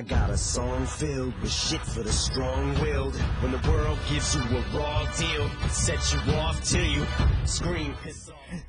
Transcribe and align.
I 0.00 0.02
got 0.02 0.30
a 0.30 0.38
song 0.38 0.86
filled 0.86 1.34
with 1.42 1.52
shit 1.52 1.82
for 1.82 2.02
the 2.02 2.10
strong-willed. 2.10 3.14
When 3.42 3.52
the 3.52 3.60
world 3.68 3.98
gives 4.10 4.34
you 4.34 4.40
a 4.40 4.62
raw 4.72 5.04
deal, 5.18 5.46
sets 5.68 6.14
you 6.14 6.20
off 6.36 6.58
till 6.64 6.86
you 6.86 7.04
scream. 7.44 7.94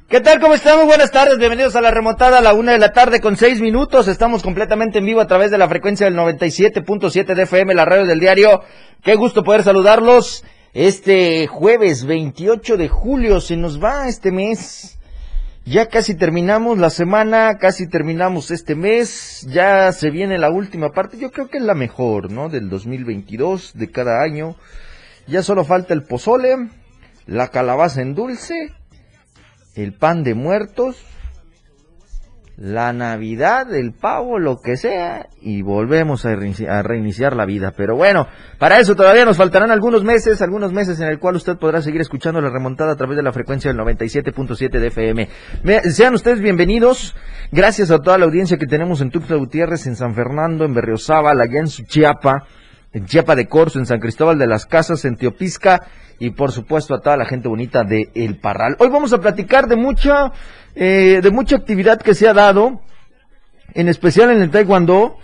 ¿Qué 0.10 0.20
tal? 0.20 0.42
¿Cómo 0.42 0.56
están? 0.56 0.80
Muy 0.80 0.88
buenas 0.88 1.10
tardes. 1.10 1.38
Bienvenidos 1.38 1.78
a 1.78 1.82
la 1.82 1.90
remontada 1.90 2.40
a 2.40 2.42
la 2.42 2.54
una 2.54 2.74
de 2.74 2.80
la 2.80 2.92
tarde 2.92 3.22
con 3.22 3.38
seis 3.38 3.62
minutos. 3.62 4.10
Estamos 4.10 4.44
completamente 4.44 5.00
en 5.00 5.06
vivo 5.06 5.22
a 5.22 5.28
través 5.28 5.52
de 5.52 5.58
la 5.58 5.70
frecuencia 5.70 6.06
del 6.06 6.18
97.7 6.18 7.34
de 7.34 7.44
FM, 7.44 7.76
la 7.76 7.86
radio 7.86 8.06
del 8.06 8.20
diario. 8.20 8.64
Qué 9.02 9.16
gusto 9.16 9.42
poder 9.42 9.64
saludarlos. 9.64 10.44
Este 10.74 11.48
jueves 11.48 12.04
28 12.04 12.76
de 12.76 12.90
julio 12.90 13.40
se 13.40 13.56
nos 13.56 13.82
va 13.82 14.10
este 14.10 14.34
mes. 14.34 14.98
Ya 15.66 15.90
casi 15.90 16.16
terminamos 16.16 16.80
la 16.80 16.90
semana, 16.90 17.60
casi 17.60 17.88
terminamos 17.88 18.50
este 18.50 18.74
mes, 18.74 19.46
ya 19.48 19.92
se 19.92 20.10
viene 20.10 20.40
la 20.40 20.50
última 20.50 20.90
parte, 20.90 21.20
yo 21.20 21.32
creo 21.32 21.50
que 21.50 21.60
es 21.60 21.64
la 21.64 21.76
mejor, 21.76 22.32
¿no? 22.32 22.50
Del 22.50 22.68
2022, 22.68 23.74
de 23.76 23.92
cada 23.92 24.24
año. 24.24 24.56
Ya 25.28 25.44
solo 25.44 25.64
falta 25.64 25.94
el 25.94 26.02
pozole, 26.02 26.70
la 27.28 27.50
calabaza 27.50 28.02
en 28.02 28.16
dulce, 28.16 28.74
el 29.76 29.94
pan 29.94 30.24
de 30.24 30.34
muertos, 30.34 30.98
la 32.62 32.94
Navidad, 32.94 33.74
el 33.74 33.92
pavo, 33.92 34.38
lo 34.38 34.58
que 34.64 34.78
sea, 34.78 35.30
y 35.42 35.64
volvemos 35.64 36.28
a 36.28 36.36
reiniciar, 36.36 37.36
la 37.36 37.46
vida. 37.46 37.74
Pero 37.76 37.96
bueno, 37.96 38.28
para 38.60 38.80
eso 38.80 38.96
todavía 38.96 39.26
nos 39.26 39.38
faltarán 39.38 39.72
algunos 39.72 40.04
meses, 40.04 40.44
algunos 40.44 40.72
meses 40.72 41.00
en 41.00 41.08
el 41.08 41.18
cual 41.18 41.38
usted 41.38 41.58
podrá 41.58 41.82
seguir 41.82 42.02
escuchando 42.02 42.40
la 42.40 42.52
remontada 42.52 42.92
a 42.92 42.96
través 42.96 43.18
de 43.18 43.24
la 43.24 43.34
frecuencia 43.34 43.74
del 43.74 43.82
97.7 43.82 44.80
de 44.80 44.88
FM. 44.88 45.30
sean 45.90 46.14
ustedes 46.14 46.40
bienvenidos. 46.40 47.16
Gracias 47.52 47.90
a 47.90 47.98
toda 47.98 48.20
la 48.20 48.26
audiencia 48.26 48.58
que 48.58 48.68
tenemos 48.68 49.02
en 49.02 49.10
Tuxtla 49.10 49.38
Gutiérrez, 49.38 49.88
en 49.88 49.96
San 49.96 50.14
Fernando, 50.14 50.64
en 50.64 50.76
Berriozábal, 50.76 51.42
allá 51.42 51.62
en 51.62 51.68
Suchiapa, 51.68 52.46
en 52.94 53.06
Chiapa 53.06 53.36
de 53.36 53.48
Corzo, 53.48 53.80
en 53.80 53.86
San 53.86 54.00
Cristóbal 54.00 54.38
de 54.38 54.48
las 54.48 54.66
Casas, 54.66 55.06
en 55.06 55.16
Teopisca, 55.16 55.88
y 56.20 56.32
por 56.32 56.52
supuesto 56.52 56.94
a 56.94 57.02
toda 57.02 57.18
la 57.18 57.26
gente 57.26 57.48
bonita 57.48 57.84
de 57.84 58.10
El 58.14 58.38
Parral. 58.40 58.76
Hoy 58.80 58.90
vamos 58.90 59.14
a 59.14 59.20
platicar 59.20 59.68
de 59.68 59.76
mucha 59.76 60.32
eh, 60.76 61.20
de 61.22 61.32
mucha 61.32 61.58
actividad 61.58 62.02
que 62.02 62.14
se 62.14 62.28
ha 62.28 62.34
dado, 62.34 62.82
en 63.74 63.90
especial 63.90 64.32
en 64.32 64.42
el 64.42 64.52
Taekwondo. 64.52 65.18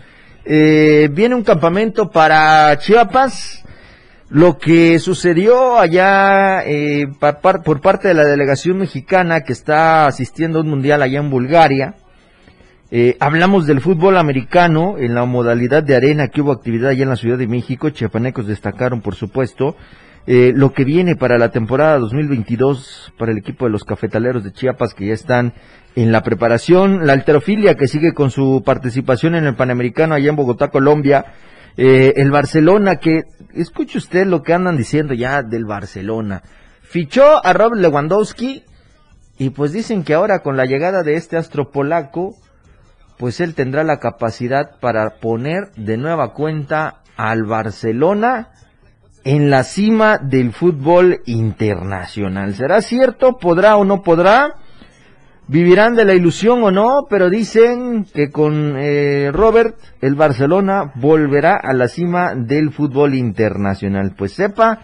Eh, 0.44 1.10
viene 1.12 1.36
un 1.36 1.44
campamento 1.44 2.10
para 2.10 2.78
Chiapas. 2.80 3.64
Lo 4.30 4.58
que 4.58 5.00
sucedió 5.00 5.80
allá 5.80 6.62
eh, 6.66 7.08
por 7.64 7.80
parte 7.80 8.10
de 8.10 8.14
la 8.14 8.26
delegación 8.26 8.78
mexicana 8.78 9.42
que 9.42 9.54
está 9.54 10.06
asistiendo 10.06 10.60
a 10.60 10.64
un 10.64 10.70
mundial 10.70 11.02
allá 11.02 11.20
en 11.20 11.30
Bulgaria. 11.30 11.96
Hablamos 13.20 13.68
del 13.68 13.82
fútbol 13.82 14.18
americano 14.18 14.98
en 14.98 15.14
la 15.14 15.26
modalidad 15.26 15.84
de 15.84 15.96
arena 15.96 16.30
que 16.30 16.42
hubo 16.42 16.52
actividad 16.52 16.92
allá 16.92 17.04
en 17.04 17.10
la 17.10 17.16
Ciudad 17.16 17.38
de 17.38 17.48
México. 17.48 17.90
Chiapanecos 17.90 18.48
destacaron, 18.48 19.02
por 19.02 19.16
supuesto. 19.16 19.76
Eh, 20.30 20.52
lo 20.54 20.74
que 20.74 20.84
viene 20.84 21.16
para 21.16 21.38
la 21.38 21.52
temporada 21.52 21.98
2022 22.00 23.14
para 23.18 23.32
el 23.32 23.38
equipo 23.38 23.64
de 23.64 23.72
los 23.72 23.86
cafetaleros 23.86 24.44
de 24.44 24.52
Chiapas 24.52 24.94
que 24.94 25.08
ya 25.08 25.14
están 25.14 25.54
en 25.96 26.12
la 26.12 26.22
preparación, 26.22 27.08
la 27.08 27.14
alterofilia 27.14 27.76
que 27.76 27.88
sigue 27.88 28.14
con 28.14 28.30
su 28.30 28.62
participación 28.66 29.36
en 29.36 29.46
el 29.46 29.56
Panamericano 29.56 30.16
allá 30.16 30.30
en 30.30 30.36
Bogotá, 30.36 30.68
Colombia, 30.68 31.28
eh, 31.78 32.12
el 32.18 32.30
Barcelona 32.30 32.98
que, 32.98 33.22
escuche 33.54 34.00
usted 34.00 34.28
lo 34.28 34.44
que 34.44 34.54
andan 34.54 34.76
diciendo 34.76 35.14
ya 35.14 35.44
del 35.44 35.64
Barcelona, 35.64 36.44
fichó 36.82 37.44
a 37.46 37.54
Rob 37.54 37.76
Lewandowski 37.76 38.66
y 39.38 39.52
pues 39.52 39.72
dicen 39.72 40.04
que 40.04 40.14
ahora 40.14 40.40
con 40.40 40.58
la 40.58 40.66
llegada 40.66 41.04
de 41.04 41.16
este 41.16 41.38
astro 41.38 41.72
polaco, 41.72 42.36
pues 43.18 43.40
él 43.40 43.56
tendrá 43.56 43.84
la 43.84 44.00
capacidad 44.00 44.80
para 44.80 45.20
poner 45.20 45.72
de 45.76 45.98
nueva 45.98 46.34
cuenta 46.34 47.02
al 47.18 47.44
Barcelona 47.46 48.50
en 49.24 49.50
la 49.50 49.64
cima 49.64 50.20
del 50.20 50.54
fútbol 50.54 51.20
internacional. 51.26 52.54
¿Será 52.56 52.82
cierto? 52.82 53.38
¿Podrá 53.38 53.76
o 53.78 53.84
no 53.84 54.02
podrá? 54.02 54.56
Vivirán 55.50 55.96
de 55.96 56.06
la 56.06 56.14
ilusión 56.14 56.62
o 56.64 56.72
no, 56.72 57.08
pero 57.10 57.30
dicen 57.30 58.06
que 58.14 58.30
con 58.30 58.76
eh, 58.78 59.32
Robert 59.34 59.78
el 60.02 60.16
Barcelona 60.16 60.92
volverá 60.96 61.58
a 61.62 61.74
la 61.74 61.88
cima 61.88 62.36
del 62.36 62.72
fútbol 62.72 63.16
internacional. 63.16 64.14
Pues 64.18 64.34
sepa 64.34 64.80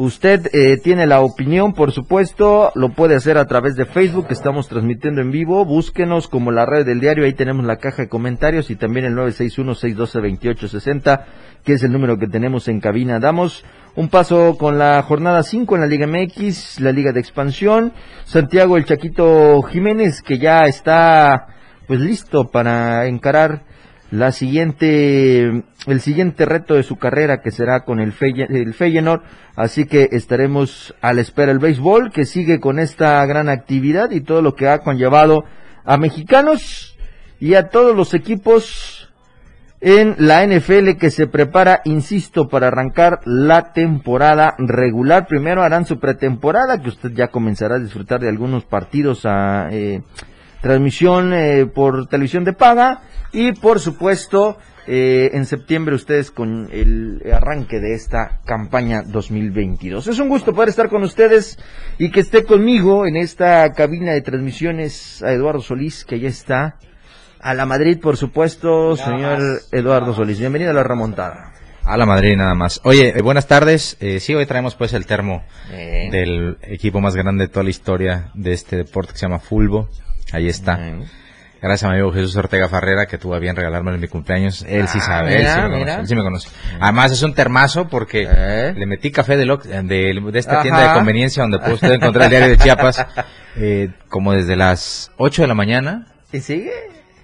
Usted 0.00 0.46
eh, 0.52 0.76
tiene 0.76 1.08
la 1.08 1.22
opinión, 1.22 1.72
por 1.72 1.90
supuesto, 1.90 2.70
lo 2.76 2.90
puede 2.90 3.16
hacer 3.16 3.36
a 3.36 3.46
través 3.46 3.74
de 3.74 3.84
Facebook, 3.84 4.28
estamos 4.30 4.68
transmitiendo 4.68 5.20
en 5.20 5.32
vivo, 5.32 5.64
búsquenos 5.64 6.28
como 6.28 6.52
la 6.52 6.66
red 6.66 6.86
del 6.86 7.00
diario, 7.00 7.24
ahí 7.24 7.32
tenemos 7.32 7.64
la 7.64 7.78
caja 7.78 8.02
de 8.02 8.08
comentarios 8.08 8.70
y 8.70 8.76
también 8.76 9.06
el 9.06 9.16
961-612-2860, 9.16 11.24
que 11.64 11.72
es 11.72 11.82
el 11.82 11.90
número 11.90 12.16
que 12.16 12.28
tenemos 12.28 12.68
en 12.68 12.78
cabina. 12.78 13.18
Damos 13.18 13.64
un 13.96 14.08
paso 14.08 14.56
con 14.56 14.78
la 14.78 15.02
jornada 15.02 15.42
5 15.42 15.74
en 15.74 15.80
la 15.80 15.88
Liga 15.88 16.06
MX, 16.06 16.78
la 16.78 16.92
Liga 16.92 17.10
de 17.10 17.18
Expansión, 17.18 17.92
Santiago 18.24 18.76
el 18.76 18.84
Chaquito 18.84 19.62
Jiménez, 19.62 20.22
que 20.22 20.38
ya 20.38 20.60
está 20.60 21.48
pues 21.88 21.98
listo 21.98 22.52
para 22.52 23.06
encarar 23.06 23.64
la 24.10 24.32
siguiente, 24.32 25.64
el 25.86 26.00
siguiente 26.00 26.46
reto 26.46 26.74
de 26.74 26.82
su 26.82 26.96
carrera 26.96 27.42
que 27.42 27.50
será 27.50 27.84
con 27.84 28.00
el, 28.00 28.14
el 28.20 28.74
Feyenoord, 28.74 29.22
así 29.54 29.84
que 29.84 30.08
estaremos 30.12 30.94
a 31.00 31.12
la 31.12 31.20
espera 31.20 31.52
el 31.52 31.58
béisbol 31.58 32.10
que 32.10 32.24
sigue 32.24 32.58
con 32.58 32.78
esta 32.78 33.24
gran 33.26 33.48
actividad 33.48 34.10
y 34.10 34.20
todo 34.20 34.40
lo 34.40 34.54
que 34.54 34.68
ha 34.68 34.78
conllevado 34.78 35.44
a 35.84 35.96
mexicanos 35.98 36.96
y 37.38 37.54
a 37.54 37.68
todos 37.68 37.94
los 37.94 38.14
equipos 38.14 39.08
en 39.80 40.16
la 40.18 40.44
NFL 40.44 40.96
que 40.98 41.10
se 41.10 41.26
prepara, 41.26 41.82
insisto, 41.84 42.48
para 42.48 42.68
arrancar 42.68 43.20
la 43.24 43.72
temporada 43.72 44.54
regular. 44.58 45.26
Primero 45.26 45.62
harán 45.62 45.86
su 45.86 46.00
pretemporada, 46.00 46.80
que 46.82 46.88
usted 46.88 47.12
ya 47.12 47.28
comenzará 47.28 47.76
a 47.76 47.80
disfrutar 47.80 48.20
de 48.20 48.28
algunos 48.28 48.64
partidos 48.64 49.24
a 49.24 49.68
eh, 49.70 50.02
transmisión 50.60 51.32
eh, 51.32 51.66
por 51.66 52.06
televisión 52.08 52.44
de 52.44 52.52
paga 52.52 53.02
y 53.32 53.52
por 53.52 53.78
supuesto, 53.80 54.56
eh, 54.86 55.30
en 55.34 55.44
septiembre 55.44 55.94
ustedes 55.94 56.30
con 56.30 56.68
el 56.72 57.20
arranque 57.32 57.78
de 57.78 57.94
esta 57.94 58.40
campaña 58.44 59.02
2022. 59.02 60.06
Es 60.06 60.18
un 60.18 60.28
gusto 60.28 60.54
poder 60.54 60.70
estar 60.70 60.88
con 60.88 61.02
ustedes 61.02 61.58
y 61.98 62.10
que 62.10 62.20
esté 62.20 62.44
conmigo 62.44 63.06
en 63.06 63.16
esta 63.16 63.70
cabina 63.72 64.12
de 64.12 64.22
transmisiones 64.22 65.22
a 65.22 65.32
Eduardo 65.32 65.60
Solís, 65.60 66.04
que 66.04 66.20
ya 66.20 66.28
está. 66.28 66.76
A 67.40 67.54
la 67.54 67.66
Madrid, 67.66 68.00
por 68.00 68.16
supuesto, 68.16 68.96
señor 68.96 69.38
Eduardo 69.70 70.12
Solís. 70.12 70.40
Bienvenido 70.40 70.72
a 70.72 70.74
la 70.74 70.82
remontada. 70.82 71.52
A 71.84 71.96
la 71.96 72.04
Madrid 72.04 72.36
nada 72.36 72.54
más. 72.54 72.80
Oye, 72.82 73.16
eh, 73.16 73.22
buenas 73.22 73.46
tardes. 73.46 73.96
Eh, 74.00 74.18
sí, 74.20 74.34
hoy 74.34 74.44
traemos 74.46 74.74
pues 74.74 74.92
el 74.92 75.06
termo 75.06 75.44
del 75.70 76.58
equipo 76.62 77.00
más 77.00 77.14
grande 77.14 77.44
de 77.44 77.48
toda 77.48 77.62
la 77.62 77.70
historia 77.70 78.30
de 78.34 78.52
este 78.52 78.76
deporte 78.76 79.12
que 79.12 79.18
se 79.18 79.26
llama 79.26 79.38
Fulbo. 79.38 79.88
Ahí 80.32 80.48
está. 80.48 80.78
Gracias 81.60 81.84
a 81.84 81.88
mi 81.88 81.94
amigo 81.94 82.12
Jesús 82.12 82.36
Ortega 82.36 82.68
Farrera, 82.68 83.06
que 83.06 83.18
tuvo 83.18 83.34
a 83.34 83.40
bien 83.40 83.56
regalarme 83.56 83.92
en 83.92 84.00
mi 84.00 84.06
cumpleaños. 84.06 84.64
Él 84.68 84.86
sí 84.86 84.98
ah, 85.02 85.06
sabe, 85.06 85.40
él, 85.40 86.06
sí 86.06 86.14
me 86.14 86.22
conoce, 86.22 86.48
Además 86.78 87.10
es 87.10 87.22
un 87.22 87.34
termazo 87.34 87.88
porque 87.88 88.28
¿Eh? 88.30 88.74
le 88.76 88.86
metí 88.86 89.10
café 89.10 89.36
de, 89.36 89.44
de, 89.44 90.38
esta 90.38 90.62
tienda 90.62 90.88
de 90.88 90.94
conveniencia 90.94 91.42
donde 91.42 91.58
puede 91.58 91.74
usted 91.74 91.92
encontrar 91.94 92.24
el 92.24 92.30
diario 92.30 92.48
de 92.48 92.58
Chiapas, 92.58 93.04
eh, 93.56 93.90
como 94.08 94.32
desde 94.32 94.54
las 94.54 95.10
8 95.16 95.42
de 95.42 95.48
la 95.48 95.54
mañana. 95.54 96.06
¿Y 96.32 96.40
sigue? 96.40 96.70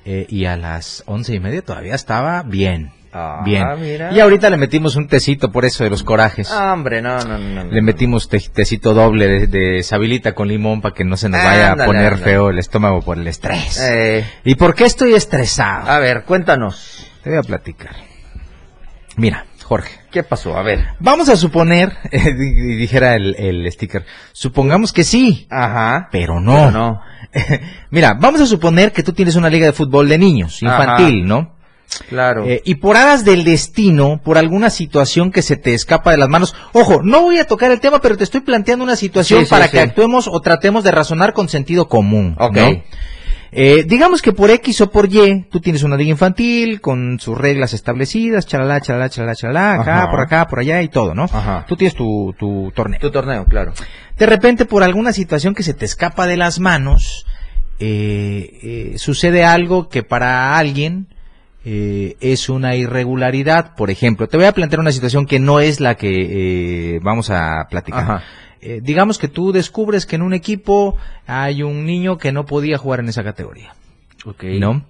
Eh, 0.04 0.26
y 0.28 0.46
a 0.46 0.56
las 0.56 1.04
once 1.06 1.32
y 1.32 1.38
media 1.38 1.62
todavía 1.62 1.94
estaba 1.94 2.42
bien. 2.42 2.90
Ah, 3.16 3.42
Bien. 3.44 3.64
Y 4.12 4.18
ahorita 4.18 4.50
le 4.50 4.56
metimos 4.56 4.96
un 4.96 5.06
tecito 5.06 5.52
por 5.52 5.64
eso 5.64 5.84
de 5.84 5.90
los 5.90 6.02
corajes. 6.02 6.50
Ah, 6.50 6.72
hombre, 6.72 7.00
no, 7.00 7.16
no, 7.20 7.38
no. 7.38 7.64
Le 7.64 7.80
metimos 7.80 8.28
tecito 8.28 8.92
doble 8.92 9.28
de, 9.28 9.46
de, 9.46 9.82
sabilita 9.84 10.34
con 10.34 10.48
limón 10.48 10.80
para 10.80 10.94
que 10.96 11.04
no 11.04 11.16
se 11.16 11.28
nos 11.28 11.42
vaya 11.42 11.72
a 11.72 11.76
poner 11.76 12.18
feo 12.18 12.50
el 12.50 12.58
estómago 12.58 13.02
por 13.02 13.16
el 13.16 13.28
estrés. 13.28 13.80
Eh. 13.80 14.26
¿Y 14.42 14.56
por 14.56 14.74
qué 14.74 14.84
estoy 14.84 15.14
estresado? 15.14 15.88
A 15.88 16.00
ver, 16.00 16.24
cuéntanos. 16.24 17.06
Te 17.22 17.30
voy 17.30 17.38
a 17.38 17.42
platicar. 17.42 17.94
Mira, 19.16 19.46
Jorge. 19.62 20.00
¿Qué 20.10 20.24
pasó? 20.24 20.56
A 20.56 20.62
ver. 20.62 20.84
Vamos 20.98 21.28
a 21.28 21.36
suponer, 21.36 21.92
y 22.12 22.76
dijera 22.76 23.14
el, 23.14 23.36
el 23.38 23.70
sticker, 23.70 24.04
supongamos 24.32 24.92
que 24.92 25.04
sí. 25.04 25.46
Ajá. 25.50 26.08
Pero 26.10 26.40
no. 26.40 26.52
Pero 26.52 26.70
no. 26.72 27.00
Mira, 27.90 28.14
vamos 28.14 28.40
a 28.40 28.46
suponer 28.46 28.92
que 28.92 29.02
tú 29.02 29.12
tienes 29.12 29.36
una 29.36 29.50
liga 29.50 29.66
de 29.66 29.72
fútbol 29.72 30.08
de 30.08 30.18
niños, 30.18 30.62
infantil, 30.62 31.26
¿no? 31.26 31.53
Claro. 32.08 32.44
Eh, 32.46 32.60
y 32.64 32.76
por 32.76 32.96
hadas 32.96 33.24
del 33.24 33.44
destino, 33.44 34.20
por 34.24 34.36
alguna 34.38 34.70
situación 34.70 35.30
que 35.30 35.42
se 35.42 35.56
te 35.56 35.74
escapa 35.74 36.10
de 36.10 36.16
las 36.16 36.28
manos. 36.28 36.54
Ojo, 36.72 37.02
no 37.02 37.22
voy 37.22 37.38
a 37.38 37.46
tocar 37.46 37.70
el 37.70 37.80
tema, 37.80 38.00
pero 38.00 38.16
te 38.16 38.24
estoy 38.24 38.40
planteando 38.40 38.84
una 38.84 38.96
situación 38.96 39.40
Sí, 39.40 39.46
sí, 39.46 39.50
para 39.50 39.66
sí. 39.66 39.72
que 39.72 39.80
actuemos 39.80 40.28
o 40.28 40.40
tratemos 40.40 40.82
de 40.84 40.90
razonar 40.90 41.32
con 41.32 41.48
sentido 41.48 41.88
común. 41.88 42.36
Ok. 42.38 42.56
¿no? 42.56 42.82
Eh, 43.56 43.84
digamos 43.86 44.20
que 44.20 44.32
por 44.32 44.50
X 44.50 44.80
o 44.80 44.90
por 44.90 45.06
Y, 45.14 45.44
tú 45.48 45.60
tienes 45.60 45.84
una 45.84 45.96
liga 45.96 46.10
infantil 46.10 46.80
con 46.80 47.20
sus 47.20 47.38
reglas 47.38 47.72
establecidas, 47.72 48.46
chalala, 48.48 48.80
chalala, 48.80 49.08
chalala, 49.08 49.36
chalala, 49.36 49.74
acá, 49.74 49.98
Ajá. 49.98 50.10
por 50.10 50.20
acá, 50.20 50.46
por 50.48 50.58
allá 50.58 50.82
y 50.82 50.88
todo, 50.88 51.14
¿no? 51.14 51.24
Ajá. 51.24 51.64
Tú 51.68 51.76
tienes 51.76 51.94
tu, 51.94 52.34
tu 52.36 52.72
torneo. 52.74 52.98
Tu 52.98 53.12
torneo, 53.12 53.44
claro. 53.44 53.72
De 54.18 54.26
repente, 54.26 54.64
por 54.64 54.82
alguna 54.82 55.12
situación 55.12 55.54
que 55.54 55.62
se 55.62 55.72
te 55.72 55.84
escapa 55.84 56.26
de 56.26 56.36
las 56.36 56.58
manos, 56.58 57.26
eh, 57.78 58.58
eh, 58.94 58.98
sucede 58.98 59.44
algo 59.44 59.88
que 59.88 60.02
para 60.02 60.56
alguien 60.58 61.06
eh, 61.64 62.16
es 62.20 62.48
una 62.48 62.76
irregularidad. 62.76 63.74
Por 63.74 63.90
ejemplo, 63.90 64.28
te 64.28 64.36
voy 64.36 64.46
a 64.46 64.52
plantear 64.52 64.80
una 64.80 64.92
situación 64.92 65.26
que 65.26 65.38
no 65.40 65.60
es 65.60 65.80
la 65.80 65.96
que 65.96 66.94
eh, 66.96 67.00
vamos 67.02 67.30
a 67.30 67.66
platicar. 67.70 68.22
Eh, 68.60 68.80
digamos 68.82 69.18
que 69.18 69.28
tú 69.28 69.52
descubres 69.52 70.06
que 70.06 70.16
en 70.16 70.22
un 70.22 70.32
equipo 70.34 70.96
hay 71.26 71.62
un 71.62 71.84
niño 71.84 72.16
que 72.18 72.32
no 72.32 72.46
podía 72.46 72.78
jugar 72.78 73.00
en 73.00 73.08
esa 73.08 73.22
categoría, 73.22 73.74
Ok. 74.24 74.44
¿no? 74.58 74.84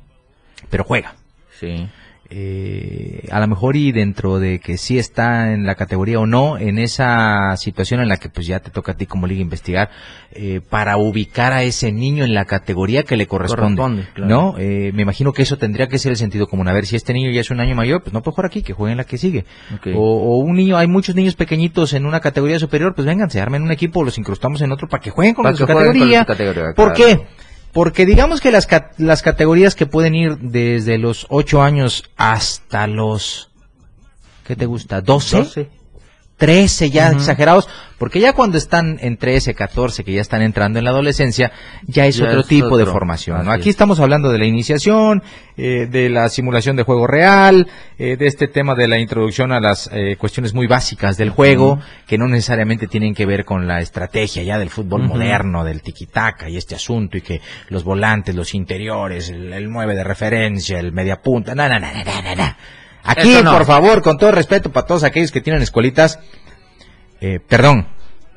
Pero 0.71 0.85
juega. 0.85 1.15
Sí. 1.59 1.89
Eh, 2.37 3.29
a 3.31 3.39
lo 3.39 3.47
mejor 3.47 3.77
y 3.77 3.93
dentro 3.93 4.41
de 4.41 4.59
que 4.59 4.77
sí 4.77 4.99
está 4.99 5.53
en 5.53 5.67
la 5.67 5.77
categoría 5.77 6.19
o 6.19 6.27
no, 6.27 6.59
en 6.59 6.79
esa 6.81 7.57
situación 7.57 8.01
en 8.01 8.09
la 8.09 8.17
que 8.17 8.29
pues 8.29 8.45
ya 8.49 8.59
te 8.59 8.71
toca 8.73 8.91
a 8.93 8.97
ti 8.97 9.07
como 9.07 9.29
liga 9.29 9.41
investigar, 9.41 9.89
eh, 10.33 10.61
para 10.69 10.97
ubicar 10.97 11.53
a 11.53 11.63
ese 11.63 11.93
niño 11.93 12.25
en 12.25 12.35
la 12.35 12.45
categoría 12.45 13.05
que 13.05 13.17
le 13.17 13.29
corresponde, 13.29 13.81
Corresponde, 13.81 14.09
claro. 14.15 14.29
¿no? 14.29 14.55
Eh, 14.59 14.91
me 14.95 15.03
imagino 15.03 15.33
que 15.33 15.43
eso 15.43 15.59
tendría 15.59 15.87
que 15.87 15.99
ser 15.99 16.11
el 16.11 16.17
sentido 16.19 16.49
común. 16.49 16.67
A 16.67 16.73
ver, 16.73 16.87
si 16.87 16.97
este 16.97 17.13
niño 17.13 17.31
ya 17.31 17.41
es 17.41 17.51
un 17.53 17.61
año 17.61 17.77
mayor, 17.77 18.03
pues 18.03 18.13
no 18.13 18.21
puede 18.21 18.35
jugar 18.35 18.47
aquí, 18.47 18.63
que 18.63 18.73
juegue 18.73 18.91
en 18.91 18.99
la 18.99 19.05
que 19.05 19.17
sigue. 19.17 19.45
O, 19.95 20.01
o 20.01 20.39
un 20.39 20.57
niño, 20.57 20.77
hay 20.77 20.89
muchos 20.89 21.15
niños 21.15 21.37
pequeñitos 21.37 21.93
en 21.93 22.05
una 22.05 22.19
categoría 22.19 22.59
superior, 22.59 22.97
pues 22.97 23.07
vénganse, 23.07 23.41
armen 23.41 23.63
un 23.63 23.71
equipo, 23.71 24.03
los 24.03 24.19
incrustamos 24.19 24.61
en 24.61 24.73
otro 24.73 24.89
para 24.89 25.01
que 25.01 25.11
jueguen 25.11 25.37
con 25.37 25.45
Para 25.45 25.57
su 25.57 25.67
con 25.67 25.77
categoría. 25.77 26.21
su 26.23 26.27
categoría, 26.27 26.73
¿Por 26.75 26.95
claro. 26.95 26.95
qué? 27.21 27.27
Porque 27.75 28.07
digamos 28.07 28.41
que 28.41 28.53
las, 28.53 28.69
las 28.99 29.23
categorías 29.23 29.75
que 29.75 29.85
pueden 29.85 30.15
ir 30.15 30.39
desde 30.39 30.97
los 30.97 31.27
8 31.29 31.61
años 31.61 32.05
hasta 32.17 32.87
los, 32.87 33.51
¿qué 34.47 34.55
te 34.55 34.65
gusta? 34.65 35.01
12, 35.01 35.37
12. 35.39 35.71
13 36.37 36.91
ya 36.91 37.11
exagerados, 37.11 37.69
porque 37.97 38.19
ya 38.19 38.33
cuando 38.33 38.59
están 38.59 38.99
en 39.01 39.17
13, 39.17 39.55
14, 39.55 40.03
que 40.03 40.13
ya 40.13 40.21
están 40.21 40.43
entrando 40.43 40.81
en 40.81 40.85
la 40.85 40.91
adolescencia, 40.91 41.53
ya 41.87 42.07
es 42.07 42.17
Ya 42.17 42.27
otro 42.27 42.41
es 42.41 42.49
tipo 42.49 42.77
de 42.77 42.87
formación. 42.87 43.45
¿no? 43.45 43.53
Aquí 43.53 43.69
es. 43.69 43.75
estamos 43.75 44.01
hablando 44.01 44.31
de 44.31 44.39
la 44.39 44.45
iniciación, 44.45 45.23
eh, 45.57 45.87
de 45.89 46.11
la 46.11 46.29
simulación 46.29 46.75
de 46.75 46.83
juego 46.83 47.07
real, 47.07 47.69
eh, 47.99 48.17
de 48.17 48.27
este 48.27 48.49
tema 48.49 48.75
de 48.75 48.89
la 48.89 48.99
introducción 48.99 49.53
a 49.53 49.61
las 49.61 49.89
eh, 49.93 50.17
cuestiones 50.19 50.55
muy 50.55 50.67
básicas 50.67 51.17
del 51.17 51.31
juego, 51.31 51.79
que 52.07 52.19
no 52.19 52.27
necesariamente 52.27 52.89
tienen 52.89 53.15
que 53.15 53.27
ver 53.27 53.45
con 53.45 53.69
la 53.69 53.81
estrategia 53.81 54.43
ya 54.43 54.59
del 54.59 54.71
fútbol 54.71 55.05
moderno, 55.05 55.65
del 55.65 55.83
tiquitaca 55.83 56.49
y 56.49 56.57
este 56.57 56.75
asunto, 56.75 57.17
y 57.17 57.21
que 57.21 57.41
los 57.69 57.85
volantes, 57.85 58.35
los 58.35 58.55
interiores, 58.55 59.29
el, 59.29 59.53
el 59.53 59.71
9 59.71 59.95
de 59.95 60.03
referencia, 60.05 60.81
el 60.81 60.93
media 60.93 61.23
punta, 61.23 61.55
no, 61.55 61.69
no, 61.69 61.79
no, 61.79 61.93
no, 61.93 62.23
no, 62.23 62.35
no. 62.35 62.57
Aquí, 63.05 63.37
no. 63.43 63.53
por 63.53 63.67
favor, 63.67 64.03
con 64.03 64.17
todo 64.19 64.33
respeto 64.33 64.73
para 64.73 64.87
todos 64.87 65.05
aquellos 65.05 65.31
que 65.31 65.41
tienen 65.41 65.63
escuelitas, 65.63 66.19
eh, 67.21 67.39
perdón, 67.47 67.87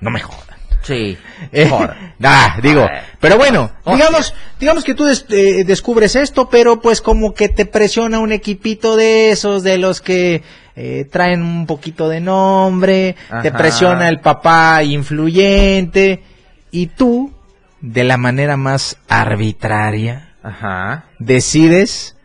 no 0.01 0.09
me 0.11 0.19
jodan. 0.19 0.43
Sí. 0.83 1.17
Eh, 1.51 1.67
Joder. 1.69 1.95
ah, 2.23 2.57
digo, 2.61 2.87
pero 3.19 3.37
bueno, 3.37 3.71
Hostia. 3.83 3.95
digamos, 4.05 4.33
digamos 4.59 4.83
que 4.85 4.93
tú 4.93 5.03
des- 5.05 5.25
eh, 5.29 5.63
descubres 5.65 6.15
esto, 6.15 6.49
pero 6.49 6.79
pues 6.79 7.01
como 7.01 7.33
que 7.33 7.49
te 7.49 7.65
presiona 7.65 8.19
un 8.19 8.31
equipito 8.31 8.95
de 8.95 9.31
esos, 9.31 9.63
de 9.63 9.77
los 9.77 9.99
que 10.01 10.43
eh, 10.77 11.05
traen 11.11 11.41
un 11.41 11.65
poquito 11.65 12.07
de 12.07 12.21
nombre, 12.21 13.15
te 13.41 13.51
presiona 13.51 14.07
el 14.07 14.19
papá 14.21 14.83
influyente, 14.83 16.23
y 16.71 16.87
tú, 16.87 17.33
de 17.81 18.03
la 18.03 18.17
manera 18.17 18.55
más 18.57 18.97
arbitraria, 19.09 20.35
Ajá. 20.43 21.05
decides 21.19 22.15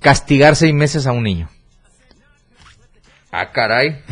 castigar 0.00 0.56
seis 0.56 0.74
meses 0.74 1.06
a 1.06 1.12
un 1.12 1.22
niño. 1.22 1.48
Ah, 3.36 3.50
caray. 3.50 3.98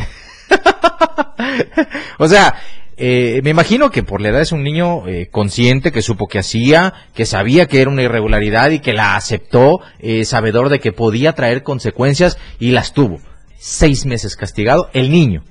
O 2.19 2.29
sea, 2.29 2.55
eh, 2.97 3.41
me 3.43 3.51
imagino 3.51 3.91
que 3.91 4.03
por 4.03 4.21
la 4.21 4.31
edad 4.31 4.41
es 4.41 4.53
un 4.53 4.63
niño 4.63 5.07
eh, 5.07 5.29
consciente, 5.31 5.93
que 5.93 6.03
supo 6.03 6.27
que 6.27 6.39
hacía, 6.39 6.95
que 7.15 7.27
sabía 7.27 7.67
que 7.67 7.81
era 7.81 7.91
una 7.91 8.03
irregularidad 8.03 8.71
y 8.71 8.81
que 8.81 8.93
la 8.93 9.17
aceptó, 9.17 9.81
eh, 9.99 10.25
sabedor 10.25 10.71
de 10.71 10.81
que 10.81 10.93
podía 10.93 11.35
traer 11.35 11.63
consecuencias 11.63 12.39
y 12.59 12.71
las 12.71 12.95
tuvo. 12.95 13.21
Seis 13.59 14.07
meses 14.07 14.37
castigado, 14.37 14.89
el 14.93 15.11
niño. 15.11 15.45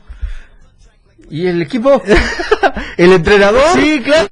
¿Y 1.29 1.47
el 1.47 1.62
equipo? 1.62 2.01
¿El 2.97 3.13
entrenador? 3.13 3.75
Sí, 3.75 4.01
claro. 4.03 4.27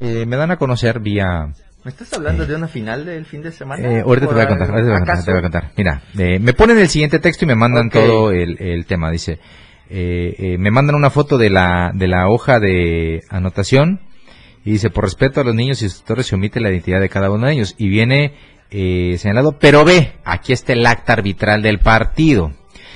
Eh, 0.00 0.24
me 0.26 0.36
dan 0.36 0.52
a 0.52 0.56
conocer 0.56 1.00
vía... 1.00 1.52
¿Me 1.86 1.90
estás 1.90 2.12
hablando 2.14 2.44
de 2.44 2.56
una 2.56 2.66
final 2.66 3.06
del 3.06 3.24
fin 3.26 3.42
de 3.42 3.52
semana? 3.52 3.88
Eh, 3.88 4.00
ahorita 4.00 4.26
te 4.26 4.34
voy 4.34 4.42
a 4.42 4.48
contar, 4.48 4.70
ahorita 4.70 4.86
te 4.86 4.90
voy 4.90 4.96
a 4.96 4.98
contar, 4.98 5.24
te 5.24 5.30
voy 5.30 5.38
a 5.38 5.42
contar. 5.42 5.70
Mira, 5.76 6.02
eh, 6.18 6.40
me 6.40 6.52
ponen 6.52 6.78
el 6.78 6.88
siguiente 6.88 7.20
texto 7.20 7.44
y 7.44 7.46
me 7.46 7.54
mandan 7.54 7.90
todo 7.90 8.32
el, 8.32 8.60
el 8.60 8.86
tema. 8.86 9.08
Dice, 9.12 9.38
eh, 9.88 10.34
eh, 10.36 10.58
me 10.58 10.72
mandan 10.72 10.96
una 10.96 11.10
foto 11.10 11.38
de 11.38 11.48
la, 11.48 11.92
de 11.94 12.08
la 12.08 12.28
hoja 12.28 12.58
de 12.58 13.20
anotación 13.30 14.00
y 14.64 14.72
dice, 14.72 14.90
por 14.90 15.04
respeto 15.04 15.40
a 15.40 15.44
los 15.44 15.54
niños 15.54 15.80
y 15.80 15.88
sus 15.88 16.00
tutores 16.00 16.26
se 16.26 16.34
omite 16.34 16.58
la 16.58 16.70
identidad 16.70 16.98
de 16.98 17.08
cada 17.08 17.30
uno 17.30 17.46
de 17.46 17.52
ellos. 17.52 17.76
Y 17.78 17.88
viene 17.88 18.34
eh, 18.72 19.14
señalado, 19.18 19.56
pero 19.60 19.84
ve, 19.84 20.14
aquí 20.24 20.52
está 20.52 20.72
el 20.72 20.84
acta 20.84 21.12
arbitral 21.12 21.62
del 21.62 21.78
partido. 21.78 22.50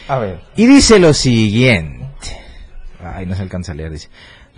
A 0.08 0.18
ver. 0.18 0.40
Y 0.56 0.66
dice 0.66 0.98
lo 0.98 1.14
siguiente. 1.14 2.00
Ay, 3.00 3.24
no 3.24 3.36
se 3.36 3.42
alcanza 3.42 3.70
a 3.70 3.76
leer, 3.76 3.92
dice. 3.92 4.08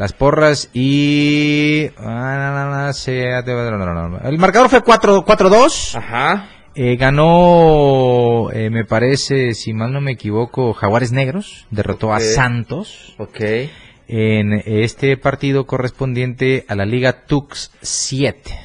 Las 0.03 0.13
porras 0.15 0.69
y... 0.75 1.87
ah, 1.97 2.91
El 4.25 4.39
marcador 4.39 4.69
fue 4.69 4.83
4 4.83 5.25
4-2. 5.25 5.95
Ajá. 5.97 6.49
Eh, 6.75 6.97
ganó, 6.97 8.51
eh, 8.51 8.69
me 8.71 8.85
parece, 8.85 9.55
si 9.55 9.73
mal 9.73 9.93
no 9.93 10.01
me 10.01 10.11
equivoco, 10.11 10.73
Jaguares 10.73 11.13
Negros. 11.13 11.69
Derrotó 11.71 12.13
a 12.13 12.19
Santos 12.19 13.15
Ok. 13.19 13.39
en 14.09 14.61
este 14.67 15.17
partido 15.17 15.67
correspondiente 15.69 16.65
a 16.67 16.75
la 16.75 16.85
Liga 16.85 17.25
Tux 17.27 17.71
7. 17.83 18.59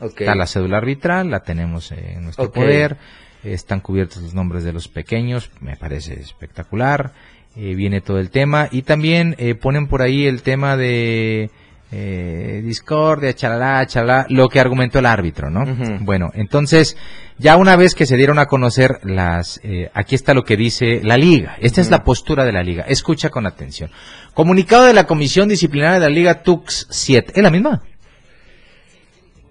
Ok. 0.00 0.22
Está 0.22 0.34
la 0.34 0.48
cédula 0.48 0.78
arbitral, 0.78 1.30
la 1.30 1.44
tenemos 1.44 1.92
en 1.92 2.24
nuestro 2.24 2.50
poder. 2.50 2.96
Están 3.44 3.78
cubiertos 3.78 4.20
los 4.20 4.34
nombres 4.34 4.64
de 4.64 4.72
los 4.72 4.88
pequeños, 4.88 5.52
me 5.60 5.76
parece 5.76 6.14
espectacular. 6.14 7.12
Eh, 7.56 7.74
viene 7.74 8.00
todo 8.00 8.18
el 8.18 8.30
tema. 8.30 8.68
Y 8.70 8.82
también 8.82 9.36
eh, 9.38 9.54
ponen 9.54 9.86
por 9.86 10.02
ahí 10.02 10.26
el 10.26 10.42
tema 10.42 10.76
de 10.76 11.50
eh, 11.96 12.60
discordia, 12.64 13.34
chalala, 13.34 13.86
chalala, 13.86 14.26
lo 14.28 14.48
que 14.48 14.58
argumentó 14.58 14.98
el 14.98 15.06
árbitro, 15.06 15.48
¿no? 15.48 15.64
Bueno, 16.00 16.30
entonces, 16.34 16.96
ya 17.38 17.56
una 17.56 17.76
vez 17.76 17.94
que 17.94 18.04
se 18.04 18.16
dieron 18.16 18.40
a 18.40 18.46
conocer 18.46 18.98
las, 19.04 19.60
eh, 19.62 19.90
aquí 19.94 20.16
está 20.16 20.34
lo 20.34 20.42
que 20.42 20.56
dice 20.56 21.00
la 21.04 21.16
liga. 21.16 21.56
Esta 21.60 21.80
es 21.80 21.90
la 21.90 22.02
postura 22.02 22.44
de 22.44 22.50
la 22.50 22.64
liga. 22.64 22.84
Escucha 22.88 23.30
con 23.30 23.46
atención. 23.46 23.90
Comunicado 24.32 24.86
de 24.86 24.92
la 24.92 25.06
Comisión 25.06 25.48
Disciplinaria 25.48 26.00
de 26.00 26.00
la 26.00 26.08
Liga 26.08 26.42
Tux 26.42 26.88
7. 26.90 27.32
¿Es 27.36 27.42
la 27.42 27.50
misma? 27.50 27.82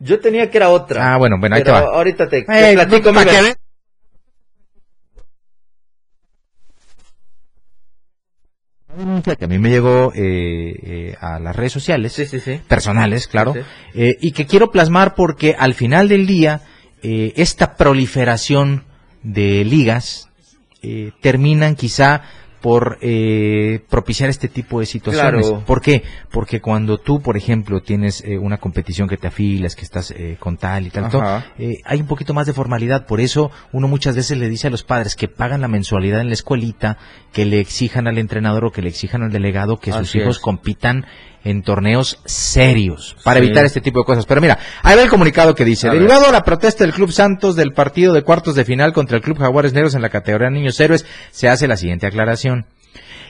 Yo 0.02 0.20
tenía 0.20 0.50
que 0.50 0.58
era 0.58 0.70
otra. 0.70 1.14
Ah, 1.14 1.18
bueno, 1.18 1.38
bueno, 1.40 1.56
ahí 1.56 1.64
te 1.64 1.72
va. 1.72 1.80
ahorita 1.80 2.28
te, 2.28 2.42
te 2.42 2.74
platico 2.74 3.14
para 3.14 3.32
que 3.32 3.56
que 9.38 9.46
a 9.46 9.48
mí 9.48 9.60
me 9.60 9.70
llegó 9.70 10.12
eh, 10.14 10.20
eh, 10.84 11.16
a 11.20 11.40
las 11.40 11.56
redes 11.56 11.72
sociales, 11.72 12.14
Sí, 12.14 12.26
sí, 12.26 12.40
sí. 12.40 12.60
personales, 12.68 13.28
claro, 13.28 13.54
eh, 13.94 14.18
y 14.22 14.32
que 14.32 14.46
quiero 14.46 14.72
plasmar 14.72 15.16
porque 15.16 15.56
al 15.58 15.74
final 15.74 16.08
del 16.10 16.28
día 16.28 16.62
eh, 17.02 17.34
esta 17.36 17.76
proliferación 17.76 18.84
de 19.24 19.64
ligas 19.66 20.30
eh, 20.82 21.12
terminan 21.22 21.76
quizá 21.76 22.22
por 22.64 22.98
eh, 23.02 23.82
propiciar 23.90 24.30
este 24.30 24.48
tipo 24.48 24.80
de 24.80 24.86
situaciones. 24.86 25.48
Claro. 25.50 25.66
¿Por 25.66 25.82
qué? 25.82 26.02
Porque 26.32 26.62
cuando 26.62 26.98
tú, 26.98 27.22
por 27.22 27.36
ejemplo, 27.36 27.82
tienes 27.82 28.24
eh, 28.24 28.38
una 28.38 28.58
competición 28.58 29.10
que 29.10 29.18
te 29.18 29.28
afilas, 29.28 29.76
que 29.76 29.82
estás 29.82 30.12
eh, 30.12 30.38
con 30.40 30.56
tal 30.56 30.88
y 30.88 30.90
tal, 30.90 31.44
eh, 31.60 31.80
hay 31.84 32.00
un 32.00 32.08
poquito 32.08 32.34
más 32.34 32.48
de 32.48 32.54
formalidad. 32.54 33.06
Por 33.06 33.20
eso 33.20 33.52
uno 33.74 33.90
muchas 33.90 34.16
veces 34.16 34.38
le 34.38 34.48
dice 34.48 34.68
a 34.68 34.70
los 34.70 34.84
padres 34.84 35.18
que 35.18 35.28
pagan 35.28 35.60
la 35.60 35.68
mensualidad 35.68 36.22
en 36.22 36.28
la 36.28 36.36
escuelita, 36.36 36.98
que 37.34 37.44
le 37.44 37.60
exijan 37.60 38.08
al 38.08 38.18
entrenador 38.18 38.64
o 38.64 38.72
que 38.72 38.82
le 38.82 38.88
exijan 38.88 39.24
al 39.24 39.32
delegado 39.34 39.76
que 39.76 39.92
sus 39.92 40.16
hijos 40.16 40.38
es. 40.38 40.42
compitan 40.42 41.06
en 41.44 41.62
torneos 41.62 42.20
serios 42.26 43.16
para 43.24 43.40
Sí. 43.40 43.46
evitar 43.46 43.66
este 43.66 43.82
tipo 43.82 44.00
de 44.00 44.06
cosas. 44.06 44.26
Pero 44.26 44.42
mira, 44.42 44.58
ahí 44.82 44.96
va 44.96 45.04
el 45.04 45.10
comunicado 45.10 45.56
que 45.56 45.66
dice, 45.66 45.88
A 45.88 45.92
ver. 45.92 46.00
derivado 46.02 46.28
a 46.28 46.32
la 46.32 46.44
protesta 46.44 46.84
del 46.84 46.94
Club 46.94 47.12
Santos 47.12 47.56
del 47.56 47.74
partido 47.74 48.14
de 48.14 48.22
cuartos 48.24 48.56
de 48.56 48.66
final 48.66 48.94
contra 48.94 49.18
el 49.18 49.24
Club 49.24 49.38
Jaguares 49.40 49.74
Negros 49.74 49.96
en 49.96 50.02
la 50.02 50.10
categoría 50.10 50.50
Niños 50.50 50.80
Héroes, 50.80 51.06
se 51.32 51.50
hace 51.50 51.68
la 51.68 51.78
siguiente 51.78 52.08
aclaración. 52.08 52.66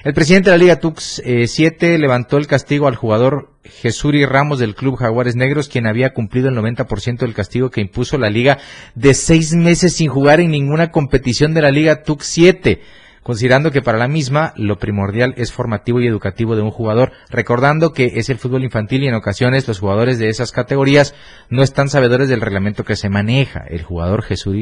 El 0.04 0.14
presidente 0.14 0.50
de 0.50 0.58
la 0.58 0.62
Liga 0.62 0.76
Tux 0.82 1.22
7 1.46 1.96
eh, 1.96 1.98
levantó 1.98 2.38
el 2.38 2.46
castigo 2.46 2.88
al 2.90 2.96
jugador 2.98 3.52
Jesuri 3.64 4.26
Ramos 4.26 4.60
del 4.60 4.76
Club 4.76 4.98
Jaguares 4.98 5.38
Negros, 5.38 5.70
quien 5.70 5.88
había 5.88 6.10
cumplido 6.12 6.50
el 6.50 6.56
90% 6.56 7.20
del 7.20 7.34
castigo 7.34 7.70
que 7.70 7.80
impuso 7.80 8.18
la 8.18 8.30
liga 8.30 8.58
de 8.96 9.14
seis 9.14 9.54
meses 9.54 9.96
sin 9.96 10.10
jugar 10.10 10.42
en 10.42 10.52
ninguna 10.52 10.92
competición 10.92 11.54
de 11.54 11.62
la 11.62 11.72
Liga 11.72 12.04
Tux 12.04 12.26
7 12.26 12.82
considerando 13.24 13.72
que 13.72 13.82
para 13.82 13.98
la 13.98 14.08
misma 14.08 14.54
lo 14.56 14.78
primordial 14.78 15.34
es 15.38 15.52
formativo 15.52 16.00
y 16.00 16.08
educativo 16.08 16.56
de 16.56 16.62
un 16.62 16.72
jugador, 16.72 17.12
recordando 17.30 17.92
que 17.92 18.14
es 18.16 18.30
el 18.30 18.38
fútbol 18.38 18.64
infantil 18.64 19.04
y 19.04 19.08
en 19.08 19.16
ocasiones 19.16 19.68
los 19.68 19.80
jugadores 19.80 20.20
de 20.20 20.30
esas 20.30 20.52
categorías 20.52 21.16
no 21.50 21.64
están 21.64 21.90
sabedores 21.90 22.30
del 22.30 22.42
reglamento 22.42 22.84
que 22.84 22.96
se 22.96 23.10
maneja. 23.10 23.64
El 23.68 23.84
jugador 23.84 24.24
Jesús, 24.24 24.56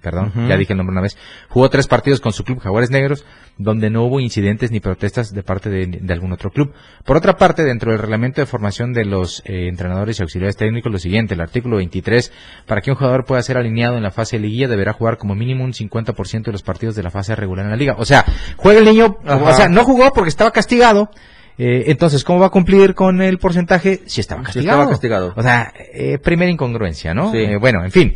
perdón, 0.00 0.32
ya 0.48 0.56
dije 0.56 0.72
el 0.72 0.76
nombre 0.76 0.92
una 0.92 1.02
vez, 1.02 1.16
jugó 1.48 1.68
tres 1.70 1.86
partidos 1.86 2.20
con 2.20 2.32
su 2.32 2.44
club 2.44 2.60
Jaguares 2.60 2.90
Negros, 2.90 3.24
donde 3.56 3.90
no 3.90 4.04
hubo 4.04 4.20
incidentes 4.20 4.70
ni 4.70 4.80
protestas 4.80 5.34
de 5.34 5.42
parte 5.42 5.68
de, 5.68 6.12
algún 6.12 6.32
otro 6.32 6.50
club. 6.50 6.72
Por 7.04 7.16
otra 7.16 7.36
parte, 7.36 7.64
dentro 7.64 7.90
del 7.90 8.00
reglamento 8.00 8.40
de 8.40 8.46
formación 8.46 8.92
de 8.92 9.04
los 9.04 9.42
eh, 9.44 9.68
entrenadores 9.68 10.18
y 10.18 10.22
auxiliares 10.22 10.56
técnicos, 10.56 10.92
lo 10.92 10.98
siguiente, 10.98 11.34
el 11.34 11.40
artículo 11.40 11.76
23, 11.76 12.32
para 12.66 12.80
que 12.80 12.90
un 12.90 12.96
jugador 12.96 13.24
pueda 13.24 13.42
ser 13.42 13.58
alineado 13.58 13.96
en 13.96 14.02
la 14.02 14.10
fase 14.10 14.36
de 14.36 14.42
liguilla 14.42 14.68
deberá 14.68 14.92
jugar 14.92 15.18
como 15.18 15.34
mínimo 15.34 15.64
un 15.64 15.72
50% 15.72 16.44
de 16.44 16.52
los 16.52 16.62
partidos 16.62 16.94
de 16.94 17.02
la 17.02 17.10
fase 17.10 17.34
regular 17.34 17.64
en 17.64 17.72
la 17.72 17.76
liga. 17.78 17.94
O 17.98 18.04
sea, 18.04 18.24
juega 18.56 18.80
el 18.80 18.84
niño, 18.84 19.16
o 19.24 19.52
sea, 19.54 19.68
no 19.68 19.84
jugó 19.84 20.12
porque 20.12 20.28
estaba 20.28 20.50
castigado, 20.50 21.10
eh, 21.56 21.84
entonces, 21.86 22.24
¿cómo 22.24 22.40
va 22.40 22.46
a 22.46 22.50
cumplir 22.50 22.94
con 22.94 23.20
el 23.20 23.38
porcentaje 23.38 24.02
si 24.06 24.20
estaba 24.20 24.42
castigado? 24.42 24.78
estaba 24.78 24.90
castigado. 24.90 25.34
O 25.36 25.42
sea, 25.42 25.72
eh, 25.92 26.18
primera 26.18 26.50
incongruencia, 26.50 27.14
¿no? 27.14 27.32
bueno, 27.60 27.84
en 27.84 27.90
fin. 27.90 28.14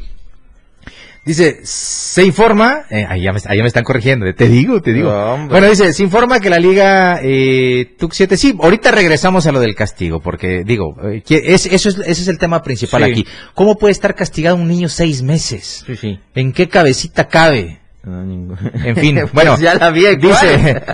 Dice, 1.24 1.60
se 1.62 2.24
informa, 2.24 2.82
eh, 2.90 3.06
ahí, 3.08 3.22
ya 3.22 3.32
me, 3.32 3.62
me, 3.62 3.68
están 3.68 3.84
corrigiendo, 3.84 4.26
te 4.34 4.48
digo, 4.48 4.82
te 4.82 4.92
digo. 4.92 5.08
bueno, 5.48 5.68
dice, 5.68 5.92
se 5.92 6.02
informa 6.02 6.40
que 6.40 6.50
la 6.50 6.58
liga 6.58 7.20
eh, 7.22 7.94
TUC 7.96 8.12
7, 8.12 8.36
sí, 8.36 8.58
ahorita 8.60 8.90
regresamos 8.90 9.46
a 9.46 9.52
lo 9.52 9.60
del 9.60 9.76
castigo, 9.76 10.18
porque 10.18 10.64
digo, 10.64 10.96
eh, 11.04 11.22
es, 11.28 11.66
eso 11.66 11.90
es, 11.90 11.98
ese 11.98 12.22
es 12.22 12.26
el 12.26 12.38
tema 12.38 12.60
principal 12.62 13.04
aquí. 13.04 13.24
¿Cómo 13.54 13.76
puede 13.76 13.92
estar 13.92 14.16
castigado 14.16 14.56
un 14.56 14.66
niño 14.66 14.88
seis 14.88 15.22
meses? 15.22 15.84
Sí, 15.86 15.94
sí. 15.94 16.18
¿En 16.34 16.52
qué 16.52 16.68
cabecita 16.68 17.28
cabe? 17.28 17.81
En 18.04 18.96
fin, 18.96 19.18
pues 19.20 19.32
bueno, 19.32 19.58
ya 19.58 19.74
la 19.74 19.90
vi, 19.90 20.16
dice, 20.16 20.82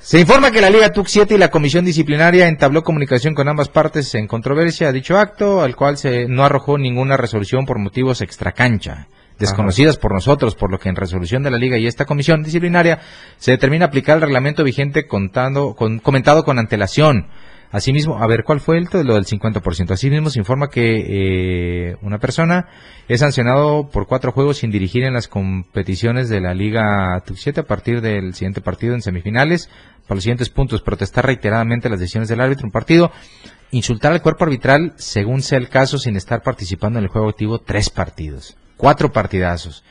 Se 0.00 0.18
informa 0.18 0.50
que 0.50 0.62
la 0.62 0.70
Liga 0.70 0.92
TUC 0.92 1.06
7 1.06 1.34
y 1.34 1.38
la 1.38 1.50
Comisión 1.50 1.84
Disciplinaria 1.84 2.48
entabló 2.48 2.82
comunicación 2.82 3.34
con 3.34 3.48
ambas 3.48 3.68
partes 3.68 4.14
en 4.14 4.26
controversia 4.26 4.88
a 4.88 4.92
dicho 4.92 5.18
acto, 5.18 5.62
al 5.62 5.76
cual 5.76 5.98
se 5.98 6.26
no 6.26 6.42
arrojó 6.42 6.78
ninguna 6.78 7.18
resolución 7.18 7.66
por 7.66 7.78
motivos 7.78 8.22
extracancha, 8.22 9.08
desconocidas 9.38 9.98
por 9.98 10.14
nosotros, 10.14 10.54
por 10.54 10.70
lo 10.70 10.78
que 10.78 10.88
en 10.88 10.96
resolución 10.96 11.42
de 11.42 11.50
la 11.50 11.58
Liga 11.58 11.76
y 11.76 11.86
esta 11.86 12.06
Comisión 12.06 12.42
Disciplinaria 12.42 12.98
se 13.36 13.50
determina 13.50 13.86
aplicar 13.86 14.16
el 14.16 14.22
reglamento 14.22 14.64
vigente 14.64 15.06
contando, 15.06 15.74
con, 15.74 15.98
comentado 15.98 16.44
con 16.44 16.58
antelación 16.58 17.26
Asimismo, 17.72 18.18
a 18.18 18.26
ver, 18.26 18.42
¿cuál 18.42 18.58
fue 18.58 18.78
el 18.78 18.88
lo 19.06 19.14
del 19.14 19.26
50%? 19.26 19.92
Asimismo, 19.92 20.28
se 20.30 20.40
informa 20.40 20.68
que 20.68 21.90
eh, 21.90 21.96
una 22.02 22.18
persona 22.18 22.66
es 23.06 23.20
sancionado 23.20 23.88
por 23.90 24.08
cuatro 24.08 24.32
juegos 24.32 24.58
sin 24.58 24.72
dirigir 24.72 25.04
en 25.04 25.14
las 25.14 25.28
competiciones 25.28 26.28
de 26.28 26.40
la 26.40 26.52
Liga 26.52 27.22
TUC 27.24 27.36
7 27.36 27.60
a 27.60 27.64
partir 27.64 28.00
del 28.00 28.34
siguiente 28.34 28.60
partido 28.60 28.94
en 28.94 29.02
semifinales. 29.02 29.70
Para 30.08 30.16
los 30.16 30.24
siguientes 30.24 30.50
puntos, 30.50 30.82
protestar 30.82 31.26
reiteradamente 31.26 31.88
las 31.88 32.00
decisiones 32.00 32.28
del 32.28 32.40
árbitro, 32.40 32.66
un 32.66 32.72
partido, 32.72 33.12
insultar 33.70 34.12
al 34.12 34.22
cuerpo 34.22 34.44
arbitral 34.44 34.94
según 34.96 35.40
sea 35.40 35.58
el 35.58 35.68
caso 35.68 35.98
sin 35.98 36.16
estar 36.16 36.42
participando 36.42 36.98
en 36.98 37.04
el 37.04 37.10
juego 37.10 37.28
activo 37.28 37.60
tres 37.60 37.88
partidos, 37.88 38.56
cuatro 38.76 39.12
partidazos 39.12 39.84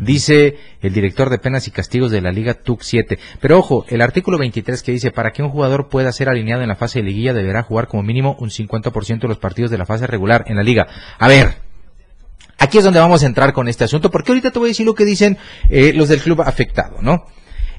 dice 0.00 0.56
el 0.80 0.92
director 0.92 1.30
de 1.30 1.38
penas 1.38 1.68
y 1.68 1.70
castigos 1.70 2.10
de 2.10 2.20
la 2.20 2.32
Liga 2.32 2.54
TUC 2.54 2.82
7. 2.82 3.18
Pero 3.40 3.58
ojo, 3.58 3.84
el 3.88 4.00
artículo 4.00 4.38
23 4.38 4.82
que 4.82 4.92
dice, 4.92 5.10
para 5.10 5.32
que 5.32 5.42
un 5.42 5.50
jugador 5.50 5.88
pueda 5.88 6.12
ser 6.12 6.28
alineado 6.28 6.62
en 6.62 6.68
la 6.68 6.76
fase 6.76 7.00
de 7.00 7.06
liguilla 7.06 7.32
deberá 7.32 7.62
jugar 7.62 7.88
como 7.88 8.02
mínimo 8.02 8.36
un 8.38 8.50
50% 8.50 9.20
de 9.20 9.28
los 9.28 9.38
partidos 9.38 9.70
de 9.70 9.78
la 9.78 9.86
fase 9.86 10.06
regular 10.06 10.44
en 10.48 10.56
la 10.56 10.62
liga. 10.62 10.86
A 11.18 11.28
ver, 11.28 11.54
aquí 12.58 12.78
es 12.78 12.84
donde 12.84 13.00
vamos 13.00 13.22
a 13.22 13.26
entrar 13.26 13.52
con 13.52 13.68
este 13.68 13.84
asunto, 13.84 14.10
porque 14.10 14.32
ahorita 14.32 14.50
te 14.50 14.58
voy 14.58 14.68
a 14.68 14.72
decir 14.72 14.86
lo 14.86 14.94
que 14.94 15.04
dicen 15.04 15.38
eh, 15.68 15.92
los 15.94 16.08
del 16.08 16.20
club 16.20 16.42
afectado, 16.42 17.00
¿no? 17.00 17.26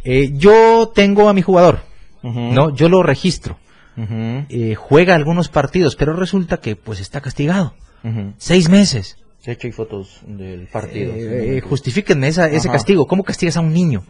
Eh, 0.04 0.32
yo 0.34 0.92
tengo 0.94 1.30
a 1.30 1.34
mi 1.34 1.42
jugador, 1.42 1.80
¿no? 2.22 2.74
Yo 2.76 2.90
lo 2.90 3.04
registro. 3.04 3.58
Eh, 3.98 4.76
juega 4.76 5.16
algunos 5.16 5.50
partidos, 5.50 5.96
pero 5.96 6.14
resulta 6.14 6.58
que 6.58 6.76
pues 6.76 7.00
está 7.00 7.22
castigado. 7.22 7.74
Seis 8.38 8.70
meses. 8.70 9.18
De 9.46 9.52
hecho, 9.52 9.68
hay 9.68 9.74
fotos 9.74 10.22
del 10.26 10.68
partido. 10.68 11.14
Eh, 11.14 11.58
eh, 11.58 11.62
justifíquenme 11.62 12.30
ese 12.30 12.70
castigo. 12.70 13.06
¿Cómo 13.06 13.24
castigas 13.24 13.58
a 13.58 13.62
un 13.62 13.74
niño? 13.74 14.04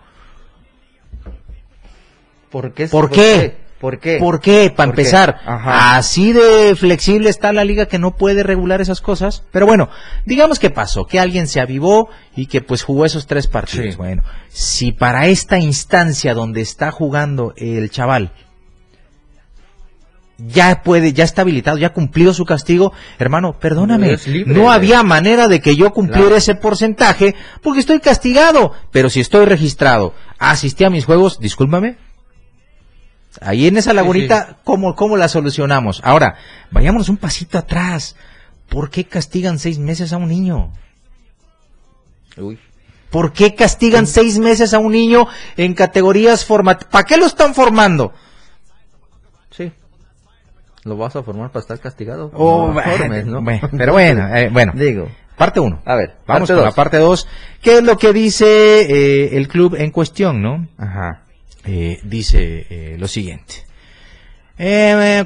¿Por 2.50 2.74
qué? 2.74 2.88
¿Por, 2.88 3.10
qué? 3.10 3.58
¿Por 3.80 4.00
qué? 4.00 4.18
¿Por 4.18 4.40
qué? 4.40 4.72
Para 4.74 4.92
empezar, 4.92 5.42
así 5.46 6.32
de 6.32 6.74
flexible 6.78 7.30
está 7.30 7.52
la 7.52 7.66
liga 7.66 7.88
que 7.88 8.00
no 8.00 8.16
puede 8.16 8.44
regular 8.44 8.80
esas 8.80 9.02
cosas. 9.02 9.44
Pero 9.52 9.66
bueno, 9.66 9.90
digamos 10.26 10.58
que 10.58 10.70
pasó, 10.70 11.06
que 11.06 11.20
alguien 11.20 11.48
se 11.48 11.60
avivó 11.60 12.08
y 12.34 12.46
que 12.46 12.62
pues 12.62 12.84
jugó 12.84 13.04
esos 13.04 13.28
tres 13.28 13.48
partidos. 13.48 13.98
Bueno, 13.98 14.24
si 14.48 14.94
para 14.94 15.28
esta 15.28 15.60
instancia 15.60 16.34
donde 16.34 16.62
está 16.62 16.92
jugando 16.92 17.54
el 17.58 17.90
chaval 17.90 18.32
ya 20.38 20.84
puede, 20.84 21.14
ya 21.14 21.24
está 21.24 21.42
habilitado, 21.42 21.78
ya 21.78 21.88
ha 21.88 21.94
cumplido 21.94 22.34
su 22.34 22.46
castigo, 22.46 22.94
hermano, 23.20 23.54
perdóname, 23.60 24.18
no 24.46 24.72
había 24.72 25.04
manera 25.04 25.48
de 25.48 25.62
que 25.62 25.76
yo 25.76 25.92
cumpliera 25.92 26.38
ese 26.38 26.56
porcentaje 26.56 27.36
porque 27.62 27.80
estoy 27.80 28.00
castigado, 28.00 28.74
pero 28.92 29.10
si 29.10 29.22
estoy 29.22 29.46
registrado, 29.46 30.14
asistí 30.38 30.84
a 30.84 30.90
mis 30.90 31.06
juegos, 31.06 31.40
discúlpame. 31.40 31.98
Ahí 33.42 33.68
en 33.68 33.78
esa 33.78 33.94
lagunita, 33.94 34.60
¿cómo, 34.64 34.96
¿cómo 34.96 35.18
la 35.18 35.28
solucionamos? 35.28 36.02
Ahora, 36.04 36.36
vayámonos 36.72 37.10
un 37.10 37.18
pasito 37.18 37.58
atrás. 37.58 38.16
¿Por 38.70 38.90
qué 38.90 39.04
castigan 39.04 39.60
seis 39.60 39.78
meses 39.78 40.14
a 40.14 40.18
un 40.18 40.30
niño? 40.30 40.72
Uy. 42.38 42.58
¿Por 43.10 43.34
qué 43.34 43.56
castigan 43.56 44.08
seis 44.08 44.40
meses 44.40 44.74
a 44.74 44.80
un 44.80 44.92
niño 44.92 45.28
en 45.58 45.74
categorías 45.74 46.46
formativas? 46.46 46.92
¿Para 46.92 47.06
qué 47.06 47.18
lo 47.18 47.26
están 47.26 47.54
formando? 47.54 48.14
Lo 50.86 50.96
vas 50.96 51.16
a 51.16 51.24
formar 51.24 51.50
para 51.50 51.62
estar 51.62 51.80
castigado. 51.80 52.32
Oh, 52.34 52.72
¿no? 52.72 53.44
pero 53.78 53.94
bueno, 53.94 54.28
eh, 54.36 54.50
bueno. 54.52 54.72
Digo. 54.76 55.10
Parte 55.36 55.60
1. 55.60 55.82
A 55.84 55.96
ver, 55.96 56.16
vamos 56.26 56.50
con 56.50 56.64
la 56.64 56.72
parte 56.72 56.98
2. 56.98 57.28
¿Qué 57.62 57.80
es 57.80 57.84
lo 57.84 57.98
que 57.98 58.14
dice 58.14 58.46
eh, 58.46 59.36
el 59.36 59.50
club 59.50 59.76
en 59.78 59.92
cuestión, 59.92 60.42
no? 60.42 60.66
Ajá. 60.78 61.24
Eh, 61.66 62.00
dice 62.04 62.96
lo 62.98 63.08
siguiente. 63.10 63.66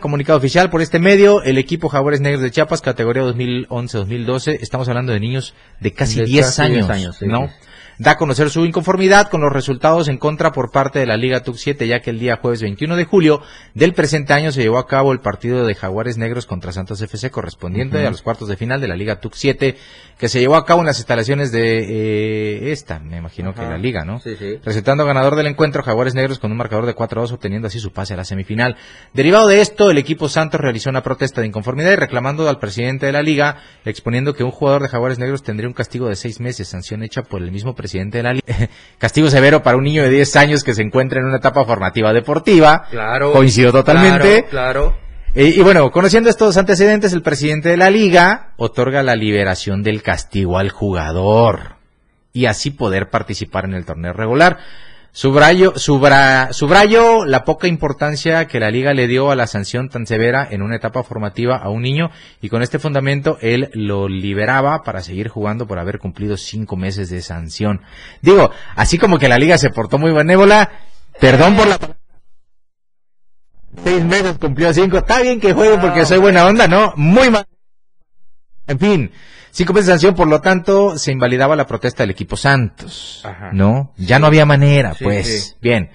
comunicado 0.01 0.39
oficial 0.39 0.71
por 0.71 0.81
este 0.81 0.97
medio, 0.97 1.43
el 1.43 1.59
equipo 1.59 1.89
Jaguares 1.89 2.21
Negros 2.21 2.41
de 2.41 2.49
Chiapas, 2.49 2.81
categoría 2.81 3.21
2011-2012, 3.23 4.57
estamos 4.61 4.87
hablando 4.87 5.11
de 5.11 5.19
niños 5.19 5.53
de 5.79 5.93
casi 5.93 6.23
10 6.23 6.59
años, 6.59 6.89
años 6.89 7.21
¿no? 7.21 7.51
Da 8.00 8.12
a 8.12 8.18
conocer 8.18 8.50
su 8.50 8.65
inconformidad 8.65 9.29
con 9.29 9.41
los 9.41 9.51
resultados 9.51 10.08
en 10.08 10.18
contra 10.18 10.53
por 10.53 10.72
parte 10.72 11.00
de 11.00 11.06
la 11.06 11.18
Liga 11.18 11.44
TUC 11.44 11.58
7, 11.58 11.86
ya 11.86 12.00
que 12.00 12.12
el 12.12 12.20
día 12.20 12.39
jueves 12.41 12.62
21 12.62 12.96
de 12.96 13.03
julio 13.03 13.41
del 13.74 13.94
presente 13.94 14.32
año 14.32 14.53
se 14.53 14.62
llevó 14.62 14.77
a 14.77 14.88
cabo 14.88 15.12
el 15.12 15.20
partido 15.20 15.68
de 15.68 15.75
Jaguares 15.75 16.18
Negros 16.18 16.46
contra 16.46 16.72
Santos 16.72 17.01
FC 17.01 17.29
correspondiente 17.29 18.08
a 18.08 18.10
los 18.10 18.22
cuartos 18.22 18.48
de 18.48 18.56
final 18.56 18.79
de 18.79 18.88
la 18.88 18.96
Liga 18.96 19.20
TUC 19.20 19.34
7, 19.36 19.75
que 20.18 20.29
se 20.29 20.39
llevó 20.39 20.56
a 20.56 20.65
cabo 20.65 20.79
en 20.79 20.88
las 20.88 20.98
instalaciones 20.98 21.51
de 21.51 22.68
eh, 22.68 22.72
esta, 22.72 23.00
me 23.00 23.18
imagino 23.18 23.53
que 23.53 23.63
la 23.63 23.77
Liga, 23.77 24.06
¿no? 24.06 24.20
Sí, 24.20 24.38
sí. 24.38 24.60
Resultando 24.63 25.06
ganador 25.06 25.36
del 25.36 25.48
encuentro 25.48 25.84
Jaguares 25.84 26.15
Negros 26.15 26.39
con 26.39 26.51
un 26.51 26.58
marcador 26.58 26.86
de 26.86 26.96
4-2, 26.96 27.34
obteniendo 27.34 27.68
así 27.68 27.79
su 27.79 27.91
pase 27.91 28.13
a 28.13 28.18
la 28.18 28.24
semifinal. 28.24 28.77
Derivado 29.13 29.48
de 29.48 29.60
esto, 29.60 29.91
el 29.91 29.98
equipo 29.98 30.29
Santos 30.29 30.62
realizó 30.62 30.89
una 30.89 31.03
protesta 31.03 31.41
de 31.41 31.48
inconformidad 31.48 31.91
y 31.91 31.96
reclamando 31.98 32.48
al 32.48 32.60
presidente 32.60 33.08
de 33.08 33.12
la 33.12 33.22
Liga, 33.22 33.58
exponiendo 33.84 34.34
que 34.34 34.46
un 34.46 34.51
jugador 34.51 34.84
de 34.84 34.88
Jaguares 34.88 35.20
Negros 35.20 35.44
tendría 35.44 35.68
un 35.68 35.74
castigo 35.74 36.08
de 36.08 36.15
seis 36.15 36.39
meses, 36.39 36.70
sanción 36.70 37.03
hecha 37.03 37.24
por 37.24 37.41
el 37.41 37.51
mismo 37.51 37.75
presidente 37.75 37.88
presidente 37.89 38.19
de 38.19 38.24
la 38.24 38.34
liga. 38.34 38.69
Castigo 39.00 39.29
severo 39.29 39.63
para 39.63 39.77
un 39.77 39.84
niño 39.84 40.03
de 40.03 40.10
10 40.10 40.36
años 40.36 40.63
que 40.63 40.75
se 40.75 40.84
encuentra 40.84 41.19
en 41.19 41.25
una 41.25 41.38
etapa 41.38 41.65
formativa 41.65 42.13
deportiva. 42.13 42.86
Claro. 42.91 43.31
Coincido 43.34 43.72
totalmente. 43.72 44.46
Claro. 44.50 44.96
Y, 45.36 45.62
bueno, 45.62 45.91
conociendo 45.91 46.29
estos 46.29 46.58
antecedentes, 46.58 47.13
el 47.13 47.22
presidente 47.22 47.69
de 47.69 47.77
la 47.77 47.89
liga 47.89 48.53
otorga 48.58 49.03
la 49.03 49.15
liberación 49.15 49.84
del 49.84 50.01
castigo 50.01 50.58
al 50.58 50.69
jugador 50.69 51.75
y 52.34 52.46
así 52.46 52.72
poder 52.72 53.10
participar 53.10 53.65
en 53.65 53.74
el 53.74 53.86
torneo 53.86 54.13
regular. 54.13 54.58
Subrayo, 55.11 55.73
subrayo 55.77 57.25
la 57.25 57.43
poca 57.43 57.67
importancia 57.67 58.45
que 58.45 58.59
la 58.59 58.69
liga 58.69 58.93
le 58.93 59.07
dio 59.07 59.31
a 59.31 59.35
la 59.35 59.47
sanción 59.47 59.89
tan 59.89 60.05
severa 60.05 60.47
en 60.49 60.61
una 60.61 60.75
etapa 60.75 61.03
formativa 61.03 61.57
a 61.57 61.69
un 61.69 61.81
niño 61.81 62.11
y 62.41 62.49
con 62.49 62.61
este 62.61 62.77
fundamento 62.77 63.37
él 63.41 63.71
lo 63.73 64.07
liberaba 64.07 64.83
para 64.83 65.01
seguir 65.01 65.27
jugando 65.27 65.65
por 65.65 65.79
haber 65.79 65.97
cumplido 65.97 66.37
cinco 66.37 66.75
meses 66.75 67.09
de 67.09 67.21
sanción. 67.23 67.81
Digo, 68.21 68.51
así 68.75 68.99
como 68.99 69.17
que 69.17 69.29
la 69.29 69.39
liga 69.39 69.57
se 69.57 69.71
portó 69.71 69.97
muy 69.97 70.11
benévola, 70.11 70.69
perdón 71.19 71.55
por 71.55 71.67
la 71.67 71.79
seis 73.83 74.03
meses 74.03 74.37
cumplió 74.37 74.73
cinco, 74.73 74.99
está 74.99 75.21
bien 75.21 75.39
que 75.39 75.53
juegue 75.53 75.77
porque 75.79 76.05
soy 76.05 76.19
buena 76.19 76.45
onda, 76.45 76.67
¿no? 76.67 76.93
Muy 76.95 77.29
mal. 77.31 77.45
En 78.67 78.77
fin, 78.77 79.11
De 79.59 79.83
sanción, 79.83 80.15
por 80.15 80.29
lo 80.29 80.39
tanto, 80.39 80.97
se 80.97 81.11
invalidaba 81.11 81.53
la 81.53 81.67
protesta 81.67 82.03
del 82.03 82.11
equipo 82.11 82.37
Santos. 82.37 83.25
¿No? 83.51 83.91
Ya 83.97 84.17
no 84.17 84.27
había 84.27 84.45
manera, 84.45 84.95
pues. 84.97 85.57
Bien. 85.61 85.89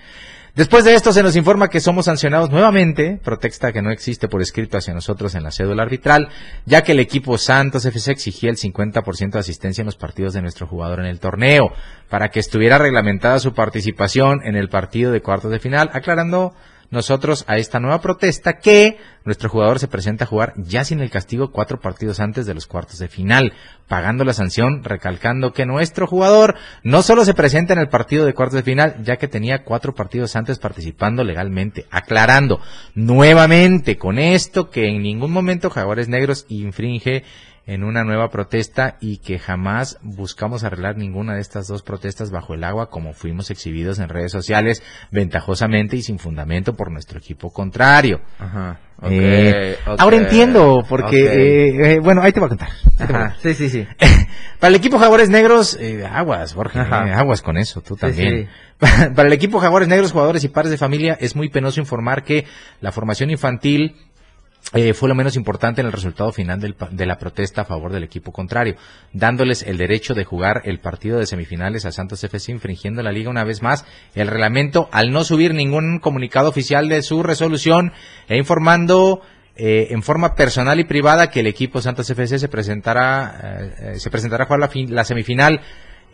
Después 0.55 0.85
de 0.85 0.95
esto 0.95 1.13
se 1.13 1.23
nos 1.23 1.35
informa 1.35 1.69
que 1.69 1.81
somos 1.81 2.05
sancionados 2.05 2.51
nuevamente, 2.51 3.19
protesta 3.25 3.73
que 3.73 3.83
no 3.83 3.91
existe 3.91 4.29
por 4.29 4.43
escrito 4.43 4.77
hacia 4.77 4.93
nosotros 4.95 5.35
en 5.35 5.43
la 5.43 5.51
cédula 5.51 5.83
arbitral, 5.83 6.29
ya 6.65 6.83
que 6.83 6.93
el 6.93 7.01
equipo 7.01 7.39
Santos 7.39 7.87
FC 7.87 8.13
exigía 8.13 8.51
el 8.51 8.57
50% 8.57 9.31
de 9.33 9.39
asistencia 9.41 9.83
en 9.83 9.87
los 9.87 9.97
partidos 9.97 10.35
de 10.35 10.43
nuestro 10.43 10.67
jugador 10.69 11.01
en 11.01 11.07
el 11.07 11.19
torneo, 11.19 11.73
para 12.09 12.29
que 12.29 12.39
estuviera 12.39 12.79
reglamentada 12.79 13.41
su 13.41 13.53
participación 13.53 14.43
en 14.45 14.55
el 14.55 14.69
partido 14.69 15.11
de 15.11 15.23
cuartos 15.23 15.51
de 15.51 15.59
final, 15.59 15.91
aclarando 15.93 16.55
nosotros 16.91 17.45
a 17.49 17.57
esta 17.57 17.81
nueva 17.81 18.01
protesta 18.01 18.59
que 18.59 18.99
nuestro 19.25 19.49
jugador 19.49 19.79
se 19.79 19.89
presenta 19.89 20.25
a 20.25 20.27
jugar 20.27 20.53
ya 20.57 20.85
sin 20.85 21.01
el 21.01 21.11
castigo 21.11 21.51
cuatro 21.51 21.81
partidos 21.81 22.21
antes 22.21 22.47
de 22.47 22.55
los 22.55 22.67
cuartos 22.67 22.99
de 22.99 23.09
final, 23.09 23.55
pagando 23.89 24.25
la 24.25 24.35
sanción, 24.35 24.85
recalcando 24.85 25.53
que 25.53 25.67
nuestro 25.67 26.07
jugador 26.07 26.57
no 26.83 27.03
solo 27.03 27.25
se 27.25 27.35
presenta 27.35 27.73
en 27.73 27.79
el 27.79 27.89
partido 27.89 28.27
de 28.27 28.35
cuartos 28.35 28.57
de 28.57 28.63
final, 28.63 28.97
ya 29.03 29.17
que 29.17 29.29
tenía 29.29 29.65
cuatro 29.65 29.95
partidos 29.95 30.37
antes 30.37 30.59
participando 30.59 31.25
legalmente, 31.25 31.87
aclarando 31.91 32.61
nuevamente 32.95 33.97
con 33.97 34.19
esto 34.19 34.71
que 34.71 34.89
en 34.89 35.03
ningún 35.03 35.33
momento 35.33 35.71
Jaguares 35.71 36.09
Negros 36.09 36.45
infringe 36.49 37.25
en 37.67 37.83
una 37.83 38.05
nueva 38.05 38.29
protesta 38.29 38.97
y 39.01 39.19
que 39.19 39.39
jamás 39.39 39.99
buscamos 40.03 40.65
arreglar 40.65 40.97
ninguna 40.97 41.35
de 41.35 41.41
estas 41.41 41.67
dos 41.67 41.83
protestas 41.83 42.31
bajo 42.31 42.55
el 42.55 42.65
agua 42.65 42.91
como 42.91 43.15
fuimos 43.15 43.51
exhibidos 43.51 43.99
en 43.99 44.09
redes 44.09 44.33
sociales 44.33 44.83
ventajosamente 45.11 45.97
y 45.97 46.03
sin 46.03 46.19
fundamento 46.19 46.75
por 46.75 46.91
nuestro 46.91 47.19
equipo 47.19 47.51
contrario. 47.51 48.21
Ajá. 48.39 48.81
Eh, 49.03 49.77
ahora 49.99 50.17
entiendo, 50.17 50.85
porque, 50.89 51.27
eh, 51.27 51.95
eh, 51.95 52.01
bueno, 52.01 52.23
ahí 52.23 52.33
te 52.33 52.41
voy 52.41 52.47
a 52.47 52.51
contar. 52.51 52.69
Ajá, 52.99 53.37
sí, 53.43 53.55
sí, 53.55 53.69
sí. 53.69 53.87
Para 54.61 54.69
el 54.69 54.77
equipo 54.77 54.99
Jaguares 54.99 55.29
Negros, 55.29 55.79
aguas, 56.11 56.55
Jorge, 56.55 56.79
aguas 56.79 57.43
con 57.43 57.59
eso, 57.59 57.81
tú 57.81 57.97
también. 57.97 58.49
Para 58.79 59.29
el 59.29 59.33
equipo 59.33 59.59
Jaguares 59.59 59.89
Negros, 59.89 60.13
jugadores 60.13 60.45
y 60.45 60.49
padres 60.49 60.71
de 60.71 60.79
familia, 60.79 61.17
es 61.21 61.37
muy 61.37 61.49
penoso 61.49 61.81
informar 61.81 62.23
que 62.25 62.47
la 62.81 62.93
formación 62.93 63.31
infantil 63.31 63.97
eh, 64.75 64.93
fue 64.93 65.09
lo 65.09 65.15
menos 65.15 65.37
importante 65.37 65.81
en 65.81 65.87
el 65.87 65.93
resultado 65.93 66.33
final 66.33 66.61
de 66.61 67.07
la 67.07 67.19
protesta 67.19 67.63
a 67.63 67.65
favor 67.65 67.93
del 67.93 68.03
equipo 68.03 68.33
contrario, 68.33 68.75
dándoles 69.13 69.63
el 69.63 69.79
derecho 69.79 70.15
de 70.15 70.25
jugar 70.25 70.63
el 70.65 70.81
partido 70.81 71.19
de 71.19 71.27
semifinales 71.27 71.87
a 71.87 71.93
Santos 71.93 72.25
FC, 72.25 72.51
infringiendo 72.51 73.01
la 73.03 73.13
liga 73.13 73.31
una 73.31 73.45
vez 73.45 73.63
más. 73.63 73.85
El 74.15 74.27
reglamento 74.27 74.89
al 74.91 75.13
no 75.13 75.23
subir 75.23 75.55
ningún 75.55 76.01
comunicado 76.01 76.49
oficial 76.49 76.89
de 76.89 77.03
su 77.03 77.23
resolución 77.23 77.93
e 78.29 78.37
informando 78.37 79.23
eh, 79.57 79.89
en 79.91 80.03
forma 80.03 80.35
personal 80.35 80.81
y 80.81 80.85
privada 80.85 81.31
que 81.31 81.39
el 81.41 81.47
equipo 81.47 81.81
Santos 81.81 82.11
FC 82.11 82.41
se 82.41 82.49
presentará, 82.49 83.69
eh, 83.79 84.01
se 84.01 84.11
presentará 84.11 84.43
a 84.43 84.47
jugar 84.49 84.71
la 84.89 85.05
semifinal 85.05 85.61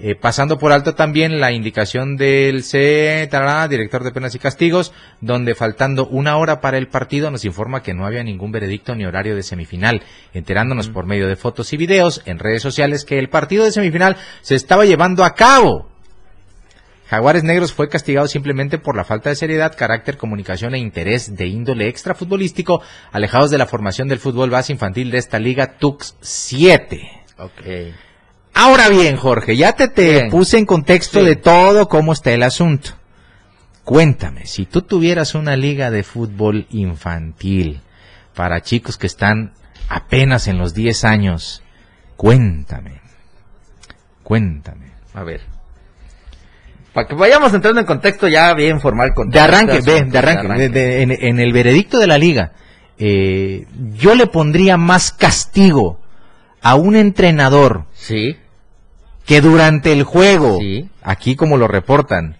eh, 0.02 0.14
pasando 0.14 0.56
por 0.56 0.72
alto 0.72 0.94
también 0.94 1.40
la 1.40 1.52
indicación 1.52 2.16
del 2.16 2.62
C, 2.62 3.28
director 3.68 4.02
de 4.02 4.12
penas 4.12 4.34
y 4.34 4.38
castigos, 4.38 4.94
donde 5.20 5.54
faltando 5.54 6.06
una 6.06 6.38
hora 6.38 6.62
para 6.62 6.78
el 6.78 6.88
partido 6.88 7.30
nos 7.30 7.44
informa 7.44 7.82
que 7.82 7.92
no 7.92 8.06
había 8.06 8.24
ningún 8.24 8.50
veredicto 8.50 8.94
ni 8.94 9.04
horario 9.04 9.36
de 9.36 9.42
semifinal, 9.42 10.02
enterándonos 10.32 10.88
por 10.88 11.04
medio 11.04 11.28
de 11.28 11.36
fotos 11.36 11.74
y 11.74 11.76
videos 11.76 12.22
en 12.24 12.38
redes 12.38 12.62
sociales 12.62 13.04
que 13.04 13.18
el 13.18 13.28
partido 13.28 13.64
de 13.64 13.72
semifinal 13.72 14.16
se 14.40 14.54
estaba 14.54 14.86
llevando 14.86 15.22
a 15.22 15.34
cabo. 15.34 15.90
Jaguares 17.08 17.44
Negros 17.44 17.74
fue 17.74 17.90
castigado 17.90 18.26
simplemente 18.26 18.78
por 18.78 18.96
la 18.96 19.04
falta 19.04 19.28
de 19.28 19.36
seriedad, 19.36 19.76
carácter, 19.76 20.16
comunicación 20.16 20.74
e 20.74 20.78
interés 20.78 21.36
de 21.36 21.46
índole 21.46 21.88
extrafutbolístico, 21.88 22.82
alejados 23.12 23.50
de 23.50 23.58
la 23.58 23.66
formación 23.66 24.08
del 24.08 24.20
fútbol 24.20 24.48
base 24.48 24.72
infantil 24.72 25.10
de 25.10 25.18
esta 25.18 25.38
liga 25.38 25.76
TUX 25.78 26.16
7. 26.22 27.10
Okay. 27.36 27.94
Ahora 28.54 28.88
bien, 28.88 29.16
Jorge, 29.16 29.56
ya 29.56 29.72
te, 29.72 29.88
te 29.88 30.28
puse 30.30 30.58
en 30.58 30.66
contexto 30.66 31.24
de 31.24 31.36
todo 31.36 31.88
cómo 31.88 32.12
está 32.12 32.32
el 32.32 32.42
asunto. 32.42 32.90
Cuéntame, 33.84 34.46
si 34.46 34.66
tú 34.66 34.82
tuvieras 34.82 35.34
una 35.34 35.56
liga 35.56 35.90
de 35.90 36.02
fútbol 36.02 36.66
infantil 36.70 37.80
para 38.34 38.60
chicos 38.60 38.98
que 38.98 39.06
están 39.06 39.52
apenas 39.88 40.46
en 40.46 40.58
los 40.58 40.74
10 40.74 41.04
años, 41.04 41.62
cuéntame, 42.16 43.00
cuéntame. 44.22 44.92
A 45.14 45.24
ver. 45.24 45.40
Para 46.92 47.08
que 47.08 47.14
vayamos 47.14 47.52
entrando 47.54 47.80
en 47.80 47.86
contexto 47.86 48.28
ya 48.28 48.52
bien 48.54 48.80
formal. 48.80 49.12
Con 49.14 49.30
de 49.30 49.40
arranque, 49.40 49.80
ve, 49.80 50.02
de 50.02 50.18
arranque. 50.18 50.66
en, 51.20 51.40
el 51.40 51.52
veredicto 51.52 51.98
de 51.98 52.06
la 52.06 52.18
liga, 52.18 52.52
eh, 52.98 53.66
yo 53.94 54.14
le 54.14 54.26
pondría 54.26 54.76
más 54.76 55.12
castigo 55.12 56.00
a 56.62 56.74
un 56.74 56.96
entrenador 56.96 57.86
sí. 58.00 58.36
que 59.26 59.40
durante 59.40 59.92
el 59.92 60.02
juego, 60.02 60.58
aquí 61.02 61.36
como 61.36 61.56
lo 61.56 61.68
reportan, 61.68 62.36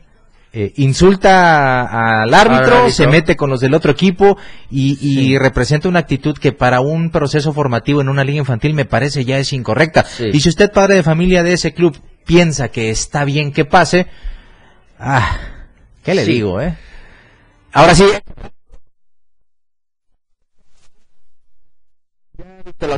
eh, 0.52 0.72
insulta 0.78 2.22
al 2.22 2.34
árbitro, 2.34 2.90
se 2.90 3.06
mete 3.06 3.36
con 3.36 3.50
los 3.50 3.60
del 3.60 3.72
otro 3.72 3.92
equipo 3.92 4.36
y, 4.68 5.38
representa 5.38 5.88
una 5.88 6.00
actitud 6.00 6.36
que 6.36 6.50
para 6.50 6.80
un 6.80 7.10
proceso 7.10 7.52
formativo 7.52 8.00
en 8.00 8.08
una 8.08 8.24
liga 8.24 8.38
infantil 8.38 8.74
me 8.74 8.84
parece 8.84 9.24
ya 9.24 9.38
es 9.38 9.52
incorrecta. 9.52 10.04
Y 10.32 10.40
si 10.40 10.48
usted, 10.48 10.72
padre 10.72 10.96
de 10.96 11.02
familia 11.04 11.44
de 11.44 11.52
ese 11.52 11.72
club, 11.72 11.96
piensa 12.26 12.68
que 12.68 12.90
está 12.90 13.24
bien 13.24 13.52
que 13.52 13.64
pase, 13.64 14.08
ah, 14.98 15.38
¿qué 16.02 16.14
le 16.14 16.24
digo, 16.24 16.60
eh? 16.60 16.76
Ahora 17.72 17.94
sí, 17.94 18.04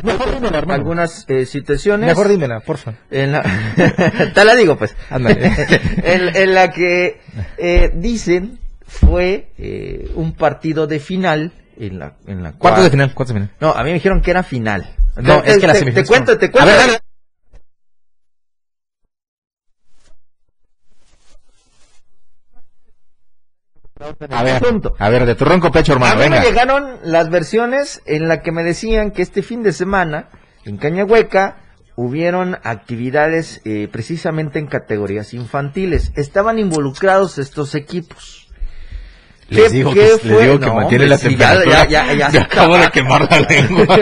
Mejor 0.03 0.33
dímela, 0.33 0.59
Algunas 0.73 1.25
eh, 1.27 1.45
situaciones. 1.45 2.07
Mejor 2.07 2.27
dímela, 2.27 2.59
porfa. 2.61 2.93
En 3.11 3.31
la... 3.33 3.41
Te 4.33 4.45
la 4.45 4.55
digo, 4.55 4.77
pues. 4.77 4.95
en, 5.11 6.53
la 6.53 6.71
que 6.71 7.19
eh, 7.57 7.91
dicen 7.93 8.59
fue 8.87 9.49
eh, 9.57 10.11
un 10.15 10.33
partido 10.33 10.87
de 10.87 10.99
final 10.99 11.51
en 11.77 11.99
la, 11.99 12.13
en 12.27 12.43
la 12.43 12.53
cual... 12.53 12.83
de 12.83 12.89
final? 12.89 13.13
¿Cuántos 13.13 13.33
de 13.33 13.41
final? 13.41 13.55
No, 13.59 13.71
a 13.71 13.83
mí 13.83 13.89
me 13.89 13.95
dijeron 13.95 14.21
que 14.21 14.31
era 14.31 14.43
final. 14.43 14.95
No, 15.15 15.43
es 15.43 15.57
que 15.57 15.67
la 15.67 15.75
semifinal. 15.75 16.03
Te, 16.03 16.07
cuento, 16.07 16.37
te 16.37 16.51
cuento. 16.51 16.71
A 16.71 16.87
ver, 16.87 17.02
A 24.29 24.43
ver, 24.43 24.61
a 24.99 25.09
ver, 25.09 25.25
de 25.25 25.35
tu 25.35 25.45
ronco 25.45 25.71
pecho, 25.71 25.93
hermano. 25.93 26.21
A 26.21 26.23
mí 26.23 26.29
me 26.29 26.41
llegaron 26.41 26.97
las 27.03 27.29
versiones 27.29 28.01
en 28.05 28.27
la 28.27 28.41
que 28.41 28.51
me 28.51 28.63
decían 28.63 29.11
que 29.11 29.21
este 29.21 29.41
fin 29.41 29.63
de 29.63 29.71
semana 29.71 30.29
en 30.65 30.77
Cañahueca 30.77 31.57
hubieron 31.95 32.57
actividades 32.63 33.61
eh, 33.65 33.87
precisamente 33.91 34.59
en 34.59 34.67
categorías 34.67 35.33
infantiles. 35.33 36.11
Estaban 36.15 36.59
involucrados 36.59 37.37
estos 37.37 37.75
equipos. 37.75 38.42
Les 39.49 39.71
digo, 39.71 39.93
que, 39.93 40.17
les 40.23 40.41
digo 40.41 40.59
que 40.59 40.71
mantiene 40.71 41.07
la 41.07 41.17
temperatura. 41.17 41.87
Ya, 41.87 42.11
ya, 42.13 42.29
ya, 42.29 42.41
acabo 42.43 42.77
de 42.77 42.89
quemar 42.89 43.29
la 43.29 43.39
lengua. 43.49 43.97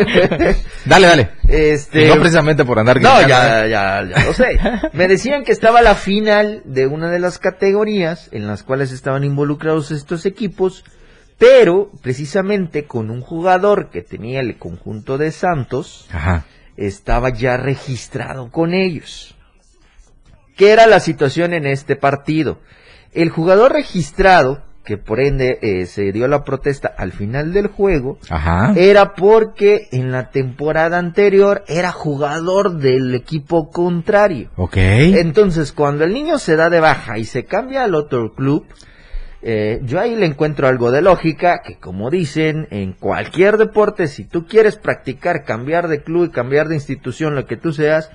dale, 0.86 1.08
dale. 1.08 1.30
Este... 1.48 2.08
No 2.08 2.16
precisamente 2.16 2.64
por 2.64 2.80
andar 2.80 3.02
No, 3.02 3.22
ya, 3.22 3.68
ya, 3.68 4.04
ya 4.04 4.26
lo 4.26 4.34
sé. 4.34 4.58
Me 4.94 5.08
decían 5.08 5.44
que 5.44 5.52
estaba 5.52 5.82
la 5.82 5.96
final 5.96 6.62
de 6.66 6.88
una 6.88 7.10
de 7.10 7.20
las 7.20 7.40
categorías 7.40 8.30
en 8.32 8.48
las 8.48 8.64
cuales 8.64 8.92
estaban 8.92 9.24
involucrados 9.24 9.92
estos 9.92 10.26
equipos, 10.26 10.86
pero 11.38 11.92
precisamente 12.02 12.86
con 12.86 13.10
un 13.10 13.22
jugador 13.22 13.90
que 13.90 14.02
tenía 14.02 14.40
el 14.40 14.58
conjunto 14.58 15.18
de 15.18 15.32
Santos, 15.32 16.08
estaba 16.78 17.30
ya 17.30 17.58
registrado 17.58 18.52
con 18.52 18.74
ellos. 18.74 19.36
¿Qué 20.56 20.72
era 20.72 20.88
la 20.88 21.00
situación 21.00 21.54
en 21.54 21.66
este 21.66 21.96
partido? 21.96 22.60
El 23.14 23.30
jugador 23.30 23.74
registrado 23.74 24.64
que 24.84 24.98
por 24.98 25.20
ende 25.20 25.60
eh, 25.62 25.86
se 25.86 26.12
dio 26.12 26.28
la 26.28 26.44
protesta 26.44 26.94
al 26.98 27.12
final 27.12 27.54
del 27.54 27.68
juego, 27.68 28.18
era 28.76 29.14
porque 29.14 29.88
en 29.92 30.12
la 30.12 30.32
temporada 30.32 30.98
anterior 30.98 31.64
era 31.68 31.92
jugador 31.92 32.78
del 32.78 33.14
equipo 33.14 33.70
contrario. 33.70 34.50
Ok. 34.56 34.78
Entonces, 34.78 35.72
cuando 35.72 36.04
el 36.04 36.14
niño 36.14 36.40
se 36.40 36.56
da 36.56 36.70
de 36.70 36.80
baja 36.80 37.18
y 37.18 37.26
se 37.26 37.46
cambia 37.46 37.84
al 37.84 37.94
otro 37.94 38.34
club, 38.34 38.66
eh, 39.44 39.80
yo 39.84 40.00
ahí 40.00 40.16
le 40.16 40.26
encuentro 40.26 40.68
algo 40.68 40.92
de 40.92 41.02
lógica, 41.02 41.62
que 41.66 41.78
como 41.78 42.10
dicen, 42.10 42.68
en 42.72 42.94
cualquier 42.94 43.58
deporte, 43.58 44.08
si 44.08 44.24
tú 44.24 44.46
quieres 44.46 44.78
practicar, 44.78 45.44
cambiar 45.44 45.88
de 45.88 46.04
club 46.04 46.26
y 46.26 46.32
cambiar 46.32 46.68
de 46.68 46.76
institución, 46.76 47.36
lo 47.36 47.46
que 47.46 47.58
tú 47.58 47.74
seas, 47.74 48.12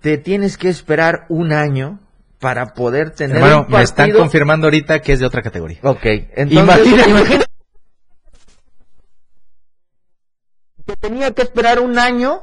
te 0.00 0.18
tienes 0.18 0.56
que 0.58 0.68
esperar 0.68 1.26
un 1.28 1.52
año 1.52 1.98
para 2.44 2.74
poder 2.74 3.12
tener 3.12 3.40
Bueno, 3.40 3.64
me 3.70 3.80
están 3.80 4.10
confirmando 4.12 4.66
ahorita 4.66 5.00
que 5.00 5.14
es 5.14 5.18
de 5.18 5.24
otra 5.24 5.40
categoría. 5.40 5.78
Ok, 5.82 6.04
entonces 6.36 7.06
imagínate, 7.08 7.46
que 10.86 10.96
tenía 10.96 11.30
que 11.30 11.40
esperar 11.40 11.80
un 11.80 11.98
año 11.98 12.42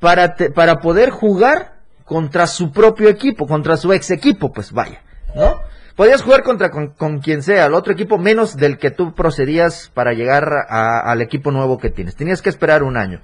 para 0.00 0.34
para 0.52 0.80
poder 0.80 1.10
jugar 1.10 1.76
contra 2.04 2.48
su 2.48 2.72
propio 2.72 3.08
equipo, 3.08 3.46
contra 3.46 3.76
su 3.76 3.92
ex 3.92 4.10
equipo, 4.10 4.52
pues 4.52 4.72
vaya, 4.72 5.00
¿no? 5.36 5.60
Podías 5.94 6.22
jugar 6.22 6.42
contra 6.42 6.70
con, 6.70 7.20
quien 7.20 7.44
sea, 7.44 7.66
el 7.66 7.74
otro 7.74 7.92
equipo 7.92 8.18
menos 8.18 8.56
del 8.56 8.78
que 8.78 8.90
tú 8.90 9.14
procedías 9.14 9.92
para 9.94 10.12
llegar 10.12 10.48
al 10.68 11.22
equipo 11.22 11.52
nuevo 11.52 11.78
que 11.78 11.90
tienes. 11.90 12.16
Tenías 12.16 12.42
que 12.42 12.50
esperar 12.50 12.82
un 12.82 12.96
año. 12.96 13.22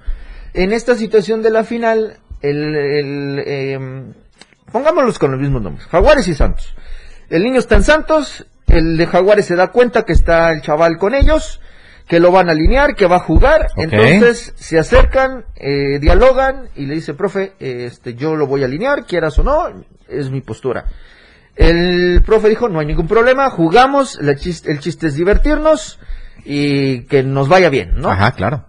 En 0.53 0.71
esta 0.71 0.95
situación 0.95 1.41
de 1.41 1.51
la 1.51 1.65
final, 1.65 2.19
el, 2.41 2.75
el 2.75 3.39
em, 3.45 4.13
pongámoslos 4.73 5.17
con 5.19 5.31
los 5.31 5.39
mismos 5.39 5.61
nombres, 5.61 5.87
Jaguares 5.87 6.27
y 6.27 6.33
Santos. 6.33 6.75
El 7.29 7.43
niño 7.43 7.59
está 7.59 7.75
en 7.75 7.83
Santos, 7.83 8.45
el 8.67 8.97
de 8.97 9.07
Jaguares 9.07 9.45
se 9.45 9.55
da 9.55 9.67
cuenta 9.67 10.03
que 10.03 10.11
está 10.11 10.51
el 10.51 10.61
chaval 10.61 10.97
con 10.97 11.13
ellos, 11.13 11.61
que 12.07 12.19
lo 12.19 12.31
van 12.31 12.49
a 12.49 12.51
alinear, 12.51 12.95
que 12.95 13.05
va 13.05 13.17
a 13.17 13.19
jugar, 13.19 13.67
entonces 13.77 14.53
se 14.57 14.77
acercan, 14.77 15.45
eh, 15.55 15.99
dialogan 15.99 16.67
y 16.75 16.85
le 16.85 16.95
dice, 16.95 17.13
profe, 17.13 17.53
este, 17.59 18.15
yo 18.15 18.35
lo 18.35 18.47
voy 18.47 18.63
a 18.63 18.65
alinear, 18.65 19.05
quieras 19.05 19.39
o 19.39 19.43
no, 19.43 19.85
es 20.09 20.29
mi 20.29 20.41
postura. 20.41 20.85
El 21.55 22.23
profe 22.25 22.49
dijo, 22.49 22.67
no 22.67 22.79
hay 22.79 22.87
ningún 22.87 23.07
problema, 23.07 23.49
jugamos, 23.51 24.19
el 24.19 24.37
chiste, 24.37 25.07
es 25.07 25.15
divertirnos 25.15 25.99
y 26.43 27.03
que 27.03 27.23
nos 27.23 27.47
vaya 27.47 27.69
bien, 27.69 27.93
¿no? 27.95 28.09
Ajá, 28.09 28.31
claro. 28.31 28.65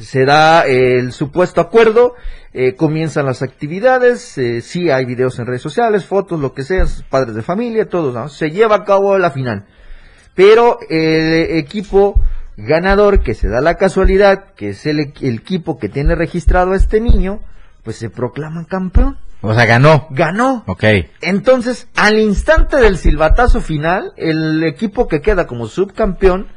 Se 0.00 0.24
da 0.24 0.66
el 0.66 1.12
supuesto 1.12 1.60
acuerdo, 1.60 2.14
eh, 2.52 2.74
comienzan 2.74 3.26
las 3.26 3.42
actividades, 3.42 4.38
eh, 4.38 4.60
sí 4.60 4.90
hay 4.90 5.04
videos 5.04 5.38
en 5.38 5.46
redes 5.46 5.62
sociales, 5.62 6.04
fotos, 6.04 6.40
lo 6.40 6.54
que 6.54 6.62
sea, 6.62 6.84
padres 7.10 7.34
de 7.34 7.42
familia, 7.42 7.88
todos, 7.88 8.14
¿no? 8.14 8.28
Se 8.28 8.50
lleva 8.50 8.76
a 8.76 8.84
cabo 8.84 9.18
la 9.18 9.30
final. 9.30 9.66
Pero 10.34 10.78
el 10.88 11.58
equipo 11.58 12.20
ganador, 12.58 13.22
que 13.22 13.34
se 13.34 13.48
da 13.48 13.60
la 13.60 13.76
casualidad, 13.76 14.52
que 14.56 14.70
es 14.70 14.84
el, 14.84 15.00
equipo 15.00 15.78
que 15.78 15.88
tiene 15.88 16.14
registrado 16.14 16.72
a 16.72 16.76
este 16.76 17.00
niño, 17.00 17.40
pues 17.84 17.96
se 17.96 18.10
proclama 18.10 18.66
campeón. 18.66 19.18
O 19.40 19.54
sea, 19.54 19.64
ganó. 19.66 20.08
Ganó. 20.10 20.64
Ok. 20.66 20.84
Entonces, 21.20 21.88
al 21.96 22.18
instante 22.18 22.76
del 22.76 22.98
silbatazo 22.98 23.60
final, 23.60 24.12
el 24.16 24.64
equipo 24.64 25.06
que 25.06 25.20
queda 25.20 25.46
como 25.46 25.66
subcampeón 25.68 26.48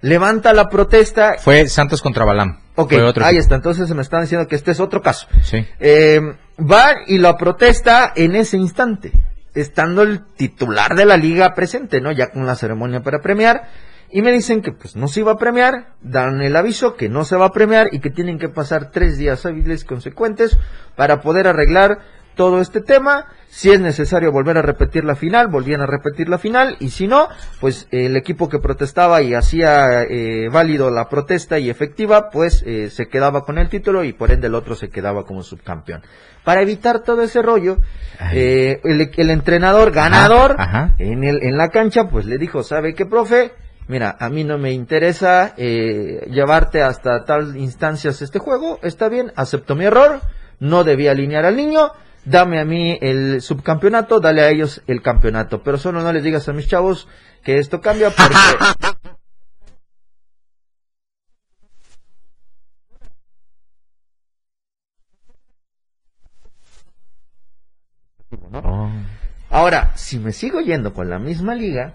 levanta 0.00 0.52
la 0.52 0.68
protesta. 0.68 1.36
Fue 1.38 1.68
Santos 1.68 2.02
contra 2.02 2.24
Balam. 2.24 2.60
Ok, 2.74 2.94
ahí 3.22 3.36
está. 3.36 3.56
Entonces 3.56 3.88
se 3.88 3.94
me 3.94 4.02
están 4.02 4.22
diciendo 4.22 4.46
que 4.46 4.56
este 4.56 4.70
es 4.70 4.80
otro 4.80 5.02
caso. 5.02 5.26
Sí. 5.42 5.66
Eh, 5.80 6.20
va 6.58 6.90
y 7.06 7.18
la 7.18 7.36
protesta 7.36 8.12
en 8.14 8.36
ese 8.36 8.56
instante, 8.56 9.12
estando 9.54 10.02
el 10.02 10.24
titular 10.36 10.94
de 10.94 11.04
la 11.04 11.16
liga 11.16 11.54
presente, 11.54 12.00
¿no? 12.00 12.12
Ya 12.12 12.30
con 12.30 12.46
la 12.46 12.54
ceremonia 12.54 13.02
para 13.02 13.20
premiar 13.20 13.68
y 14.10 14.22
me 14.22 14.32
dicen 14.32 14.62
que 14.62 14.72
pues 14.72 14.96
no 14.96 15.06
se 15.08 15.20
iba 15.20 15.32
a 15.32 15.36
premiar, 15.36 15.92
dan 16.00 16.40
el 16.40 16.56
aviso 16.56 16.94
que 16.94 17.08
no 17.08 17.24
se 17.24 17.36
va 17.36 17.46
a 17.46 17.52
premiar 17.52 17.88
y 17.92 18.00
que 18.00 18.10
tienen 18.10 18.38
que 18.38 18.48
pasar 18.48 18.90
tres 18.90 19.18
días 19.18 19.44
hábiles 19.44 19.84
consecuentes 19.84 20.56
para 20.96 21.20
poder 21.20 21.46
arreglar 21.46 21.98
todo 22.38 22.60
este 22.60 22.80
tema. 22.80 23.26
Si 23.48 23.70
es 23.70 23.80
necesario 23.80 24.30
volver 24.30 24.56
a 24.56 24.62
repetir 24.62 25.04
la 25.04 25.16
final, 25.16 25.48
volvían 25.48 25.80
a 25.80 25.86
repetir 25.86 26.28
la 26.28 26.38
final. 26.38 26.76
Y 26.78 26.90
si 26.90 27.08
no, 27.08 27.28
pues 27.60 27.88
el 27.90 28.16
equipo 28.16 28.48
que 28.48 28.60
protestaba 28.60 29.20
y 29.22 29.34
hacía 29.34 30.02
eh, 30.04 30.48
válido 30.48 30.90
la 30.90 31.08
protesta 31.08 31.58
y 31.58 31.68
efectiva, 31.68 32.30
pues 32.30 32.62
eh, 32.64 32.90
se 32.90 33.08
quedaba 33.08 33.44
con 33.44 33.58
el 33.58 33.68
título 33.68 34.04
y 34.04 34.12
por 34.12 34.30
ende 34.30 34.46
el 34.46 34.54
otro 34.54 34.76
se 34.76 34.88
quedaba 34.88 35.24
como 35.24 35.42
subcampeón. 35.42 36.02
Para 36.44 36.62
evitar 36.62 37.00
todo 37.00 37.22
ese 37.22 37.42
rollo, 37.42 37.78
eh, 38.32 38.80
el, 38.84 39.30
entrenador 39.30 39.90
ganador 39.90 40.56
En, 40.98 41.24
el, 41.24 41.42
en 41.42 41.58
la 41.58 41.70
cancha, 41.70 42.08
pues 42.08 42.24
le 42.24 42.38
dijo, 42.38 42.62
¿sabe 42.62 42.94
qué, 42.94 43.04
profe? 43.04 43.52
mira, 43.88 44.16
a 44.20 44.28
mí 44.28 44.44
no 44.44 44.58
me 44.58 44.72
interesa 44.72 45.54
eh, 45.56 46.26
llevarte 46.30 46.82
hasta 46.82 47.24
tal 47.24 47.56
instancias 47.56 48.22
este 48.22 48.38
juego, 48.38 48.78
está 48.82 49.08
bien, 49.08 49.32
acepto 49.34 49.74
mi 49.74 49.86
error, 49.86 50.20
no 50.60 50.84
debía 50.84 51.12
alinear 51.12 51.46
al 51.46 51.56
niño, 51.56 51.90
dame 52.28 52.60
a 52.60 52.64
mí 52.64 52.98
el 53.00 53.40
subcampeonato, 53.40 54.20
dale 54.20 54.42
a 54.42 54.50
ellos 54.50 54.82
el 54.86 55.02
campeonato, 55.02 55.62
pero 55.62 55.78
solo 55.78 56.02
no 56.02 56.12
les 56.12 56.22
digas 56.22 56.48
a 56.48 56.52
mis 56.52 56.68
chavos 56.68 57.08
que 57.42 57.58
esto 57.58 57.80
cambia 57.80 58.10
porque... 58.10 58.34
Oh. 68.50 68.90
Ahora, 69.50 69.92
si 69.96 70.18
me 70.18 70.32
sigo 70.32 70.60
yendo 70.60 70.94
con 70.94 71.10
la 71.10 71.18
misma 71.18 71.54
liga, 71.54 71.94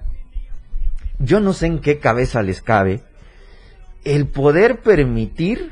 yo 1.19 1.39
no 1.39 1.53
sé 1.53 1.67
en 1.67 1.79
qué 1.79 1.99
cabeza 1.99 2.41
les 2.43 2.61
cabe 2.61 3.01
el 4.03 4.27
poder 4.27 4.81
permitir 4.81 5.71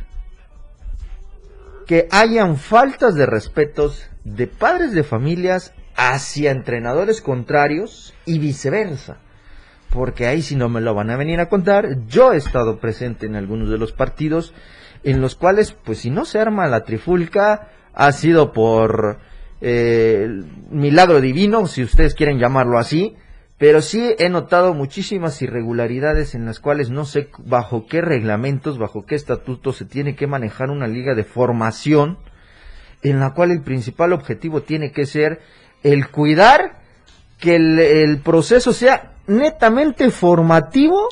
que 1.91 2.07
hayan 2.09 2.55
faltas 2.55 3.15
de 3.15 3.25
respetos 3.25 4.09
de 4.23 4.47
padres 4.47 4.93
de 4.93 5.03
familias 5.03 5.73
hacia 5.93 6.51
entrenadores 6.51 7.19
contrarios 7.19 8.13
y 8.25 8.39
viceversa. 8.39 9.17
Porque 9.89 10.25
ahí 10.25 10.41
si 10.41 10.55
no 10.55 10.69
me 10.69 10.79
lo 10.79 10.93
van 10.93 11.09
a 11.09 11.17
venir 11.17 11.41
a 11.41 11.49
contar, 11.49 12.05
yo 12.07 12.31
he 12.31 12.37
estado 12.37 12.79
presente 12.79 13.25
en 13.25 13.35
algunos 13.35 13.69
de 13.69 13.77
los 13.77 13.91
partidos 13.91 14.53
en 15.03 15.19
los 15.19 15.35
cuales, 15.35 15.73
pues 15.73 15.97
si 15.97 16.09
no 16.09 16.23
se 16.23 16.39
arma 16.39 16.65
la 16.67 16.85
trifulca, 16.85 17.67
ha 17.93 18.13
sido 18.13 18.53
por 18.53 19.19
eh, 19.59 20.29
milagro 20.69 21.19
divino, 21.19 21.67
si 21.67 21.83
ustedes 21.83 22.15
quieren 22.15 22.39
llamarlo 22.39 22.79
así, 22.79 23.17
pero 23.61 23.83
sí 23.83 24.15
he 24.17 24.27
notado 24.27 24.73
muchísimas 24.73 25.39
irregularidades 25.43 26.33
en 26.33 26.47
las 26.47 26.59
cuales 26.59 26.89
no 26.89 27.05
sé 27.05 27.29
bajo 27.45 27.85
qué 27.85 28.01
reglamentos, 28.01 28.79
bajo 28.79 29.05
qué 29.05 29.13
estatutos 29.13 29.77
se 29.77 29.85
tiene 29.85 30.15
que 30.15 30.25
manejar 30.25 30.71
una 30.71 30.87
liga 30.87 31.13
de 31.13 31.23
formación, 31.23 32.17
en 33.03 33.19
la 33.19 33.35
cual 33.35 33.51
el 33.51 33.61
principal 33.61 34.13
objetivo 34.13 34.63
tiene 34.63 34.91
que 34.91 35.05
ser 35.05 35.41
el 35.83 36.09
cuidar 36.09 36.79
que 37.37 37.55
el, 37.55 38.19
proceso 38.23 38.73
sea 38.73 39.11
netamente 39.27 40.09
formativo 40.09 41.07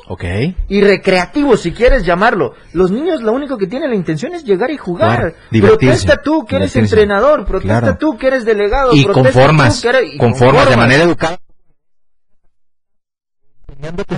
y 0.67 0.81
recreativo, 0.81 1.55
si 1.55 1.71
quieres 1.71 2.03
llamarlo. 2.03 2.55
Los 2.73 2.89
niños 2.89 3.21
lo 3.21 3.31
único 3.31 3.59
que 3.59 3.67
tienen 3.67 3.91
la 3.91 3.95
intención 3.95 4.33
es 4.33 4.43
llegar 4.43 4.71
y 4.71 4.77
jugar. 4.77 5.35
protesta 5.51 6.17
tú 6.23 6.47
que 6.47 6.55
eres 6.55 6.75
entrenador, 6.75 7.45
protesta 7.45 7.95
tú 7.95 8.17
que 8.17 8.25
eres 8.25 8.43
delegado. 8.43 8.95
Y 8.95 9.05
conformas, 9.05 9.85
conformas 10.17 10.67
de 10.67 10.77
manera 10.77 11.03
educada 11.03 11.37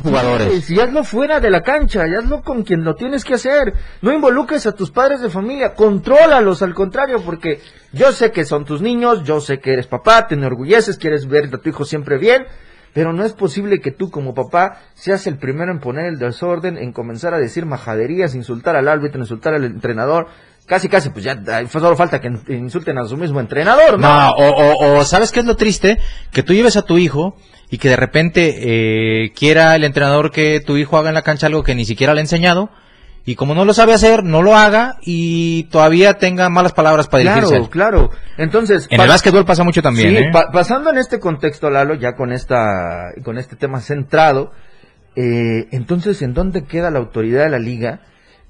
jugadores. 0.04 0.70
y 0.70 0.80
hazlo 0.80 1.04
fuera 1.04 1.40
de 1.40 1.50
la 1.50 1.62
cancha, 1.62 2.08
y 2.08 2.16
hazlo 2.16 2.42
con 2.42 2.64
quien 2.64 2.84
lo 2.84 2.96
tienes 2.96 3.24
que 3.24 3.36
hacer. 3.36 3.74
No 4.02 4.12
involucres 4.12 4.66
a 4.66 4.74
tus 4.74 4.92
padres 4.92 5.22
de 5.22 5.30
familia, 5.30 5.76
contrólalos 5.76 6.62
al 6.62 6.74
contrario, 6.74 7.22
porque 7.24 7.60
yo 7.92 8.12
sé 8.12 8.32
que 8.32 8.46
son 8.46 8.66
tus 8.66 8.82
niños, 8.82 9.24
yo 9.24 9.40
sé 9.40 9.60
que 9.60 9.74
eres 9.74 9.88
papá, 9.88 10.28
te 10.28 10.36
enorgulleces, 10.36 10.98
quieres 10.98 11.28
ver 11.28 11.50
a 11.54 11.58
tu 11.58 11.70
hijo 11.70 11.86
siempre 11.86 12.18
bien, 12.18 12.46
pero 12.94 13.14
no 13.14 13.24
es 13.24 13.34
posible 13.34 13.80
que 13.80 13.92
tú 13.92 14.10
como 14.10 14.34
papá 14.34 14.80
seas 14.96 15.26
el 15.28 15.38
primero 15.38 15.72
en 15.72 15.80
poner 15.80 16.06
el 16.06 16.18
desorden, 16.18 16.78
en 16.78 16.92
comenzar 16.92 17.34
a 17.34 17.40
decir 17.40 17.66
majaderías, 17.66 18.36
insultar 18.36 18.76
al 18.76 18.88
árbitro, 18.88 19.22
insultar 19.22 19.54
al 19.54 19.64
entrenador, 19.64 20.28
casi 20.72 20.88
casi 20.88 21.10
pues 21.10 21.26
ya 21.26 21.38
solo 21.68 21.98
falta 21.98 22.22
que 22.22 22.32
insulten 22.48 22.98
a 22.98 23.04
su 23.04 23.18
mismo 23.18 23.42
entrenador, 23.42 24.00
¿no? 24.00 24.08
No, 24.08 24.30
o, 24.30 24.48
o, 24.48 25.00
o, 25.00 25.04
¿sabes 25.04 25.34
qué 25.34 25.42
es 25.42 25.46
lo 25.46 25.58
triste? 25.58 25.98
Que 26.32 26.44
tú 26.44 26.54
lleves 26.54 26.78
a 26.78 26.84
tu 26.84 26.98
hijo 26.98 27.36
y 27.70 27.78
que 27.78 27.90
de 27.90 27.98
repente 27.98 28.56
eh, 28.62 29.34
quiera 29.34 29.76
el 29.76 29.84
entrenador 29.84 30.32
que 30.32 30.62
tu 30.62 30.78
hijo 30.78 30.98
haga 30.98 31.10
en 31.10 31.16
la 31.16 31.24
cancha 31.24 31.48
algo 31.48 31.64
que 31.64 31.76
ni 31.76 31.84
siquiera 31.84 32.14
le 32.14 32.22
ha 32.22 32.24
enseñado 32.24 32.70
y 33.26 33.36
como 33.36 33.54
no 33.54 33.66
lo 33.66 33.74
sabe 33.74 33.92
hacer, 33.92 34.24
no 34.24 34.42
lo 34.42 34.56
haga 34.56 34.96
y 35.02 35.64
todavía 35.64 36.14
tenga 36.14 36.48
malas 36.48 36.72
palabras 36.72 37.10
para 37.10 37.24
dirigirse. 37.24 37.68
Claro, 37.70 38.08
claro. 38.08 38.10
Entonces, 38.38 38.88
en 38.90 39.02
el 39.02 39.10
básquetbol 39.10 39.44
pasa 39.44 39.66
mucho 39.66 39.82
también. 39.82 40.10
Sí, 40.10 40.18
¿eh? 40.24 40.32
pasando 40.54 40.90
en 40.90 41.00
este 41.00 41.20
contexto, 41.20 41.70
Lalo, 41.70 41.96
ya 41.96 42.16
con 42.16 42.32
esta, 42.32 43.12
con 43.26 43.38
este 43.38 43.58
tema 43.58 43.82
centrado, 43.82 44.54
eh, 45.18 45.68
entonces, 45.72 46.22
¿en 46.22 46.34
dónde 46.34 46.64
queda 46.64 46.92
la 46.92 47.00
autoridad 47.00 47.44
de 47.44 47.50
la 47.50 47.60
liga? 47.60 48.00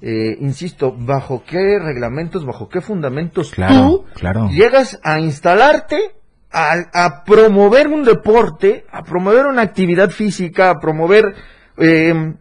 Eh, 0.04 0.36
insisto, 0.40 0.92
bajo 0.98 1.44
qué 1.46 1.78
reglamentos, 1.78 2.44
bajo 2.44 2.68
qué 2.68 2.80
fundamentos 2.80 3.52
tú 3.52 4.04
claro. 4.14 4.48
llegas 4.50 4.98
a 5.04 5.20
instalarte 5.20 5.96
a, 6.50 7.22
promover 7.24 7.86
un 7.86 8.02
deporte, 8.02 8.84
a 8.90 9.04
promover 9.04 9.46
una 9.46 9.62
actividad 9.62 10.10
física, 10.10 10.70
a 10.70 10.80
promover 10.80 11.34
eh, 11.78 12.34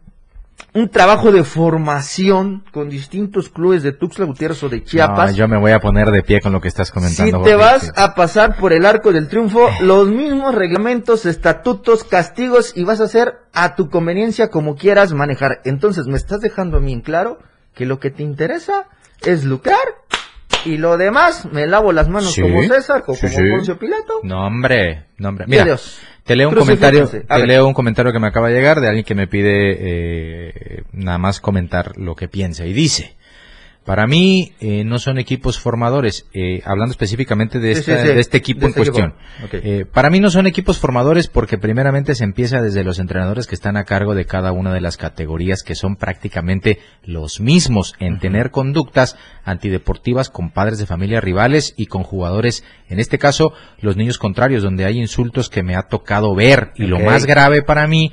un 0.74 0.90
trabajo 0.90 1.32
de 1.32 1.44
formación 1.44 2.64
con 2.72 2.90
distintos 2.90 3.50
clubes 3.50 3.84
de 3.84 3.92
Tuxtla 3.92 4.26
Gutiérrez 4.26 4.64
o 4.64 4.70
de 4.70 4.84
Chiapas. 4.84 5.36
yo 5.36 5.48
me 5.48 5.60
voy 5.60 5.72
a 5.72 5.80
poner 5.80 6.12
de 6.12 6.24
pie 6.24 6.40
con 6.40 6.54
lo 6.54 6.62
que 6.62 6.70
estás 6.70 6.92
comentando. 6.92 7.40
Si 7.40 7.44
te 7.44 7.56
vas 7.56 7.92
a 7.96 8.16
pasar 8.16 8.56
por 8.56 8.72
el 8.72 8.86
arco 8.86 9.12
del 9.12 9.28
triunfo, 9.28 9.68
eh. 9.68 9.74
los 9.82 10.10
mismos 10.10 10.56
reglamentos, 10.56 11.26
estatutos, 11.26 12.04
castigos 12.06 12.72
y 12.76 12.86
vas 12.86 13.02
a 13.02 13.06
hacer 13.06 13.40
a 13.54 13.76
tu 13.76 13.90
conveniencia 13.90 14.48
como 14.50 14.76
quieras 14.76 15.14
manejar. 15.14 15.60
Entonces, 15.66 16.08
me 16.08 16.16
estás 16.16 16.40
dejando 16.40 16.78
a 16.78 16.80
mí 16.80 16.94
en 16.94 17.02
claro 17.02 17.40
que 17.76 17.86
lo 17.86 18.00
que 18.00 18.10
te 18.10 18.24
interesa 18.24 18.88
es 19.22 19.44
lucrar 19.44 19.78
y 20.66 20.78
lo 20.78 20.98
demás, 20.98 21.46
me 21.52 21.68
lavo 21.68 21.92
las 21.92 22.08
manos 22.08 22.36
como 22.40 22.64
César, 22.64 23.04
como 23.04 23.18
Poncio 23.20 23.78
Pilato. 23.78 24.20
No, 24.24 24.46
hombre, 24.46 25.08
no, 25.18 25.30
hombre. 25.30 25.46
Mira, 25.48 25.78
te 26.24 26.36
leo 26.36 26.50
un 26.50 26.56
comentario, 26.56 27.08
te 27.08 27.48
leo 27.48 27.68
un 27.68 27.74
comentario 27.74 28.12
que 28.12 28.20
me 28.20 28.28
acaba 28.28 28.50
de 28.50 28.56
llegar 28.56 28.80
de 28.80 28.88
alguien 28.88 29.06
que 29.06 29.16
me 29.16 29.28
pide 29.28 29.78
eh, 29.80 30.84
nada 30.94 31.18
más 31.18 31.40
comentar 31.40 31.98
lo 31.98 32.16
que 32.16 32.28
piensa 32.28 32.66
y 32.66 32.74
dice. 32.74 33.16
Para 33.86 34.06
mí 34.06 34.54
eh, 34.60 34.84
no 34.84 35.00
son 35.00 35.18
equipos 35.18 35.60
formadores, 35.60 36.28
eh, 36.36 36.62
hablando 36.66 36.92
específicamente 36.92 37.60
de, 37.60 37.74
de 37.74 38.20
este 38.20 38.38
equipo 38.38 38.62
en 38.62 38.68
este 38.68 38.80
cuestión. 38.80 39.16
Eh, 39.54 39.86
para 39.92 40.12
mí 40.12 40.20
no 40.20 40.30
son 40.30 40.46
equipos 40.46 40.78
formadores 40.78 41.28
porque 41.28 41.58
primeramente 41.58 42.14
se 42.14 42.24
empieza 42.24 42.62
desde 42.62 42.84
los 42.84 43.00
entrenadores 43.00 43.48
que 43.48 43.56
están 43.56 43.78
a 43.78 43.84
cargo 43.84 44.14
de 44.14 44.26
cada 44.26 44.52
una 44.52 44.72
de 44.72 44.82
las 44.82 44.98
categorías 44.98 45.64
que 45.64 45.74
son 45.74 45.96
prácticamente 45.96 46.78
los 47.04 47.40
mismos 47.40 47.96
en 48.00 48.20
tener 48.20 48.52
conductas 48.52 49.18
antideportivas 49.46 50.30
con 50.30 50.52
padres 50.52 50.78
de 50.78 50.86
familia 50.86 51.20
rivales 51.20 51.74
y 51.76 51.88
con 51.88 52.04
jugadores, 52.04 52.64
en 52.88 53.00
este 53.00 53.18
caso 53.18 53.52
los 53.80 53.98
niños 53.98 54.20
contrarios, 54.20 54.62
donde 54.62 54.86
hay 54.86 55.00
insultos 55.00 55.50
que 55.50 55.64
me 55.64 55.76
ha 55.76 55.88
tocado 55.88 56.36
ver 56.36 56.72
y 56.76 56.84
lo 56.84 57.00
más 57.00 57.26
grave 57.26 57.64
para 57.64 57.88
mí 57.88 58.12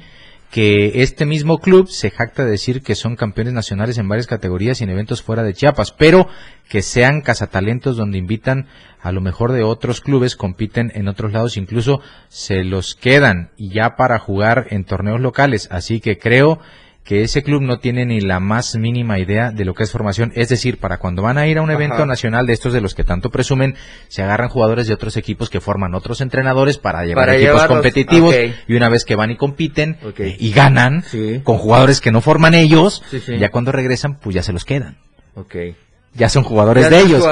que 0.50 1.02
este 1.02 1.26
mismo 1.26 1.58
club 1.58 1.88
se 1.88 2.10
jacta 2.10 2.44
de 2.44 2.52
decir 2.52 2.82
que 2.82 2.94
son 2.94 3.16
campeones 3.16 3.52
nacionales 3.52 3.98
en 3.98 4.08
varias 4.08 4.26
categorías 4.26 4.80
y 4.80 4.84
en 4.84 4.90
eventos 4.90 5.22
fuera 5.22 5.42
de 5.42 5.52
Chiapas, 5.52 5.92
pero 5.92 6.28
que 6.68 6.82
sean 6.82 7.20
cazatalentos 7.20 7.96
donde 7.96 8.18
invitan 8.18 8.66
a 9.00 9.12
lo 9.12 9.20
mejor 9.20 9.52
de 9.52 9.62
otros 9.62 10.00
clubes, 10.00 10.36
compiten 10.36 10.90
en 10.94 11.08
otros 11.08 11.32
lados, 11.32 11.56
incluso 11.56 12.00
se 12.28 12.64
los 12.64 12.94
quedan 12.94 13.50
y 13.56 13.70
ya 13.70 13.96
para 13.96 14.18
jugar 14.18 14.66
en 14.70 14.84
torneos 14.84 15.20
locales. 15.20 15.68
Así 15.70 16.00
que 16.00 16.18
creo 16.18 16.60
que 17.08 17.22
ese 17.22 17.42
club 17.42 17.62
no 17.62 17.78
tiene 17.78 18.04
ni 18.04 18.20
la 18.20 18.38
más 18.38 18.76
mínima 18.76 19.18
idea 19.18 19.50
de 19.50 19.64
lo 19.64 19.72
que 19.72 19.82
es 19.82 19.90
formación. 19.90 20.30
Es 20.34 20.50
decir, 20.50 20.76
para 20.76 20.98
cuando 20.98 21.22
van 21.22 21.38
a 21.38 21.46
ir 21.46 21.56
a 21.56 21.62
un 21.62 21.70
evento 21.70 22.04
nacional 22.04 22.46
de 22.46 22.52
estos 22.52 22.74
de 22.74 22.82
los 22.82 22.94
que 22.94 23.02
tanto 23.02 23.30
presumen, 23.30 23.76
se 24.08 24.22
agarran 24.22 24.50
jugadores 24.50 24.88
de 24.88 24.92
otros 24.92 25.16
equipos 25.16 25.48
que 25.48 25.62
forman 25.62 25.94
otros 25.94 26.20
entrenadores 26.20 26.76
para 26.76 27.06
llevar 27.06 27.30
equipos 27.30 27.64
competitivos 27.64 28.34
y 28.66 28.74
una 28.74 28.90
vez 28.90 29.06
que 29.06 29.16
van 29.16 29.30
y 29.30 29.36
compiten 29.38 29.96
y 30.18 30.52
ganan 30.52 31.02
con 31.44 31.56
jugadores 31.56 32.02
que 32.02 32.12
no 32.12 32.20
forman 32.20 32.52
ellos, 32.52 33.02
ya 33.26 33.50
cuando 33.50 33.72
regresan, 33.72 34.18
pues 34.18 34.34
ya 34.34 34.42
se 34.42 34.52
los 34.52 34.66
quedan. 34.66 34.98
Okay 35.34 35.76
ya 36.18 36.28
son 36.28 36.42
jugadores 36.42 36.90
de 36.90 37.00
ellos. 37.00 37.24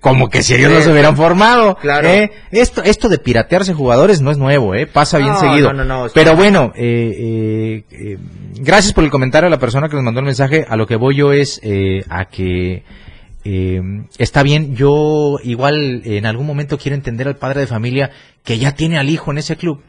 Como 0.00 0.30
que 0.30 0.42
si 0.42 0.54
ellos 0.54 0.72
no 0.72 0.80
se 0.80 0.90
hubieran 0.90 1.16
formado. 1.16 1.76
Claro. 1.76 2.08
¿eh? 2.08 2.30
Esto, 2.50 2.82
esto 2.82 3.08
de 3.08 3.18
piratearse 3.18 3.74
jugadores 3.74 4.22
no 4.22 4.30
es 4.30 4.38
nuevo, 4.38 4.74
¿eh? 4.74 4.86
pasa 4.86 5.18
bien 5.18 5.36
seguido. 5.36 5.70
Pero 6.14 6.36
bueno, 6.36 6.72
eh, 6.76 7.84
eh, 7.90 8.18
gracias 8.60 8.92
por 8.92 9.04
el 9.04 9.10
comentario 9.10 9.48
a 9.48 9.50
la 9.50 9.58
persona 9.58 9.88
que 9.88 9.96
nos 9.96 10.04
mandó 10.04 10.20
el 10.20 10.26
mensaje. 10.26 10.64
A 10.68 10.76
lo 10.76 10.86
que 10.86 10.96
voy 10.96 11.16
yo 11.16 11.32
es 11.32 11.60
a 12.08 12.24
que 12.26 12.84
está 14.18 14.42
bien. 14.42 14.76
Yo 14.76 15.38
igual 15.42 16.02
en 16.04 16.24
algún 16.24 16.46
momento 16.46 16.78
quiero 16.78 16.94
entender 16.94 17.26
al 17.26 17.36
padre 17.36 17.60
de 17.60 17.66
familia 17.66 18.10
que 18.44 18.58
ya 18.58 18.72
tiene 18.72 18.98
al 18.98 19.10
hijo 19.10 19.32
en 19.32 19.38
ese 19.38 19.56
club 19.56 19.82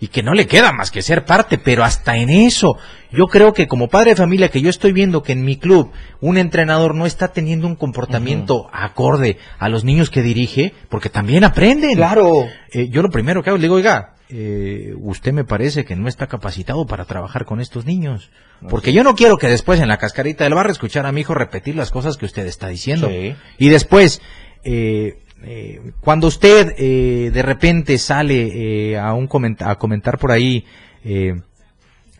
y 0.00 0.08
que 0.08 0.22
no 0.22 0.32
le 0.32 0.46
queda 0.46 0.72
más 0.72 0.90
que 0.90 1.02
ser 1.02 1.24
parte, 1.24 1.58
pero 1.58 1.84
hasta 1.84 2.16
en 2.16 2.30
eso, 2.30 2.78
yo 3.12 3.26
creo 3.26 3.52
que 3.52 3.68
como 3.68 3.88
padre 3.88 4.10
de 4.10 4.16
familia 4.16 4.48
que 4.48 4.62
yo 4.62 4.70
estoy 4.70 4.92
viendo 4.92 5.22
que 5.22 5.32
en 5.32 5.44
mi 5.44 5.56
club 5.56 5.92
un 6.20 6.38
entrenador 6.38 6.94
no 6.94 7.04
está 7.04 7.28
teniendo 7.28 7.66
un 7.66 7.76
comportamiento 7.76 8.68
acorde 8.72 9.36
a 9.58 9.68
los 9.68 9.84
niños 9.84 10.08
que 10.08 10.22
dirige, 10.22 10.72
porque 10.88 11.10
también 11.10 11.44
aprenden. 11.44 11.96
Claro. 11.96 12.46
Eh, 12.72 12.88
yo 12.88 13.02
lo 13.02 13.10
primero 13.10 13.42
que 13.42 13.50
hago, 13.50 13.58
le 13.58 13.62
digo, 13.62 13.74
oiga, 13.74 14.14
eh, 14.30 14.94
usted 14.96 15.32
me 15.32 15.44
parece 15.44 15.84
que 15.84 15.96
no 15.96 16.08
está 16.08 16.28
capacitado 16.28 16.86
para 16.86 17.04
trabajar 17.04 17.44
con 17.44 17.60
estos 17.60 17.84
niños. 17.84 18.30
Porque 18.68 18.92
yo 18.92 19.02
no 19.02 19.14
quiero 19.14 19.38
que 19.38 19.48
después 19.48 19.80
en 19.80 19.88
la 19.88 19.96
cascarita 19.96 20.44
del 20.44 20.54
barrio 20.54 20.72
escuchar 20.72 21.06
a 21.06 21.12
mi 21.12 21.22
hijo 21.22 21.34
repetir 21.34 21.76
las 21.76 21.90
cosas 21.90 22.16
que 22.16 22.26
usted 22.26 22.46
está 22.46 22.68
diciendo. 22.68 23.10
Y 23.58 23.68
después, 23.68 24.22
eh, 24.64 25.18
eh, 25.44 25.92
cuando 26.00 26.26
usted 26.26 26.74
eh, 26.76 27.30
de 27.32 27.42
repente 27.42 27.98
sale 27.98 28.92
eh, 28.92 28.98
a, 28.98 29.14
un 29.14 29.28
a 29.60 29.74
comentar 29.76 30.18
por 30.18 30.32
ahí, 30.32 30.64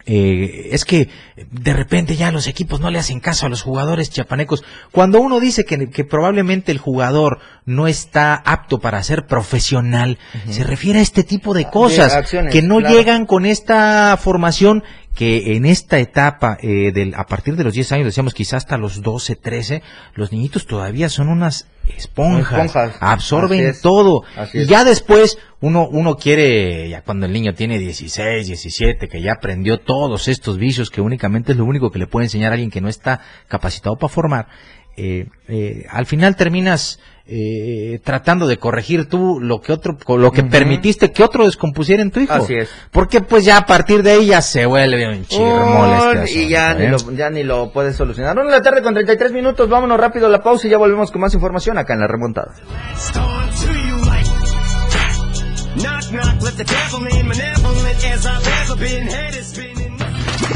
es 0.07 0.85
que 0.87 1.09
de 1.51 1.73
repente 1.75 2.17
ya 2.17 2.33
los 2.33 2.47
equipos 2.47 2.81
no 2.81 2.91
le 2.91 2.99
hacen 2.99 3.21
caso 3.21 3.47
a 3.47 3.49
los 3.51 3.63
jugadores 3.63 4.11
chiapanecos. 4.11 4.65
Cuando 4.91 5.21
uno 5.21 5.39
dice 5.39 5.65
que, 5.65 6.05
probablemente 6.05 6.73
el 6.73 6.79
jugador 6.79 7.41
no 7.67 7.87
está 7.87 8.35
apto 8.35 8.81
para 8.81 9.03
ser 9.03 9.27
profesional, 9.27 10.19
se 10.49 10.65
refiere 10.65 11.01
a 11.01 11.03
este 11.03 11.23
tipo 11.23 11.53
de 11.53 11.67
cosas 11.67 12.31
que 12.51 12.63
no 12.63 12.81
llegan 12.81 13.27
con 13.27 13.45
esta 13.45 14.17
formación 14.17 14.83
que 15.21 15.55
en 15.55 15.67
esta 15.67 15.99
etapa, 15.99 16.57
eh, 16.63 16.93
del, 16.95 17.15
a 17.15 17.27
partir 17.27 17.55
de 17.55 17.63
los 17.63 17.75
10 17.75 17.93
años, 17.93 18.07
decíamos 18.07 18.33
quizás 18.33 18.65
hasta 18.65 18.79
los 18.79 19.03
12, 19.03 19.37
13, 19.37 19.83
los 20.15 20.33
niñitos 20.33 20.67
todavía 20.67 21.11
son 21.11 21.29
unas 21.29 21.69
esponjas, 21.95 22.75
absorben 23.01 23.75
todo. 23.83 24.23
y 24.55 24.65
ya 24.65 24.83
después 24.83 25.37
uno, 25.61 25.87
uno 25.87 26.17
quiere, 26.17 26.89
ya 26.89 27.03
cuando 27.03 27.27
el 27.27 27.35
niño 27.35 27.53
tiene 27.53 27.79
16, 27.79 28.47
17, 28.47 29.09
que 29.09 29.21
ya 29.21 29.33
aprendió 29.33 29.77
todos 29.77 30.27
estos 30.27 30.57
vicios, 30.57 30.89
que 30.89 31.03
únicamente 31.03 31.53
es 31.53 31.59
lo 31.59 31.67
único 31.67 31.91
que 31.91 31.99
le 31.99 32.07
puede 32.07 32.25
enseñar 32.25 32.53
a 32.53 32.55
alguien 32.55 32.71
que 32.71 32.81
no 32.81 32.89
está 32.89 33.21
capacitado 33.47 33.97
para 33.97 34.11
formar, 34.11 34.49
eh, 34.97 35.27
eh, 35.49 35.85
al 35.91 36.07
final 36.07 36.35
terminas 36.35 36.99
eh, 37.33 38.01
tratando 38.03 38.49
de 38.49 38.57
corregir 38.57 39.09
tú 39.09 39.39
lo 39.41 39.61
que 39.61 39.73
otro, 39.73 39.97
lo 40.19 40.33
que 40.33 40.43
permitiste 40.43 41.13
que 41.13 41.23
otro 41.23 41.45
descompusiera 41.45 42.03
en 42.03 42.11
tu 42.11 42.19
hijo. 42.19 42.33
Así 42.33 42.55
es. 42.55 42.69
Porque 42.91 43.21
pues 43.21 43.45
ya 43.45 43.59
a 43.59 43.67
partir 43.67 44.03
de 44.03 44.11
ahí 44.11 44.27
ya 44.27 44.43
se 44.43 44.67
vuelve 44.67 45.09
un 45.09 45.25
chirmol 45.25 46.17
este 46.25 46.41
Y 46.41 46.49
ya, 46.49 46.75
ni 46.75 46.87
¿eh? 46.87 46.89
lo, 46.89 46.99
ya 47.13 47.31
ni 47.31 47.45
lo 47.45 47.71
puedes 47.73 47.95
solucionar. 47.95 48.37
Una 48.37 48.47
de 48.47 48.51
la 48.51 48.63
tarde 48.63 48.83
con 48.83 48.95
33 48.95 49.31
minutos, 49.31 49.69
vámonos 49.69 50.01
rápido 50.01 50.27
a 50.27 50.29
la 50.29 50.43
pausa 50.43 50.67
y 50.67 50.71
ya 50.71 50.79
volvemos 50.79 51.13
con 51.13 51.21
más 51.21 51.33
información 51.33 51.79
acá 51.79 51.95
en 51.95 52.01
la 52.01 52.09
remontada. 52.09 52.53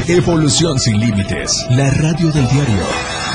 Evolución 0.09 0.77
sin 0.77 0.99
límites, 0.99 1.65
la 1.69 1.89
radio 1.89 2.31
del 2.33 2.47
diario. 2.49 3.34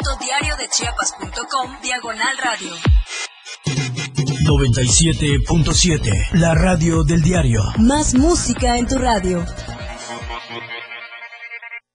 www.diariodechiapas.com 0.41 1.77
Diagonal 1.81 2.37
Radio. 2.37 2.73
97.7 4.43 6.29
La 6.33 6.53
radio 6.55 7.03
del 7.03 7.21
diario. 7.21 7.61
Más 7.77 8.15
música 8.15 8.77
en 8.77 8.87
tu 8.87 8.97
radio. 8.97 9.45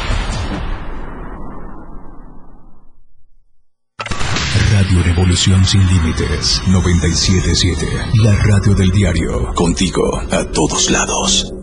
Revolución 5.31 5.65
Sin 5.65 5.87
Límites 5.87 6.61
977. 6.67 7.87
La 8.21 8.35
radio 8.35 8.75
del 8.75 8.91
diario. 8.91 9.53
Contigo 9.55 10.19
a 10.29 10.43
todos 10.43 10.91
lados. 10.91 11.53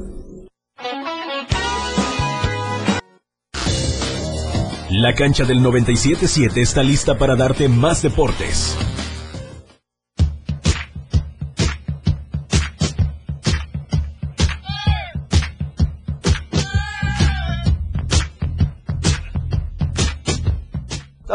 La 4.89 5.13
cancha 5.13 5.45
del 5.45 5.63
977 5.63 6.63
está 6.63 6.83
lista 6.83 7.19
para 7.19 7.37
darte 7.37 7.69
más 7.69 8.01
deportes. 8.01 8.75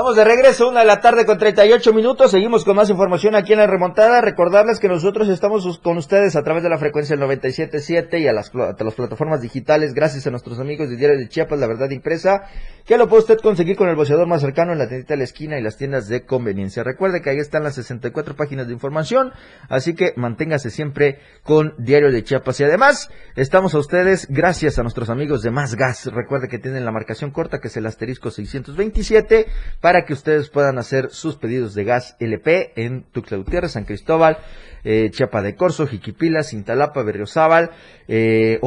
Estamos 0.04 0.18
de 0.18 0.26
regreso, 0.26 0.68
una 0.68 0.82
de 0.82 0.86
la 0.86 1.00
tarde 1.00 1.26
con 1.26 1.38
38 1.38 1.94
minutos. 1.94 2.32
Seguimos 2.32 2.66
con 2.66 2.76
más 2.76 2.90
información 2.90 3.36
aquí 3.36 3.54
en 3.54 3.60
la 3.60 3.68
remontada. 3.68 4.20
Recordarles 4.20 4.82
que 4.82 4.90
nosotros 4.90 5.30
estamos 5.30 5.80
con 5.80 5.96
ustedes 5.96 6.36
a 6.36 6.44
través 6.44 6.62
de 6.62 6.68
la 6.68 6.78
frecuencia 6.78 7.16
del 7.16 7.26
97.7 7.26 8.20
y 8.20 8.28
a 8.28 8.34
las, 8.34 8.54
a 8.54 8.84
las 8.84 8.96
plataformas 8.96 9.42
digitales, 9.42 9.94
gracias 9.94 10.28
a 10.28 10.32
nuestros 10.32 10.60
amigos 10.60 10.90
de 10.90 10.98
Diario 10.98 11.18
de 11.18 11.30
Chiapas, 11.30 11.58
La 11.58 11.68
Verdad 11.68 11.90
Impresa, 11.92 12.50
que 12.86 12.98
lo 12.98 13.08
puede 13.08 13.22
usted 13.22 13.38
conseguir 13.38 13.78
con 13.78 13.88
el 13.88 13.96
boceador 13.96 14.28
más 14.28 14.42
cercano 14.42 14.74
en 14.74 14.80
la 14.80 14.90
tiendita 14.90 15.14
de 15.14 15.20
la 15.20 15.24
esquina 15.24 15.58
y 15.58 15.62
las 15.62 15.78
tiendas 15.78 16.10
de 16.10 16.26
conveniencia. 16.26 16.84
Recuerde 16.84 17.22
que 17.22 17.30
ahí 17.30 17.38
están 17.38 17.64
las 17.64 17.76
64 17.76 18.36
páginas 18.36 18.68
de 18.68 18.74
información, 18.74 19.32
así 19.70 19.96
que 19.96 20.12
manténgase 20.18 20.70
siempre 20.70 21.20
con 21.44 21.76
Diario 21.78 22.12
de 22.12 22.26
Chiapas. 22.26 22.60
Y 22.60 22.66
además, 22.66 23.10
estamos 23.38 23.74
a 23.74 23.80
ustedes 23.80 24.28
gracias 24.30 24.78
a 24.80 24.82
nuestros 24.82 25.10
amigos 25.10 25.44
de 25.44 25.52
Más 25.52 25.76
Gas. 25.76 26.08
Recuerde 26.08 26.50
que 26.50 26.60
tienen 26.60 26.84
la 26.84 26.92
marcación 26.92 27.32
corta, 27.32 27.60
que 27.60 27.70
es 27.70 27.78
el 27.78 27.86
asterisco 27.86 28.32
627 28.32 29.48
para 29.80 29.93
que 30.02 30.14
ustedes 30.14 30.50
puedan 30.50 30.78
hacer 30.78 31.10
sus 31.12 31.38
pedidos 31.38 31.74
de 31.74 31.84
gas 31.86 32.18
LP 32.20 32.74
en 32.76 33.04
Tuxtla 33.04 33.38
Gutiérrez, 33.38 33.72
San 33.72 33.86
Cristóbal, 33.86 34.38
eh, 34.84 35.10
Chiapa 35.12 35.42
de 35.42 35.56
Corzo, 35.56 35.88
Jiquipila, 35.88 36.44
Cintalapa, 36.44 37.04
Berriozábal, 37.04 37.72
eh, 38.08 38.60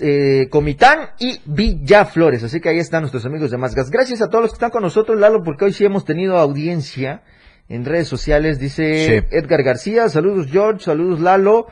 eh, 0.00 0.48
Comitán 0.50 1.10
y 1.20 1.40
Villaflores. 1.44 2.42
Así 2.42 2.60
que 2.60 2.70
ahí 2.70 2.78
están 2.78 3.02
nuestros 3.02 3.24
amigos 3.26 3.50
de 3.50 3.58
Más 3.58 3.74
Gas. 3.74 3.90
Gracias 3.90 4.20
a 4.22 4.28
todos 4.28 4.42
los 4.42 4.50
que 4.50 4.56
están 4.56 4.70
con 4.70 4.82
nosotros, 4.82 5.20
Lalo, 5.20 5.42
porque 5.44 5.66
hoy 5.66 5.72
sí 5.72 5.84
hemos 5.84 6.04
tenido 6.04 6.38
audiencia 6.38 7.22
en 7.68 7.84
redes 7.84 8.08
sociales. 8.08 8.58
Dice 8.58 9.28
Edgar 9.30 9.62
García, 9.62 10.08
saludos 10.08 10.48
George, 10.50 10.84
saludos 10.84 11.20
Lalo. 11.20 11.66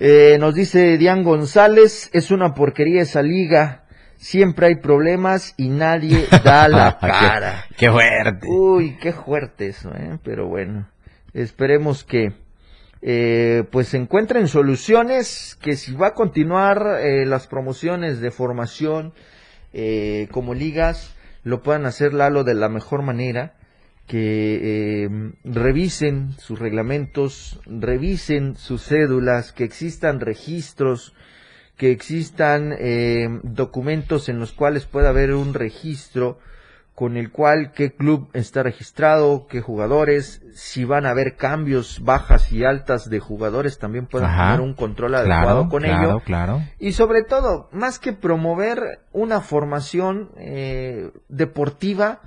Eh, 0.00 0.36
nos 0.40 0.54
dice 0.54 0.98
Dian 0.98 1.22
González, 1.22 2.10
es 2.12 2.32
una 2.32 2.52
porquería 2.52 3.02
esa 3.02 3.22
liga 3.22 3.83
siempre 4.24 4.68
hay 4.68 4.76
problemas 4.76 5.52
y 5.58 5.68
nadie 5.68 6.26
da 6.44 6.66
la 6.66 6.98
cara. 6.98 7.66
qué, 7.76 7.90
fuerte. 7.90 8.46
Uy, 8.48 8.96
qué 8.96 9.12
fuerte 9.12 9.68
eso, 9.68 9.90
¿eh? 9.94 10.18
Pero 10.24 10.48
bueno, 10.48 10.88
esperemos 11.34 12.04
que 12.04 12.32
eh, 13.02 13.64
pues 13.70 13.88
se 13.88 13.98
encuentren 13.98 14.48
soluciones, 14.48 15.58
que 15.60 15.76
si 15.76 15.94
va 15.94 16.08
a 16.08 16.14
continuar 16.14 17.00
eh, 17.02 17.26
las 17.26 17.46
promociones 17.46 18.20
de 18.20 18.30
formación 18.30 19.12
eh, 19.74 20.28
como 20.30 20.54
ligas, 20.54 21.14
lo 21.42 21.62
puedan 21.62 21.84
hacer 21.84 22.14
Lalo 22.14 22.44
de 22.44 22.54
la 22.54 22.70
mejor 22.70 23.02
manera 23.02 23.52
que 24.06 25.32
revisen 25.44 26.32
sus 26.38 26.58
reglamentos, 26.58 27.58
revisen 27.64 28.54
sus 28.56 28.84
cédulas, 28.84 29.52
que 29.52 29.64
existan 29.64 30.20
registros 30.20 31.14
que 31.76 31.90
existan 31.90 32.74
eh, 32.78 33.40
documentos 33.42 34.28
en 34.28 34.38
los 34.38 34.52
cuales 34.52 34.86
pueda 34.86 35.08
haber 35.08 35.34
un 35.34 35.54
registro 35.54 36.38
con 36.94 37.16
el 37.16 37.32
cual 37.32 37.72
qué 37.72 37.92
club 37.92 38.28
está 38.34 38.62
registrado, 38.62 39.48
qué 39.48 39.60
jugadores, 39.60 40.42
si 40.54 40.84
van 40.84 41.06
a 41.06 41.10
haber 41.10 41.34
cambios, 41.34 42.00
bajas 42.04 42.52
y 42.52 42.64
altas 42.64 43.10
de 43.10 43.18
jugadores, 43.18 43.80
también 43.80 44.06
puedan 44.06 44.36
tener 44.36 44.60
un 44.60 44.74
control 44.74 45.16
adecuado 45.16 45.68
con 45.68 45.84
ello. 45.84 46.20
Claro. 46.24 46.62
Y 46.78 46.92
sobre 46.92 47.24
todo, 47.24 47.68
más 47.72 47.98
que 47.98 48.12
promover 48.12 49.00
una 49.10 49.40
formación 49.40 50.30
eh, 50.36 51.10
deportiva, 51.28 52.20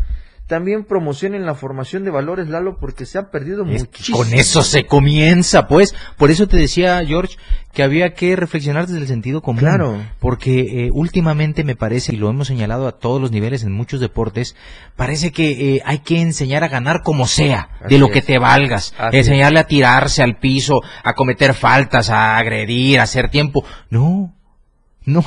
también 0.47 0.85
promocionen 0.85 1.45
la 1.45 1.55
formación 1.55 2.05
de 2.05 2.11
valores, 2.11 2.47
Lalo, 2.47 2.77
porque 2.79 3.05
se 3.05 3.17
ha 3.17 3.29
perdido 3.29 3.65
muchísimo. 3.65 4.17
Con 4.17 4.33
eso 4.33 4.63
se 4.63 4.85
comienza, 4.85 5.67
pues. 5.67 5.93
Por 6.15 6.31
eso 6.31 6.47
te 6.47 6.55
decía, 6.55 7.03
George, 7.05 7.35
que 7.73 7.83
había 7.83 8.13
que 8.13 8.33
reflexionar 8.37 8.87
desde 8.87 9.01
el 9.01 9.07
sentido 9.07 9.41
común. 9.41 9.59
Claro. 9.59 10.01
Porque 10.19 10.85
eh, 10.85 10.89
últimamente 10.93 11.65
me 11.65 11.75
parece, 11.75 12.13
y 12.13 12.17
lo 12.17 12.29
hemos 12.29 12.47
señalado 12.47 12.87
a 12.87 12.93
todos 12.93 13.19
los 13.19 13.31
niveles 13.31 13.63
en 13.63 13.73
muchos 13.73 13.99
deportes, 13.99 14.55
parece 14.95 15.33
que 15.33 15.75
eh, 15.75 15.81
hay 15.85 15.99
que 15.99 16.21
enseñar 16.21 16.63
a 16.63 16.69
ganar 16.69 17.01
como 17.03 17.27
sea, 17.27 17.69
de 17.89 17.99
lo 17.99 18.09
que 18.09 18.21
te 18.21 18.39
valgas. 18.39 18.93
enseñarle 19.11 19.59
a 19.59 19.67
tirarse 19.67 20.23
al 20.23 20.37
piso, 20.37 20.81
a 21.03 21.13
cometer 21.13 21.55
faltas, 21.55 22.09
a 22.09 22.37
agredir, 22.37 23.01
a 23.01 23.03
hacer 23.03 23.29
tiempo. 23.29 23.65
No, 23.89 24.33
no, 25.03 25.25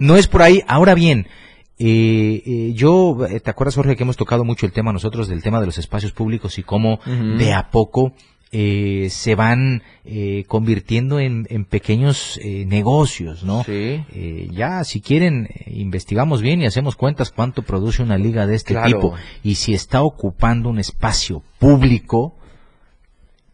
no 0.00 0.16
es 0.16 0.26
por 0.26 0.42
ahí. 0.42 0.62
Ahora 0.66 0.94
bien, 0.94 1.28
eh, 1.78 2.42
eh, 2.44 2.72
yo, 2.74 3.26
eh, 3.26 3.40
¿te 3.40 3.50
acuerdas, 3.50 3.76
Jorge, 3.76 3.96
que 3.96 4.02
hemos 4.02 4.16
tocado 4.16 4.44
mucho 4.44 4.66
el 4.66 4.72
tema 4.72 4.92
nosotros 4.92 5.28
del 5.28 5.42
tema 5.42 5.60
de 5.60 5.66
los 5.66 5.78
espacios 5.78 6.12
públicos 6.12 6.58
y 6.58 6.62
cómo 6.62 7.00
de 7.06 7.52
a 7.52 7.70
poco 7.70 8.14
eh, 8.50 9.08
se 9.10 9.34
van 9.34 9.82
eh, 10.06 10.44
convirtiendo 10.48 11.20
en, 11.20 11.46
en 11.50 11.66
pequeños 11.66 12.40
eh, 12.42 12.64
negocios, 12.64 13.44
¿no? 13.44 13.62
Sí. 13.62 14.02
ya, 14.50 14.82
si 14.84 15.02
quieren, 15.02 15.48
investigamos 15.66 16.40
bien 16.40 16.62
y 16.62 16.66
hacemos 16.66 16.96
cuentas 16.96 17.30
cuánto 17.30 17.60
produce 17.62 18.02
una 18.02 18.16
liga 18.16 18.46
de 18.46 18.54
este 18.54 18.74
tipo 18.86 19.12
y 19.42 19.56
si 19.56 19.74
está 19.74 20.02
ocupando 20.02 20.70
un 20.70 20.78
espacio 20.78 21.42
público, 21.58 22.36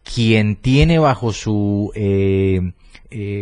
quien 0.03 0.55
tiene 0.55 0.97
bajo 0.97 1.33
su 1.33 1.91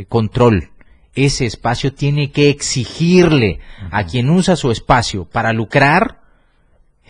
control 0.09 0.69
ese 1.15 1.45
espacio 1.45 1.93
tiene 1.93 2.31
que 2.31 2.49
exigirle 2.49 3.59
a 3.91 4.05
quien 4.05 4.29
usa 4.29 4.55
su 4.55 4.71
espacio 4.71 5.25
para 5.25 5.53
lucrar 5.53 6.21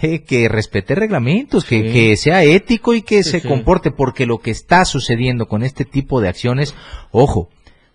eh, 0.02 0.24
que 0.24 0.50
respete 0.50 0.96
reglamentos, 0.96 1.64
que, 1.64 2.18
sea 2.18 2.44
ético 2.44 2.94
y 2.94 3.04
que 3.04 3.24
se 3.24 3.42
comporte, 3.42 3.92
porque 3.92 4.26
lo 4.26 4.40
que 4.40 4.52
está 4.52 4.84
sucediendo 4.84 5.48
con 5.48 5.64
este 5.64 5.86
tipo 5.86 6.20
de 6.20 6.28
acciones, 6.28 6.76
ojo, 7.12 7.50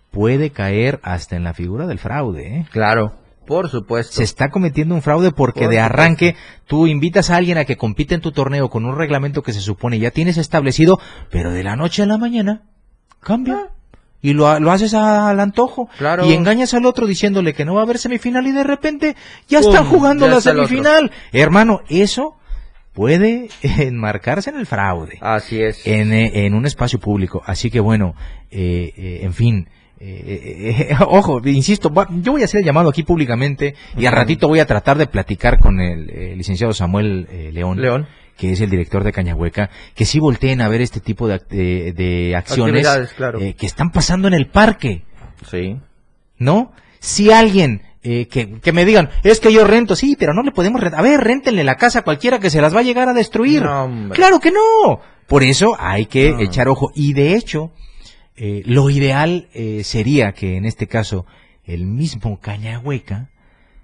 puede 0.09 0.49
caer 0.49 0.99
hasta 1.03 1.35
en 1.35 1.43
la 1.43 1.53
figura 1.53 1.85
del 1.85 1.99
fraude. 1.99 2.47
¿eh? 2.47 2.65
Claro. 2.71 3.13
Por 3.45 3.69
supuesto. 3.69 4.13
Se 4.13 4.23
está 4.23 4.49
cometiendo 4.49 4.93
un 4.93 5.01
fraude 5.01 5.31
porque 5.31 5.67
de 5.67 5.79
arranque 5.79 6.35
tú 6.67 6.85
invitas 6.85 7.31
a 7.31 7.35
alguien 7.35 7.57
a 7.57 7.65
que 7.65 7.77
compita 7.77 8.13
en 8.13 8.21
tu 8.21 8.31
torneo 8.31 8.69
con 8.69 8.85
un 8.85 8.95
reglamento 8.95 9.41
que 9.41 9.53
se 9.53 9.61
supone 9.61 9.97
ya 9.97 10.11
tienes 10.11 10.37
establecido, 10.37 10.99
pero 11.31 11.51
de 11.51 11.63
la 11.63 11.75
noche 11.75 12.03
a 12.03 12.05
la 12.05 12.19
mañana 12.19 12.63
cambia. 13.21 13.69
Ah 13.69 13.78
y 14.21 14.33
lo, 14.33 14.59
lo 14.59 14.71
haces 14.71 14.93
al 14.93 15.39
antojo 15.39 15.89
y 16.23 16.33
engañas 16.33 16.73
al 16.73 16.85
otro 16.85 17.07
diciéndole 17.07 17.53
que 17.53 17.65
no 17.65 17.75
va 17.75 17.81
a 17.81 17.83
haber 17.83 17.97
semifinal 17.97 18.45
y 18.47 18.51
de 18.51 18.63
repente 18.63 19.15
ya 19.47 19.59
están 19.59 19.85
jugando 19.85 20.27
la 20.27 20.41
semifinal. 20.41 21.11
Hermano, 21.31 21.81
eso 21.89 22.35
puede 22.93 23.49
enmarcarse 23.61 24.49
en 24.49 24.57
el 24.57 24.65
fraude. 24.65 25.17
Así 25.21 25.61
es. 25.61 25.85
En, 25.87 26.11
eh, 26.11 26.45
en 26.45 26.53
un 26.53 26.65
espacio 26.65 26.99
público. 26.99 27.41
Así 27.45 27.71
que 27.71 27.79
bueno, 27.79 28.15
eh, 28.51 28.93
eh, 28.97 29.19
en 29.23 29.33
fin. 29.33 29.67
ojo, 31.07 31.41
insisto, 31.45 31.91
yo 32.21 32.31
voy 32.31 32.41
a 32.41 32.45
hacer 32.45 32.61
el 32.61 32.65
llamado 32.65 32.87
aquí 32.87 33.03
públicamente 33.03 33.75
y 33.97 34.05
al 34.05 34.13
ratito 34.13 34.47
voy 34.47 34.61
a 34.61 34.65
tratar 34.65 34.97
de 34.97 35.07
platicar 35.07 35.59
con 35.59 35.81
el 35.81 36.37
licenciado 36.37 36.73
Samuel 36.73 37.27
León. 37.51 37.81
León 37.81 38.07
que 38.39 38.53
es 38.53 38.61
el 38.61 38.69
director 38.69 39.03
de 39.03 39.11
Cañahueca, 39.11 39.69
que 39.93 40.05
sí 40.05 40.19
volteen 40.19 40.61
a 40.61 40.69
ver 40.69 40.79
este 40.81 41.01
tipo 41.01 41.27
de, 41.27 41.39
de, 41.93 42.35
acciones 42.37 42.87
eh, 43.39 43.53
que 43.53 43.65
están 43.65 43.91
pasando 43.91 44.29
en 44.29 44.33
el 44.33 44.47
parque. 44.47 45.03
Sí. 45.51 45.77
¿No? 46.37 46.71
Si 46.99 47.31
alguien 47.31 47.81
eh, 48.01 48.27
que, 48.27 48.61
que, 48.61 48.71
me 48.71 48.85
digan, 48.85 49.09
es 49.23 49.41
que 49.41 49.51
yo 49.51 49.65
rento, 49.65 49.97
sí, 49.97 50.15
pero 50.17 50.33
no 50.33 50.41
le 50.41 50.51
podemos 50.51 50.79
rentar. 50.79 51.01
A 51.01 51.03
ver, 51.03 51.19
rentenle 51.19 51.65
la 51.65 51.75
casa 51.75 51.99
a 51.99 52.01
cualquiera 52.03 52.39
que 52.39 52.49
se 52.49 52.61
las 52.61 52.73
va 52.73 52.79
a 52.79 52.83
llegar 52.83 53.09
a 53.09 53.13
destruir. 53.13 53.61
claro 54.13 54.39
que 54.39 54.51
no. 54.51 55.01
Por 55.27 55.43
eso 55.43 55.75
hay 55.77 56.05
que 56.05 56.29
echar 56.39 56.69
ojo. 56.69 56.91
Y 56.95 57.11
de 57.11 57.35
hecho, 57.35 57.71
eh, 58.37 58.63
lo 58.65 58.89
ideal 58.89 59.49
sería 59.83 60.31
que 60.31 60.55
en 60.55 60.63
este 60.63 60.87
caso 60.87 61.25
el 61.65 61.85
mismo 61.85 62.39
Cañahueca 62.39 63.29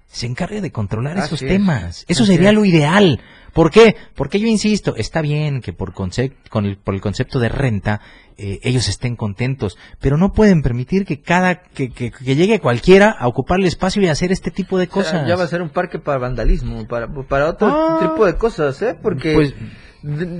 se 0.08 0.26
encargue 0.26 0.60
de 0.60 0.72
controlar 0.72 1.18
esos 1.18 1.40
temas. 1.40 2.04
Eso 2.08 2.24
sería 2.24 2.52
lo 2.52 2.64
ideal. 2.64 3.20
¿Por 3.52 3.70
qué? 3.70 3.96
Porque 4.14 4.38
yo 4.38 4.46
insisto, 4.46 4.96
está 4.96 5.22
bien 5.22 5.62
que 5.62 5.72
por, 5.72 5.94
concept, 5.94 6.48
con 6.48 6.66
el, 6.66 6.76
por 6.76 6.94
el 6.94 7.00
concepto 7.00 7.38
de 7.38 7.48
renta 7.48 8.02
eh, 8.38 8.60
ellos 8.62 8.86
estén 8.88 9.16
contentos, 9.16 9.78
pero 9.98 10.18
no 10.18 10.34
pueden 10.34 10.60
permitir 10.60 11.06
que 11.06 11.22
cada 11.22 11.62
que, 11.62 11.88
que, 11.90 12.10
llegue 12.22 12.60
cualquiera 12.60 13.10
a 13.10 13.26
ocupar 13.26 13.58
el 13.58 13.64
espacio 13.64 14.02
y 14.02 14.08
hacer 14.08 14.30
este 14.30 14.50
tipo 14.50 14.78
de 14.78 14.88
cosas. 14.88 15.26
ya 15.26 15.36
va 15.36 15.44
a 15.44 15.48
ser 15.48 15.62
un 15.62 15.70
parque 15.70 15.98
para 15.98 16.18
vandalismo, 16.18 16.86
para, 16.86 17.08
para 17.08 17.48
otro 17.48 17.68
ah. 17.68 17.98
tipo 17.98 18.26
de 18.26 18.36
cosas, 18.36 18.82
¿eh? 18.82 18.94
Porque 19.00 19.32
pues, 19.32 19.54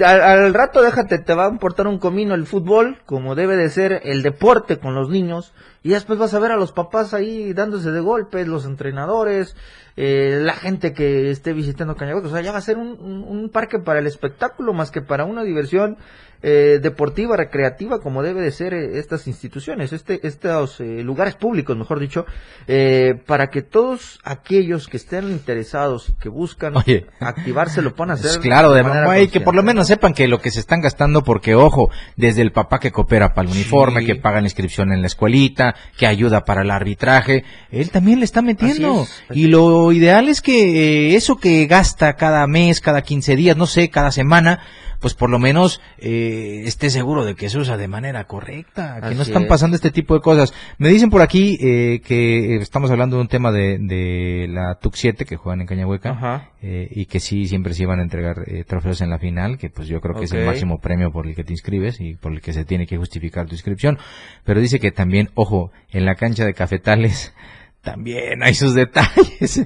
al, 0.05 0.55
rato 0.55 0.83
déjate, 0.83 1.19
te 1.19 1.35
va 1.35 1.47
a 1.47 1.51
importar 1.51 1.87
un 1.87 1.99
comino 1.99 2.35
el 2.35 2.47
fútbol, 2.47 2.99
como 3.07 3.35
debe 3.35 3.57
de 3.57 3.71
ser 3.71 4.01
el 4.05 4.23
deporte 4.23 4.79
con 4.79 4.95
los 4.95 5.09
niños, 5.09 5.53
y 5.83 5.91
después 5.91 6.19
vas 6.19 6.35
a 6.35 6.39
ver 6.39 6.53
a 6.53 6.57
los 6.57 6.73
papás 6.73 7.15
ahí 7.15 7.53
dándose 7.53 7.91
de 7.91 8.01
golpes, 8.01 8.47
los 8.47 8.65
entrenadores, 8.65 9.57
eh, 9.97 10.41
la 10.43 10.53
gente 10.53 10.93
que 10.93 11.31
esté 11.31 11.53
visitando 11.53 11.97
Cañaguaco. 11.97 12.29
O 12.29 12.31
sea, 12.31 12.43
ya 12.43 12.53
va 12.53 12.59
a 12.59 12.63
ser 12.63 12.77
un, 12.77 13.51
parque 13.53 13.79
para 13.79 14.01
el 14.01 14.07
espectáculo 14.07 14.73
más 14.73 14.91
que 14.91 15.01
para 15.01 15.25
una 15.25 15.43
diversión 15.43 15.97
eh, 16.43 16.79
deportiva, 16.83 17.37
recreativa, 17.37 18.01
como 18.01 18.23
debe 18.23 18.43
de 18.43 18.51
ser 18.51 18.75
eh, 18.75 18.99
estas 18.99 19.27
instituciones, 19.27 19.93
este, 19.93 20.27
estos 20.27 20.81
eh, 20.81 21.03
lugares 21.03 21.35
públicos, 21.35 21.77
mejor 21.77 21.99
dicho, 21.99 22.27
para 23.27 23.49
que 23.49 23.63
todos 23.63 24.19
aquellos 24.25 24.89
que 24.89 24.97
estén 24.97 25.31
interesados, 25.31 26.13
que 26.21 26.29
buscan 26.29 26.75
activarse, 27.21 27.83
lo 27.83 27.95
puedan 27.95 28.13
hacer. 28.13 28.41
Claro, 28.41 28.73
de, 28.73 28.83
manera 28.83 29.27
que 29.27 29.41
por 29.41 29.55
lo 29.55 29.63
menos 29.63 29.87
sepan 29.87 30.15
que 30.15 30.29
lo 30.29 30.41
que 30.41 30.51
se 30.51 30.61
están 30.61 30.81
gastando, 30.81 31.23
porque 31.23 31.55
ojo, 31.55 31.91
desde 32.17 32.43
el 32.43 32.53
papá 32.53 32.79
que 32.79 32.91
coopera 32.91 33.35
para 33.35 33.49
el 33.49 33.55
uniforme, 33.55 34.05
que 34.05 34.17
paga 34.17 34.41
la 34.41 34.47
inscripción 34.47 34.93
en 34.93 35.01
la 35.01 35.07
escuelita, 35.07 35.75
que 35.97 36.07
ayuda 36.07 36.45
para 36.45 36.63
el 36.63 36.71
arbitraje, 36.71 37.45
él 37.71 37.91
también 37.91 38.19
le 38.19 38.25
está 38.25 38.43
metiendo. 38.43 39.07
Y 39.31 39.47
lo 39.47 39.93
ideal 39.93 40.29
es 40.29 40.41
que 40.41 41.13
eh, 41.13 41.17
eso 41.17 41.37
que 41.37 41.67
gasta 41.67 42.15
cada 42.15 42.47
mes, 42.47 42.81
cada 42.81 43.03
15 43.03 43.37
días, 43.37 43.57
no 43.57 43.67
sé, 43.67 43.91
cada 43.91 44.11
semana, 44.11 44.61
pues 45.07 45.15
por 45.15 45.31
lo 45.31 45.39
menos 45.39 45.81
eh, 45.99 46.65
esté 46.65 46.91
seguro 46.91 47.25
de 47.25 47.37
que 47.37 47.49
se 47.49 47.59
usa 47.59 47.77
de 47.77 47.87
manera 47.87 48.25
correcta, 48.25 49.01
que 49.09 49.15
no 49.15 49.23
están 49.23 49.47
pasando 49.47 49.77
este 49.77 49.93
tipo 49.93 50.15
de 50.15 50.21
cosas. 50.21 50.53
Me 50.79 50.89
dicen 50.89 51.11
por 51.11 51.23
aquí 51.23 51.57
eh, 51.61 52.01
que 52.05 52.57
estamos 52.57 52.91
hablando 52.91 53.15
de 53.15 53.23
un 53.23 53.29
tema 53.29 53.53
de, 53.53 53.79
de 53.79 54.49
la 54.49 54.75
TUC 54.81 54.95
7 54.97 55.25
que 55.25 55.37
juegan 55.37 55.61
en 55.61 55.69
Cañahueca 55.69 56.51
eh, 56.61 56.89
y 56.91 57.07
que 57.07 57.21
sí 57.21 57.47
siempre 57.47 57.73
se 57.73 57.85
iban 57.85 58.01
a 58.01 58.03
entregar 58.03 58.39
eh, 58.49 58.65
trofeos 58.65 59.01
en 59.01 59.11
la 59.11 59.21
final, 59.21 59.59
que 59.59 59.71
pues 59.71 59.87
yo 59.87 60.01
creo 60.01 60.17
que 60.17 60.25
es 60.25 60.33
el 60.33 60.45
máximo 60.45 60.81
premio 60.81 61.13
por 61.13 61.29
el 61.29 61.37
que 61.37 61.45
te 61.45 61.53
inscribes 61.53 62.01
y 62.01 62.17
por 62.17 62.33
el 62.33 62.41
que 62.41 62.53
se 62.53 62.65
tiene 62.65 62.89
que 62.89 62.97
justificar 62.97 63.47
tu 63.47 63.55
inscripción. 63.55 63.99
Pero 64.43 64.61
dice 64.61 64.81
que 64.81 64.91
también, 64.91 65.31
ojo, 65.37 65.71
en 65.93 66.05
la 66.05 66.17
cancha 66.17 66.45
de 66.45 66.53
cafetales 66.53 67.33
también 67.81 68.43
hay 68.43 68.55
sus 68.55 68.75
detalles. 68.75 69.63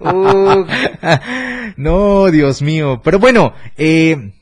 no, 1.76 2.30
Dios 2.30 2.62
mío. 2.62 3.02
Pero 3.04 3.18
bueno, 3.18 3.52
eh, 3.76 4.32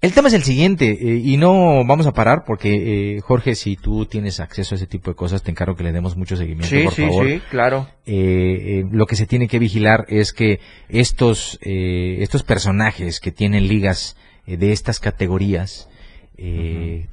el 0.00 0.12
tema 0.12 0.28
es 0.28 0.34
el 0.34 0.42
siguiente, 0.42 0.90
eh, 0.90 1.20
y 1.22 1.36
no 1.36 1.84
vamos 1.84 2.06
a 2.06 2.12
parar 2.12 2.44
porque, 2.46 3.16
eh, 3.16 3.20
Jorge, 3.20 3.54
si 3.54 3.76
tú 3.76 4.06
tienes 4.06 4.40
acceso 4.40 4.74
a 4.74 4.76
ese 4.76 4.86
tipo 4.86 5.10
de 5.10 5.16
cosas, 5.16 5.42
te 5.42 5.50
encargo 5.50 5.76
que 5.76 5.84
le 5.84 5.92
demos 5.92 6.16
mucho 6.16 6.36
seguimiento, 6.36 6.74
por 6.84 6.94
favor. 6.94 7.26
Sí, 7.26 7.34
sí, 7.34 7.42
claro. 7.50 7.88
lo 8.04 9.06
que 9.06 9.16
se 9.16 9.26
tiene 9.26 9.48
que 9.48 9.58
vigilar 9.58 10.06
es 10.08 10.32
que 10.32 10.60
estos, 10.88 11.58
estos 11.62 12.42
personajes 12.42 13.20
que 13.20 13.32
tienen 13.32 13.68
ligas 13.68 14.16
de 14.46 14.72
estas 14.72 15.00
categorías 15.00 15.88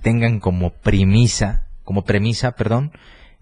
tengan 0.01 0.39
como 0.39 0.71
premisa, 0.71 1.67
como 1.83 2.03
premisa, 2.03 2.51
perdón, 2.51 2.91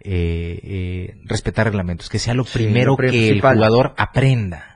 eh, 0.05 0.59
eh, 0.63 1.15
respetar 1.23 1.65
reglamentos, 1.65 2.09
que 2.09 2.19
sea 2.19 2.33
lo 2.33 2.43
primero 2.43 2.97
que 2.97 3.29
el 3.29 3.39
jugador 3.39 3.93
aprenda. 3.95 4.72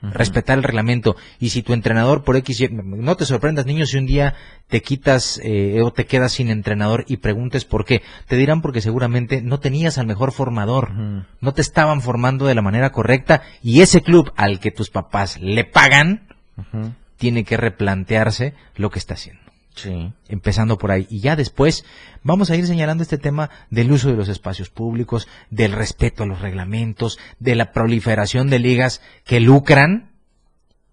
Respetar 0.00 0.58
el 0.58 0.64
reglamento. 0.64 1.16
Y 1.40 1.48
si 1.48 1.62
tu 1.62 1.72
entrenador 1.72 2.22
por 2.22 2.36
X, 2.36 2.70
no 2.70 3.16
te 3.16 3.24
sorprendas, 3.24 3.66
niños, 3.66 3.90
si 3.90 3.98
un 3.98 4.06
día 4.06 4.34
te 4.68 4.80
quitas 4.80 5.40
eh, 5.42 5.80
o 5.82 5.90
te 5.92 6.06
quedas 6.06 6.32
sin 6.32 6.50
entrenador 6.50 7.04
y 7.08 7.16
preguntes 7.16 7.64
por 7.64 7.84
qué, 7.84 8.02
te 8.26 8.36
dirán 8.36 8.62
porque 8.62 8.80
seguramente 8.80 9.42
no 9.42 9.58
tenías 9.58 9.98
al 9.98 10.06
mejor 10.06 10.32
formador, 10.32 10.92
no 11.40 11.52
te 11.52 11.62
estaban 11.62 12.00
formando 12.00 12.46
de 12.46 12.54
la 12.54 12.62
manera 12.62 12.90
correcta 12.90 13.42
y 13.62 13.80
ese 13.80 14.02
club 14.02 14.32
al 14.36 14.60
que 14.60 14.70
tus 14.70 14.90
papás 14.90 15.40
le 15.40 15.64
pagan 15.64 16.28
tiene 17.16 17.44
que 17.44 17.56
replantearse 17.56 18.54
lo 18.76 18.90
que 18.90 18.98
está 18.98 19.14
haciendo. 19.14 19.47
Empezando 19.86 20.78
por 20.78 20.90
ahí. 20.90 21.06
Y 21.10 21.20
ya 21.20 21.36
después 21.36 21.84
vamos 22.22 22.50
a 22.50 22.56
ir 22.56 22.66
señalando 22.66 23.02
este 23.02 23.18
tema 23.18 23.50
del 23.70 23.92
uso 23.92 24.10
de 24.10 24.16
los 24.16 24.28
espacios 24.28 24.70
públicos, 24.70 25.28
del 25.50 25.72
respeto 25.72 26.22
a 26.22 26.26
los 26.26 26.40
reglamentos, 26.40 27.18
de 27.38 27.54
la 27.54 27.72
proliferación 27.72 28.50
de 28.50 28.58
ligas 28.58 29.00
que 29.24 29.40
lucran 29.40 30.10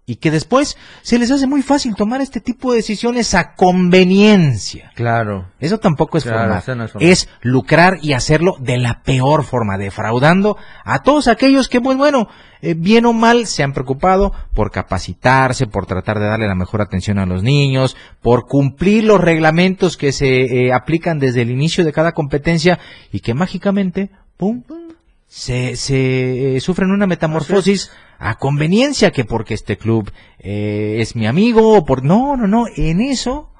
y 0.08 0.16
que 0.16 0.30
después 0.30 0.76
se 1.02 1.18
les 1.18 1.32
hace 1.32 1.48
muy 1.48 1.62
fácil 1.62 1.96
tomar 1.96 2.20
este 2.20 2.40
tipo 2.40 2.70
de 2.70 2.76
decisiones 2.76 3.34
a 3.34 3.54
conveniencia. 3.54 4.92
Claro. 4.94 5.48
Eso 5.58 5.78
tampoco 5.78 6.16
es, 6.16 6.24
forma. 6.24 6.62
es 7.00 7.28
lucrar 7.42 7.98
y 8.00 8.12
hacerlo 8.12 8.54
de 8.60 8.78
la 8.78 9.02
peor 9.02 9.42
forma, 9.42 9.76
defraudando 9.76 10.56
a 10.84 11.02
todos 11.02 11.26
aquellos 11.26 11.68
que, 11.68 11.80
pues 11.80 11.98
bueno, 11.98 12.28
eh, 12.62 12.74
bien 12.74 13.04
o 13.04 13.12
mal 13.12 13.46
se 13.46 13.64
han 13.64 13.72
preocupado 13.72 14.32
por 14.54 14.70
capacitarse, 14.70 15.66
por 15.66 15.86
tratar 15.86 16.20
de 16.20 16.26
darle 16.26 16.46
la 16.46 16.54
mejor 16.54 16.82
atención 16.82 17.18
a 17.18 17.26
los 17.26 17.42
niños, 17.42 17.96
por 18.22 18.46
cumplir 18.46 19.02
los 19.02 19.20
reglamentos 19.20 19.96
que 19.96 20.12
se 20.12 20.66
eh, 20.66 20.72
aplican 20.72 21.18
desde 21.18 21.42
el 21.42 21.50
inicio 21.50 21.84
de 21.84 21.92
cada 21.92 22.12
competencia 22.12 22.78
y 23.10 23.20
que 23.20 23.34
mágicamente, 23.34 24.10
pum, 24.36 24.62
se, 25.26 25.76
se 25.76 26.56
eh, 26.56 26.60
sufren 26.60 26.90
una 26.90 27.06
metamorfosis 27.06 27.90
a 28.18 28.36
conveniencia 28.38 29.10
que 29.10 29.24
porque 29.24 29.54
este 29.54 29.76
club 29.76 30.10
eh, 30.38 30.98
es 31.00 31.16
mi 31.16 31.26
amigo 31.26 31.76
o 31.76 31.84
por 31.84 32.04
no 32.04 32.36
no 32.36 32.46
no 32.46 32.66
en 32.74 33.00
eso 33.00 33.50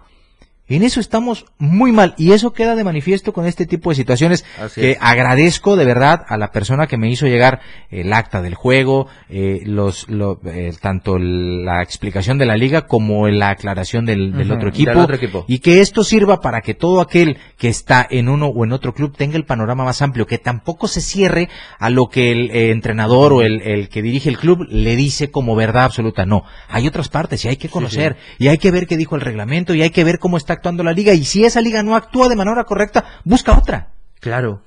en 0.69 0.83
eso 0.83 0.99
estamos 0.99 1.47
muy 1.59 1.93
mal 1.93 2.15
y 2.19 2.33
eso 2.33 2.53
queda 2.53 2.75
de 2.75 2.83
manifiesto 2.83 3.33
con 3.33 3.47
este 3.47 3.67
tipo 3.67 3.91
de 3.91 3.97
situaciones 3.97 4.45
que 4.75 4.97
agradezco 5.01 5.77
de 5.77 5.85
verdad 5.85 6.25
a 6.29 6.37
la 6.37 6.51
persona 6.51 6.89
que 6.89 6.97
me 6.97 7.09
hizo 7.09 7.27
llegar 7.27 7.61
el 7.91 8.13
acta 8.13 8.43
del 8.43 8.55
juego, 8.55 9.07
eh, 9.29 9.63
los, 9.65 10.07
eh, 10.45 10.73
tanto 10.81 11.19
la 11.19 11.83
explicación 11.83 12.39
de 12.39 12.47
la 12.47 12.57
liga 12.57 12.87
como 12.87 13.29
la 13.29 13.51
aclaración 13.51 14.07
del, 14.07 14.51
otro 14.51 14.69
equipo, 14.71 15.45
y 15.47 15.61
que 15.61 15.81
esto 15.81 16.03
sirva 16.03 16.41
para 16.41 16.61
que 16.63 16.75
todo 16.75 17.01
aquel 17.01 17.39
que 17.59 17.69
está 17.69 18.07
en 18.09 18.29
uno 18.29 18.47
o 18.47 18.65
en 18.65 18.73
otro 18.73 18.93
club 18.93 19.17
tenga 19.17 19.37
el 19.37 19.45
panorama 19.45 19.85
más 19.85 20.03
amplio, 20.03 20.27
que 20.27 20.39
tampoco 20.39 20.89
se 20.89 21.01
cierre 21.01 21.49
a 21.79 21.91
lo 21.91 22.09
que 22.09 22.33
el 22.33 22.51
eh, 22.51 22.71
entrenador 22.71 23.33
o 23.33 23.43
el, 23.43 23.89
que 23.89 24.03
dirige 24.03 24.29
el 24.29 24.39
club 24.39 24.67
le 24.69 24.97
dice 24.97 25.31
como 25.31 25.55
verdad 25.55 25.85
absoluta. 25.85 26.27
No, 26.27 26.45
hay 26.69 26.89
otras 26.89 27.09
partes 27.09 27.45
y 27.45 27.49
hay 27.49 27.57
que 27.57 27.69
conocer 27.69 28.17
y 28.39 28.49
hay 28.49 28.59
que 28.59 28.71
ver 28.71 28.87
qué 28.87 28.97
dijo 28.97 29.15
el 29.15 29.21
reglamento 29.21 29.75
y 29.75 29.83
hay 29.83 29.91
que 29.91 30.05
ver 30.05 30.19
cómo 30.19 30.37
está 30.37 30.56
actuando 30.57 30.83
la 30.83 30.93
liga 30.93 31.13
y 31.15 31.25
si 31.25 31.45
esa 31.45 31.61
liga 31.61 31.83
no 31.83 31.97
actúa 31.97 32.29
de 32.29 32.37
manera 32.37 32.65
correcta, 32.65 33.05
busca 33.25 33.57
otra. 33.57 33.89
Claro. 34.21 34.63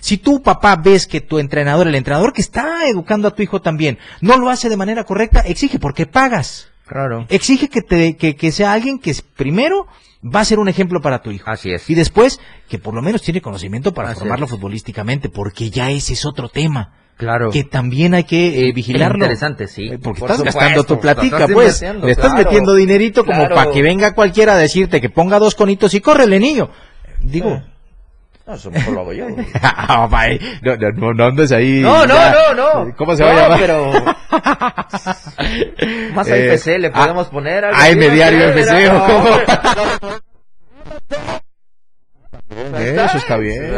Si 0.00 0.18
tú, 0.18 0.42
papá, 0.42 0.76
ves 0.76 1.06
que 1.06 1.20
tu 1.20 1.38
entrenador, 1.38 1.88
el 1.88 1.94
entrenador 1.94 2.32
que 2.32 2.40
está 2.40 2.88
educando 2.88 3.28
a 3.28 3.32
tu 3.32 3.42
hijo 3.42 3.60
también, 3.60 3.98
no 4.20 4.36
lo 4.36 4.50
hace 4.50 4.68
de 4.68 4.76
manera 4.76 5.04
correcta, 5.04 5.40
exige 5.40 5.78
porque 5.78 6.06
pagas. 6.06 6.68
Claro. 6.86 7.26
Exige 7.28 7.68
que, 7.68 7.82
te, 7.82 8.16
que, 8.16 8.52
sea 8.52 8.72
alguien 8.72 8.98
que 8.98 9.14
primero 9.36 9.86
va 10.22 10.40
a 10.40 10.44
ser 10.44 10.58
un 10.58 10.68
ejemplo 10.68 11.00
para 11.00 11.20
tu 11.20 11.30
hijo. 11.30 11.50
Así 11.50 11.72
es. 11.72 11.88
Y 11.90 11.94
después, 11.94 12.40
que 12.68 12.78
por 12.78 12.94
lo 12.94 13.02
menos 13.02 13.22
tiene 13.22 13.40
conocimiento 13.40 13.92
para 13.92 14.14
formarlo 14.14 14.46
futbolísticamente, 14.46 15.28
porque 15.28 15.70
ya 15.70 15.90
ese 15.90 16.12
es 16.12 16.24
otro 16.24 16.48
tema. 16.48 16.94
Claro. 17.16 17.50
Que 17.50 17.64
también 17.64 18.14
hay 18.14 18.24
que 18.24 18.68
eh, 18.68 18.72
vigilarlo. 18.72 19.24
Interesante, 19.24 19.68
sí. 19.68 19.88
Eh, 19.88 19.98
porque 20.02 20.20
estás 20.20 20.42
gastando 20.42 20.84
tu 20.84 21.00
platica, 21.00 21.48
pues. 21.48 21.80
Le 21.80 22.12
estás 22.12 22.34
metiendo 22.34 22.74
dinerito 22.74 23.24
como 23.24 23.48
para 23.48 23.70
que 23.70 23.80
venga 23.82 24.14
cualquiera 24.14 24.54
a 24.54 24.58
decirte 24.58 25.00
que 25.00 25.08
ponga 25.08 25.38
dos 25.38 25.54
conitos 25.54 25.94
y 25.94 26.00
córrele, 26.00 26.38
niño. 26.38 26.68
Digo. 27.22 27.50
Eh. 27.50 27.64
No, 28.46 28.54
eso 28.54 28.70
mejor 28.70 28.94
lo 28.94 29.00
hago 29.00 29.12
yo. 29.12 29.26
Ah, 29.62 30.08
no, 30.62 30.76
no, 30.76 30.92
no, 30.92 31.12
no 31.14 31.24
andes 31.24 31.50
ahí. 31.50 31.80
No, 31.80 32.06
no, 32.06 32.14
no, 32.14 32.54
no. 32.54 32.94
¿Cómo 32.96 33.16
se 33.16 33.24
va 33.24 33.30
a 33.30 33.34
llamar? 33.34 33.58
pero... 33.58 33.90
Más 36.14 36.30
a 36.30 36.38
IPC 36.38 36.66
le 36.78 36.90
podemos 36.90 37.26
poner 37.28 37.64
algo. 37.64 37.80
A 37.80 37.88
Diario 37.88 38.52
IPC. 42.50 42.98
Eso 42.98 43.18
está 43.18 43.36
bien. 43.36 43.74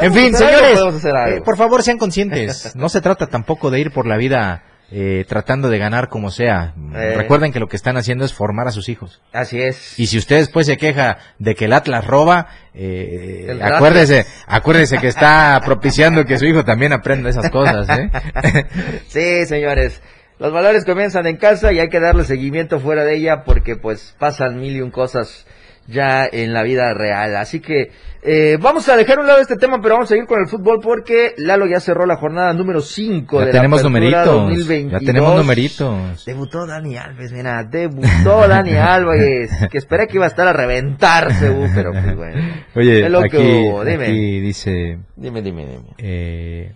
en 0.00 0.14
fin, 0.14 0.34
señores, 0.34 1.04
eh, 1.04 1.42
por 1.44 1.56
favor 1.56 1.82
sean 1.82 1.98
conscientes. 1.98 2.74
No 2.76 2.88
se 2.88 3.00
trata 3.00 3.26
tampoco 3.26 3.70
de 3.70 3.80
ir 3.80 3.90
por 3.90 4.06
la 4.06 4.16
vida 4.16 4.62
eh, 4.90 5.24
tratando 5.26 5.70
de 5.70 5.78
ganar 5.78 6.08
como 6.08 6.30
sea. 6.30 6.74
Eh. 6.94 7.14
Recuerden 7.16 7.52
que 7.52 7.58
lo 7.58 7.68
que 7.68 7.76
están 7.76 7.96
haciendo 7.96 8.24
es 8.24 8.32
formar 8.32 8.68
a 8.68 8.70
sus 8.70 8.88
hijos. 8.88 9.22
Así 9.32 9.60
es. 9.60 9.98
Y 9.98 10.06
si 10.06 10.18
usted 10.18 10.36
después 10.36 10.66
se 10.66 10.76
queja 10.76 11.18
de 11.38 11.54
que 11.54 11.64
el 11.64 11.72
Atlas 11.72 12.06
roba, 12.06 12.48
eh, 12.74 13.58
acuérdese, 13.60 14.26
acuérdese 14.46 14.98
que 14.98 15.08
está 15.08 15.60
propiciando 15.64 16.24
que 16.24 16.38
su 16.38 16.44
hijo 16.44 16.64
también 16.64 16.92
aprenda 16.92 17.30
esas 17.30 17.50
cosas. 17.50 17.88
sí, 19.08 19.46
señores. 19.46 20.00
Los 20.38 20.52
valores 20.52 20.84
comienzan 20.84 21.26
en 21.26 21.38
casa 21.38 21.72
y 21.72 21.78
hay 21.78 21.88
que 21.88 22.00
darle 22.00 22.24
seguimiento 22.24 22.78
fuera 22.78 23.04
de 23.04 23.16
ella 23.16 23.44
porque 23.44 23.76
pues 23.76 24.14
pasan 24.18 24.60
mil 24.60 24.76
y 24.76 24.80
un 24.80 24.90
cosas 24.90 25.46
ya 25.86 26.26
en 26.30 26.52
la 26.52 26.62
vida 26.62 26.94
real. 26.94 27.36
Así 27.36 27.60
que 27.60 27.90
eh, 28.22 28.56
vamos 28.58 28.88
a 28.88 28.96
dejar 28.96 29.18
un 29.18 29.26
lado 29.26 29.40
este 29.40 29.56
tema, 29.56 29.82
pero 29.82 29.96
vamos 29.96 30.08
a 30.08 30.14
seguir 30.14 30.26
con 30.26 30.40
el 30.40 30.48
fútbol 30.48 30.80
porque 30.82 31.34
Lalo 31.36 31.66
ya 31.66 31.78
cerró 31.78 32.06
la 32.06 32.16
jornada 32.16 32.54
número 32.54 32.80
5 32.80 33.40
de 33.40 33.52
tenemos 33.52 33.82
la 33.82 33.88
numeritos, 33.88 34.26
2022. 34.26 34.92
Ya 34.92 35.06
tenemos 35.06 35.36
numeritos. 35.36 36.24
Debutó 36.24 36.66
Dani 36.66 36.96
Alves, 36.96 37.32
mira, 37.32 37.64
debutó 37.64 38.48
Dani 38.48 38.72
Alves, 38.76 39.50
que 39.70 39.76
esperé 39.76 40.06
que 40.08 40.16
iba 40.16 40.24
a 40.24 40.28
estar 40.28 40.48
a 40.48 40.54
reventarse, 40.54 41.50
uh, 41.50 41.68
pero 41.74 41.92
pues 41.92 42.16
bueno. 42.16 42.54
Oye, 42.74 43.06
aquí, 43.06 44.40
dice... 44.40 44.98
Dime, 45.16 45.42
dime, 45.42 45.66
dime. 45.66 45.84
Eh, 45.98 46.72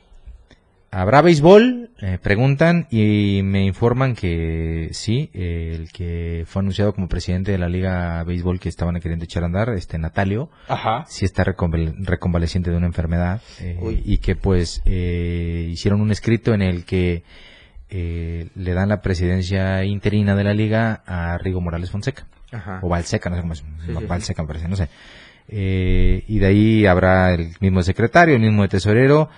¿Habrá 0.91 1.23
béisbol? 1.23 1.88
Eh, 2.01 2.17
preguntan 2.23 2.87
y 2.93 3.41
me 3.43 3.65
informan 3.65 4.15
que 4.15 4.91
sí, 4.93 5.31
el 5.33 5.91
que 5.91 6.45
fue 6.47 6.61
anunciado 6.61 6.95
como 6.95 7.09
presidente 7.09 7.51
de 7.51 7.59
la 7.59 7.69
Liga 7.69 8.23
Béisbol 8.23 8.61
que 8.61 8.69
estaban 8.69 9.01
queriendo 9.01 9.25
echar 9.25 9.43
a 9.43 9.47
andar, 9.47 9.71
este 9.71 9.99
Natalio, 9.99 10.49
Ajá. 10.69 11.05
sí 11.09 11.25
está 11.25 11.43
reconvaleciente 11.43 12.71
de 12.71 12.77
una 12.77 12.87
enfermedad 12.87 13.43
eh, 13.61 14.01
y 14.05 14.19
que 14.19 14.37
pues 14.37 14.81
eh, 14.85 15.67
hicieron 15.73 16.01
un 16.01 16.13
escrito 16.13 16.55
en 16.55 16.63
el 16.63 16.85
que 16.85 17.25
le 17.91 18.75
dan 18.75 18.91
la 18.91 19.01
presidencia 19.01 19.83
interina 19.85 20.37
de 20.37 20.45
la 20.45 20.55
liga 20.55 21.03
a 21.05 21.37
Rigo 21.39 21.61
Morales 21.61 21.91
Fonseca. 21.91 22.27
Ajá. 22.53 22.79
O 22.83 22.89
Valseca, 22.89 23.29
no 23.29 23.37
sé 23.37 23.43
cómo 23.43 23.55
es. 23.55 23.65
Valseca 24.07 24.43
me 24.43 24.47
parece, 24.47 24.69
no 24.69 24.77
sé. 24.77 24.89
y 25.49 26.39
de 26.39 26.47
ahí 26.47 26.87
habrá 26.87 27.35
el 27.35 27.57
mismo 27.61 27.83
secretario, 27.83 28.37
el 28.37 28.43
mismo 28.43 28.69
tesorero 28.69 29.31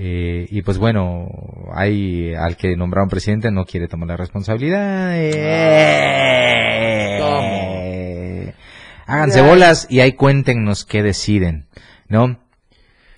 eh, 0.00 0.46
y 0.48 0.62
pues 0.62 0.78
bueno, 0.78 1.26
hay 1.74 2.32
al 2.32 2.56
que 2.56 2.76
nombraron 2.76 3.08
presidente 3.08 3.50
no 3.50 3.64
quiere 3.64 3.88
tomar 3.88 4.06
la 4.10 4.16
responsabilidad. 4.16 5.10
Eh, 5.16 5.34
háganse 9.08 9.42
bolas 9.42 9.88
y 9.90 9.98
ahí 9.98 10.12
cuéntenos 10.12 10.84
qué 10.84 11.02
deciden, 11.02 11.66
¿no? 12.06 12.38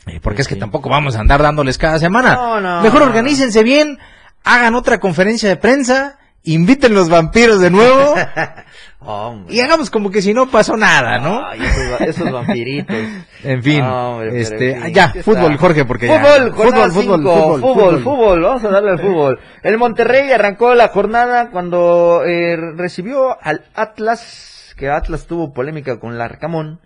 Eh, 0.07 0.21
porque 0.23 0.41
es 0.41 0.49
que 0.49 0.57
tampoco 0.57 0.89
vamos 0.89 1.17
a 1.17 1.21
andar 1.21 1.43
dándoles 1.43 1.77
cada 1.77 1.99
semana. 1.99 2.35
No, 2.35 2.63
no, 2.63 2.81
Mejor 2.81 3.03
organícense 3.03 3.63
bien, 3.63 3.99
hagan 4.43 4.75
otra 4.75 5.01
conferencia 5.01 5.51
de 5.51 5.57
prensa, 5.57 6.17
inviten 6.45 6.95
los 6.95 7.11
vampiros 7.11 7.61
de 7.61 7.71
nuevo 7.71 8.15
Hombre. 9.03 9.55
y 9.55 9.61
hagamos 9.61 9.89
como 9.91 10.11
que 10.11 10.21
si 10.21 10.35
no 10.35 10.51
pasó 10.51 10.77
nada, 10.77 11.19
¿no? 11.19 11.45
Ay, 11.47 11.61
esos, 11.63 12.01
esos 12.03 12.31
vampiritos. 12.33 12.97
En 13.43 13.63
fin, 13.63 13.81
Hombre, 13.83 14.39
este, 14.39 14.73
en 14.73 14.83
fin, 14.83 14.93
ya, 14.93 15.13
¿qué 15.13 15.23
fútbol, 15.23 15.53
está? 15.53 15.57
Jorge, 15.59 15.85
porque 15.87 16.07
ya- 16.07 16.19
fútbol, 16.23 16.51
fútbol, 16.51 16.53
jornada 16.53 16.89
fútbol, 16.91 17.03
cinco, 17.03 17.17
fútbol, 17.17 17.61
fútbol, 17.61 17.75
fútbol. 17.75 18.03
fútbol, 18.03 18.43
vamos 18.43 18.65
a 18.65 18.69
darle 18.69 18.91
al 18.91 18.99
fútbol. 18.99 19.41
El 19.63 19.79
Monterrey 19.79 20.31
arrancó 20.31 20.75
la 20.75 20.89
jornada 20.89 21.49
cuando 21.51 22.23
eh, 22.27 22.57
recibió 22.77 23.39
al 23.43 23.65
Atlas, 23.75 24.75
que 24.77 24.91
Atlas 24.91 25.27
tuvo 25.27 25.55
polémica 25.55 25.99
con 25.99 26.19
Larcamón. 26.19 26.81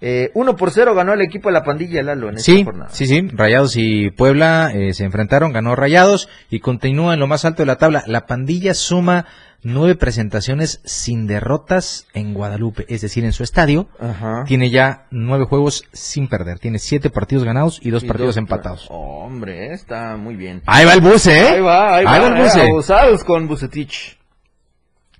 Eh, 0.00 0.30
1 0.34 0.56
por 0.56 0.70
0 0.70 0.94
ganó 0.94 1.12
el 1.12 1.20
equipo 1.22 1.48
de 1.48 1.54
la 1.54 1.64
pandilla 1.64 2.02
Lalo 2.04 2.28
en 2.28 2.36
esta 2.36 2.44
Sí, 2.52 2.62
jornada. 2.64 2.90
sí, 2.92 3.06
sí, 3.06 3.20
Rayados 3.32 3.74
y 3.76 4.10
Puebla 4.10 4.70
eh, 4.72 4.94
se 4.94 5.04
enfrentaron, 5.04 5.52
ganó 5.52 5.74
Rayados 5.74 6.28
y 6.50 6.60
continúa 6.60 7.14
en 7.14 7.20
lo 7.20 7.26
más 7.26 7.44
alto 7.44 7.62
de 7.62 7.66
la 7.66 7.78
tabla. 7.78 8.04
La 8.06 8.26
pandilla 8.26 8.74
suma 8.74 9.26
nueve 9.64 9.96
presentaciones 9.96 10.80
sin 10.84 11.26
derrotas 11.26 12.06
en 12.14 12.32
Guadalupe, 12.32 12.86
es 12.88 13.00
decir, 13.00 13.24
en 13.24 13.32
su 13.32 13.42
estadio. 13.42 13.88
Ajá. 13.98 14.44
Tiene 14.46 14.70
ya 14.70 15.06
nueve 15.10 15.46
juegos 15.46 15.82
sin 15.92 16.28
perder, 16.28 16.60
tiene 16.60 16.78
siete 16.78 17.10
partidos 17.10 17.42
ganados 17.42 17.80
y 17.82 17.90
dos 17.90 18.04
Y 18.04 18.06
partidos 18.06 18.36
dos- 18.36 18.36
empatados. 18.36 18.86
Hombre, 18.90 19.72
está 19.72 20.16
muy 20.16 20.36
bien. 20.36 20.62
Ahí 20.66 20.84
va 20.86 20.94
el 20.94 21.00
buce, 21.00 21.40
¿eh? 21.40 21.48
Ahí 21.48 21.60
va, 21.60 21.96
ahí, 21.96 22.04
va, 22.04 22.16
el 22.18 22.36
eh, 22.36 22.42
buce. 22.44 22.62
abusados 22.62 23.24
con 23.24 23.48
Bucetich. 23.48 24.16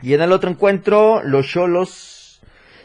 Y 0.03 0.15
en 0.15 0.23
el 0.23 0.31
otro 0.31 0.49
encuentro, 0.51 1.21
los 1.25 1.49
cholos. 1.49 2.15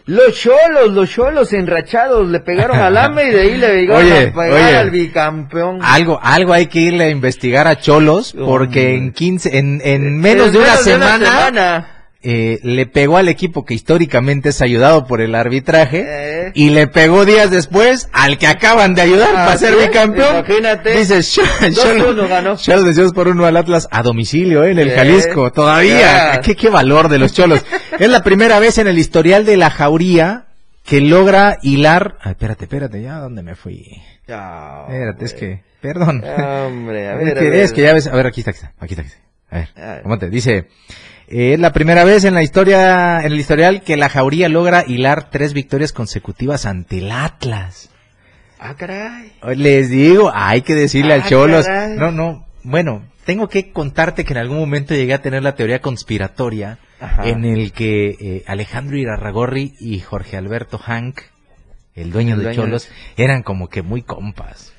Los 0.06 0.36
cholos, 0.38 0.92
los 0.92 1.10
cholos 1.10 1.54
enrachados 1.54 2.28
le 2.28 2.42
pegaron 2.42 2.78
al 2.78 2.98
AME 2.98 3.24
y 3.24 3.32
de 3.32 3.42
ahí 3.42 3.58
le 3.58 3.82
llegaron 3.82 4.04
Oye, 4.06 4.28
a 4.28 4.34
pegar 4.34 4.52
oye. 4.52 4.78
al 4.78 4.90
bicampeón. 4.92 5.80
Algo, 5.82 6.20
algo 6.22 6.52
hay 6.52 6.66
que 6.68 6.80
irle 6.80 7.06
a 7.06 7.10
investigar 7.10 7.68
a 7.70 7.80
Cholos 7.80 8.36
porque 8.38 8.96
en 8.96 9.14
15, 9.14 9.58
en, 9.58 9.82
en 9.84 10.20
menos 10.20 10.48
En 10.48 10.54
de 10.54 10.60
una 10.60 10.72
de 10.72 10.78
semana. 10.78 12.03
Eh, 12.24 12.60
le 12.64 12.86
pegó 12.86 13.18
al 13.18 13.28
equipo 13.30 13.66
que 13.66 13.74
históricamente 13.74 14.50
es 14.50 14.62
ayudado 14.62 15.06
por 15.06 15.22
el 15.22 15.36
arbitraje 15.36 16.04
Eh. 16.08 16.52
y 16.56 16.70
le 16.70 16.88
pegó 16.88 17.26
días 17.26 17.52
después 17.52 18.10
al 18.14 18.38
que 18.38 18.48
acaban 18.48 18.96
de 18.96 19.02
ayudar 19.02 19.30
Ah, 19.32 19.46
para 19.46 19.58
ser 19.58 19.76
bicampeón. 19.76 20.38
Imagínate. 20.38 20.98
Dice 20.98 21.22
Cholos 21.22 21.60
2-1 22.18 22.28
ganó. 22.30 22.56
Cholos 22.58 22.86
venció 22.86 23.12
por 23.14 23.28
uno 23.28 23.46
al 23.46 23.58
Atlas 23.58 23.88
a 23.92 24.02
domicilio 24.04 24.64
eh, 24.64 24.72
en 24.72 24.80
el. 24.80 24.92
Jalisco. 24.92 25.52
Todavía. 25.52 26.40
¿Qué, 26.44 26.56
qué 26.56 26.70
valor 26.70 27.10
de 27.10 27.20
los 27.20 27.34
Cholos. 27.34 27.64
es 28.00 28.10
la 28.10 28.24
primera 28.24 28.60
vez 28.60 28.78
en 28.78 28.88
el 28.88 28.98
historial 28.98 29.46
de 29.46 29.58
la 29.58 29.70
Jauría 29.70 30.46
que 30.86 31.02
logra 31.02 31.58
hilar. 31.62 32.18
Ay, 32.22 32.32
espérate, 32.32 32.66
espérate, 32.66 33.02
ya, 33.02 33.18
¿dónde 33.20 33.42
me 33.44 33.56
fui? 33.56 34.02
Espérate, 34.22 35.26
es 35.26 35.34
que, 35.34 35.64
perdón. 35.82 36.24
Hombre, 36.24 37.08
a 37.10 37.14
Es 37.14 37.26
ver, 37.26 37.38
a 37.38 37.42
que, 37.42 37.50
ver. 37.50 37.60
es 37.62 37.72
que 37.74 37.82
ya 37.82 37.94
ves, 37.94 38.08
a 38.08 38.16
ver, 38.16 38.28
aquí 38.28 38.42
está, 38.42 38.52
aquí 38.52 38.60
está, 38.60 38.74
aquí 38.80 38.94
está. 38.94 39.02
aquí 39.02 39.12
está. 39.12 39.24
A 39.50 39.58
ver, 39.60 39.70
A 39.90 39.94
ver. 39.96 40.04
¿cómo 40.04 40.18
te 40.18 40.30
dice? 40.30 40.68
Eh, 41.28 41.54
Es 41.54 41.60
la 41.60 41.72
primera 41.74 42.04
vez 42.04 42.24
en 42.26 42.34
la 42.34 42.44
historia, 42.44 43.20
en 43.22 43.32
el 43.32 43.40
historial 43.40 43.82
que 43.82 43.98
la 43.98 44.10
Jauría 44.10 44.50
logra 44.50 44.84
hilar 44.88 45.30
tres 45.30 45.54
victorias 45.54 45.92
consecutivas 45.94 46.66
ante 46.66 47.00
el 47.00 47.12
Atlas. 47.12 47.90
Ah, 48.60 48.76
caray. 48.76 49.34
Les 49.56 49.90
digo, 49.90 50.32
hay 50.34 50.62
que 50.62 50.74
decirle 50.76 51.14
al 51.14 51.22
Ah, 51.24 51.28
Cholos. 51.30 51.66
caray. 51.66 51.98
No, 51.98 52.12
no, 52.12 52.46
bueno, 52.64 53.04
tengo 53.26 53.50
que 53.50 53.72
contarte 53.72 54.24
que 54.24 54.34
en 54.34 54.40
algún 54.40 54.58
momento 54.60 54.94
llegué 54.96 55.14
a 55.14 55.22
tener 55.22 55.44
la 55.44 55.56
teoría 55.56 55.82
conspiratoria 55.82 56.78
Ajá. 57.00 57.28
en 57.28 57.44
el 57.46 57.72
que 57.74 58.10
eh, 58.20 58.44
Alejandro 58.48 58.98
Irarragorri 58.98 59.74
y 59.80 60.00
Jorge 60.00 60.38
Alberto 60.38 60.78
Hank, 60.78 61.20
el 61.96 62.12
dueño 62.12 62.34
El 62.36 62.40
de 62.40 62.44
dueño 62.46 62.62
de- 62.62 62.66
Cholos, 62.68 62.90
eran 63.18 63.44
como 63.44 63.70
que 63.70 63.82
muy 63.82 64.02
compas. 64.02 64.73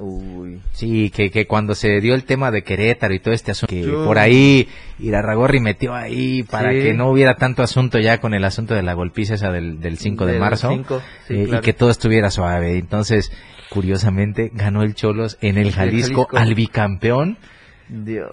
Uy. 0.00 0.60
Sí, 0.72 1.10
que, 1.10 1.30
que 1.30 1.46
cuando 1.46 1.74
se 1.74 2.00
dio 2.00 2.14
el 2.14 2.24
tema 2.24 2.50
de 2.50 2.62
Querétaro 2.62 3.12
y 3.14 3.18
todo 3.20 3.34
este 3.34 3.50
asunto, 3.52 3.74
que 3.74 3.84
por 3.86 4.18
ahí 4.18 4.68
Irarragorri 4.98 5.60
metió 5.60 5.94
ahí 5.94 6.42
para 6.44 6.72
Sí. 6.72 6.80
que 6.80 6.94
no 6.94 7.08
hubiera 7.10 7.36
tanto 7.36 7.62
asunto 7.62 7.98
ya 7.98 8.18
con 8.20 8.34
el 8.34 8.44
asunto 8.44 8.74
de 8.74 8.82
la 8.82 8.94
golpiza 8.94 9.34
esa 9.34 9.50
del, 9.50 9.80
del 9.80 9.98
5 9.98 10.26
de 10.26 10.38
marzo 10.38 10.68
5, 10.70 11.02
sí, 11.26 11.34
eh, 11.34 11.44
claro. 11.46 11.58
y 11.58 11.64
que 11.64 11.72
todo 11.72 11.90
estuviera 11.90 12.30
suave. 12.30 12.78
Entonces, 12.78 13.32
curiosamente, 13.70 14.50
ganó 14.54 14.82
el 14.82 14.94
Cholos 14.94 15.38
en 15.40 15.58
el 15.58 15.72
Jalisco, 15.72 16.24
Jalisco. 16.24 16.36
al 16.36 16.54
bicampeón. 16.54 17.38
Dios. 17.88 18.30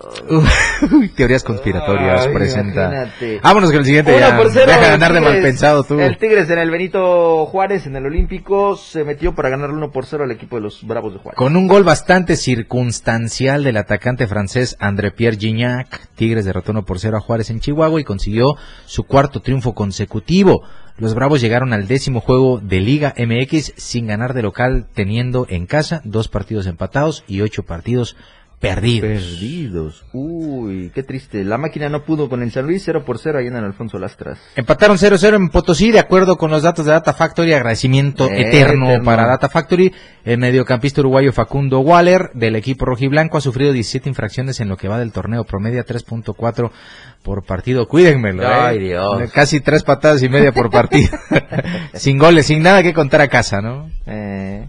Uy, 0.92 1.10
teorías 1.10 1.44
conspiratorias 1.44 2.28
Ay, 2.28 2.34
presenta. 2.34 2.88
imagínate. 2.88 3.40
Vámonos 3.42 3.70
con 3.70 3.80
el 3.80 3.86
siguiente 3.86 4.20
ya. 4.20 4.38
Deja 4.38 4.80
de 4.80 4.88
andar 4.88 5.14
de 5.14 5.22
mal 5.22 5.42
pensado 5.42 5.84
tú. 5.84 6.00
El 6.00 6.18
Tigres 6.18 6.50
en 6.50 6.60
el 6.60 6.70
Benito 6.70 7.46
Juárez, 7.46 7.86
en 7.88 7.96
el 7.96 8.06
Olímpico, 8.06 8.76
se 8.76 9.04
metió 9.04 9.34
para 9.34 9.50
ganar 9.50 9.72
1 9.72 9.92
por 9.92 10.06
0 10.06 10.26
al 10.26 10.32
equipo 10.32 10.58
de 10.58 10.64
los 10.64 10.86
Bravos 10.86 11.14
de 11.14 11.20
Juárez. 11.20 11.38
Con 11.38 11.56
un 11.56 11.68
gol 11.68 11.84
bastante 11.84 12.36
circunstancial 12.36 13.64
del 13.64 13.78
atacante 13.78 14.28
francés 14.28 14.76
André 14.80 15.12
Pierre 15.12 15.38
Gignac, 15.38 16.08
Tigres 16.16 16.46
derrotó 16.46 16.72
1 16.72 16.84
por 16.84 17.00
0 17.00 17.18
a 17.18 17.22
Juárez 17.22 17.50
en 17.50 17.60
Chihuahua 17.62 18.02
y 18.02 18.04
consiguió 18.04 18.56
su 18.86 19.04
cuarto 19.04 19.42
triunfo 19.42 19.74
consecutivo. 19.74 20.64
Los 20.98 21.14
Bravos 21.14 21.42
llegaron 21.42 21.74
al 21.74 21.88
décimo 21.88 22.22
juego 22.22 22.60
de 22.62 22.80
Liga 22.80 23.14
MX 23.18 23.74
sin 23.76 24.08
ganar 24.08 24.34
de 24.34 24.44
local, 24.44 24.88
teniendo 24.94 25.46
en 25.50 25.66
casa 25.66 26.02
dos 26.06 26.30
partidos 26.30 26.68
empatados 26.68 27.26
y 27.28 27.42
ocho 27.42 27.64
partidos 27.64 28.16
perdidos. 28.70 29.24
Perdidos. 29.24 30.06
Uy, 30.14 30.92
qué 30.94 31.04
triste. 31.04 31.44
La 31.44 31.58
máquina 31.58 31.90
no 31.90 32.04
pudo 32.04 32.30
con 32.30 32.42
el 32.44 32.52
San 32.52 32.66
Luis 32.66 32.84
0 32.86 33.04
por 33.06 33.18
0 33.20 33.40
allá 33.40 33.48
en 33.48 33.56
el 33.56 33.64
Alfonso 33.66 33.98
Lastras. 34.00 34.40
Empataron 34.56 34.98
0-0 34.98 35.36
en 35.36 35.50
Potosí, 35.50 35.92
de 35.92 36.00
acuerdo 36.00 36.38
con 36.38 36.52
los 36.52 36.64
datos 36.64 36.86
de 36.86 36.92
Data 36.92 37.14
Factory. 37.14 37.54
Agradecimiento 37.54 38.30
Eh, 38.30 38.50
eterno, 38.50 38.88
eterno. 38.90 39.06
para 39.06 39.26
Data 39.28 39.50
Factory. 39.50 39.94
El 40.24 40.38
mediocampista 40.40 41.02
uruguayo 41.02 41.32
Facundo 41.32 41.80
Waller, 41.82 42.32
del 42.34 42.56
equipo 42.56 42.86
rojiblanco, 42.86 43.38
ha 43.38 43.42
sufrido 43.42 43.72
17 43.74 44.10
infracciones 44.10 44.60
en 44.60 44.70
lo 44.70 44.78
que 44.78 44.88
va 44.88 44.98
del 45.00 45.12
torneo. 45.12 45.44
Promedia 45.44 45.86
3.4 45.86 46.72
por 47.24 47.44
partido. 47.44 47.88
Cuídenmelo, 47.88 48.44
¿eh? 48.44 48.48
Ay, 48.48 48.80
Dios. 48.80 49.32
Casi 49.32 49.60
tres 49.60 49.84
patadas 49.84 50.22
y 50.24 50.30
media 50.30 50.52
por 50.52 50.70
partido. 50.72 51.10
sin 51.94 52.18
goles, 52.18 52.46
sin 52.48 52.62
nada 52.64 52.82
que 52.84 52.94
contar 52.94 53.22
a 53.22 53.28
casa, 53.28 53.62
¿no? 53.62 53.90
Eh, 54.06 54.68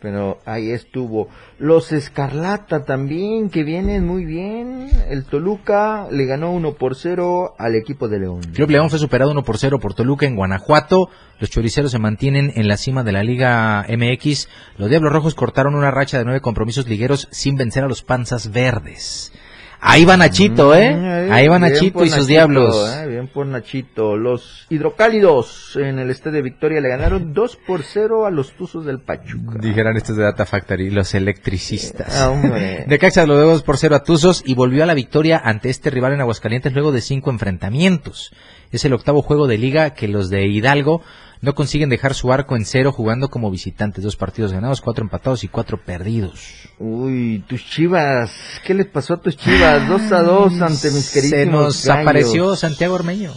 pero 0.00 0.38
ahí 0.44 0.70
estuvo. 0.70 1.28
Los 1.58 1.92
Escarlata 1.92 2.84
también, 2.84 3.50
que 3.50 3.64
vienen 3.64 4.06
muy 4.06 4.24
bien. 4.24 4.88
El 5.08 5.24
Toluca 5.24 6.08
le 6.10 6.26
ganó 6.26 6.52
1 6.52 6.74
por 6.74 6.94
0 6.94 7.54
al 7.58 7.74
equipo 7.74 8.08
de 8.08 8.20
León. 8.20 8.40
Club 8.54 8.70
León 8.70 8.90
fue 8.90 8.98
superado 8.98 9.30
1 9.30 9.42
por 9.42 9.58
0 9.58 9.78
por 9.80 9.94
Toluca 9.94 10.26
en 10.26 10.36
Guanajuato. 10.36 11.08
Los 11.38 11.50
choriceros 11.50 11.90
se 11.90 11.98
mantienen 11.98 12.52
en 12.56 12.68
la 12.68 12.76
cima 12.76 13.04
de 13.04 13.12
la 13.12 13.22
Liga 13.22 13.86
MX. 13.88 14.48
Los 14.78 14.90
Diablos 14.90 15.12
Rojos 15.12 15.34
cortaron 15.34 15.74
una 15.74 15.90
racha 15.90 16.18
de 16.18 16.24
nueve 16.24 16.40
compromisos 16.40 16.88
ligueros 16.88 17.28
sin 17.30 17.56
vencer 17.56 17.84
a 17.84 17.88
los 17.88 18.02
Panzas 18.02 18.52
Verdes. 18.52 19.32
Ahí 19.80 20.04
va 20.04 20.16
Nachito, 20.16 20.74
¿eh? 20.74 20.94
Mm, 20.94 21.32
Ahí 21.32 21.48
va 21.48 21.58
Nachito 21.58 22.02
y 22.04 22.08
sus 22.08 22.18
Nachito, 22.18 22.26
Diablos. 22.28 22.96
eh, 22.96 23.06
bien 23.08 23.28
por 23.28 23.46
Nachito. 23.46 24.16
Los 24.16 24.66
Hidrocálidos 24.70 25.76
en 25.76 25.98
el 25.98 26.10
Estadio 26.10 26.42
Victoria 26.42 26.80
le 26.80 26.88
ganaron 26.88 27.32
2 27.34 27.58
por 27.66 27.82
0 27.82 28.26
a 28.26 28.30
los 28.30 28.52
Tuzos 28.52 28.84
del 28.86 29.00
Pachuca. 29.00 29.58
Dijeran 29.60 29.96
estos 29.96 30.16
de 30.16 30.22
Data 30.24 30.46
Factory, 30.46 30.90
los 30.90 31.14
electricistas. 31.14 32.20
Ah, 32.20 32.30
hombre. 32.30 32.84
Necaxa 32.88 33.26
lo 33.26 33.34
dio 33.36 33.46
2 33.46 33.62
por 33.62 33.76
0 33.78 33.94
a 33.96 34.02
Tuzos 34.02 34.42
y 34.44 34.54
volvió 34.54 34.82
a 34.82 34.86
la 34.86 34.94
victoria 34.94 35.40
ante 35.44 35.68
este 35.68 35.90
rival 35.90 36.12
en 36.14 36.20
Aguascalientes 36.20 36.72
luego 36.72 36.92
de 36.92 37.00
cinco 37.00 37.30
enfrentamientos. 37.30 38.32
Es 38.72 38.84
el 38.84 38.92
octavo 38.94 39.22
juego 39.22 39.46
de 39.46 39.58
liga 39.58 39.90
que 39.90 40.08
los 40.08 40.28
de 40.30 40.46
Hidalgo 40.46 41.02
no 41.46 41.54
consiguen 41.54 41.88
dejar 41.88 42.12
su 42.12 42.32
arco 42.32 42.56
en 42.56 42.64
cero 42.64 42.90
jugando 42.90 43.30
como 43.30 43.52
visitantes. 43.52 44.02
Dos 44.02 44.16
partidos 44.16 44.52
ganados, 44.52 44.80
cuatro 44.80 45.04
empatados 45.04 45.44
y 45.44 45.48
cuatro 45.48 45.80
perdidos. 45.80 46.40
Uy, 46.80 47.44
tus 47.46 47.64
chivas. 47.64 48.32
¿Qué 48.64 48.74
les 48.74 48.86
pasó 48.86 49.14
a 49.14 49.22
tus 49.22 49.36
chivas? 49.36 49.88
2 49.88 50.10
a 50.10 50.22
2 50.22 50.60
ante 50.60 50.90
mis 50.90 51.08
queridos. 51.10 51.38
Se 51.38 51.46
nos 51.46 51.86
gallos. 51.86 52.02
apareció 52.02 52.56
Santiago 52.56 52.96
Ormeño. 52.96 53.32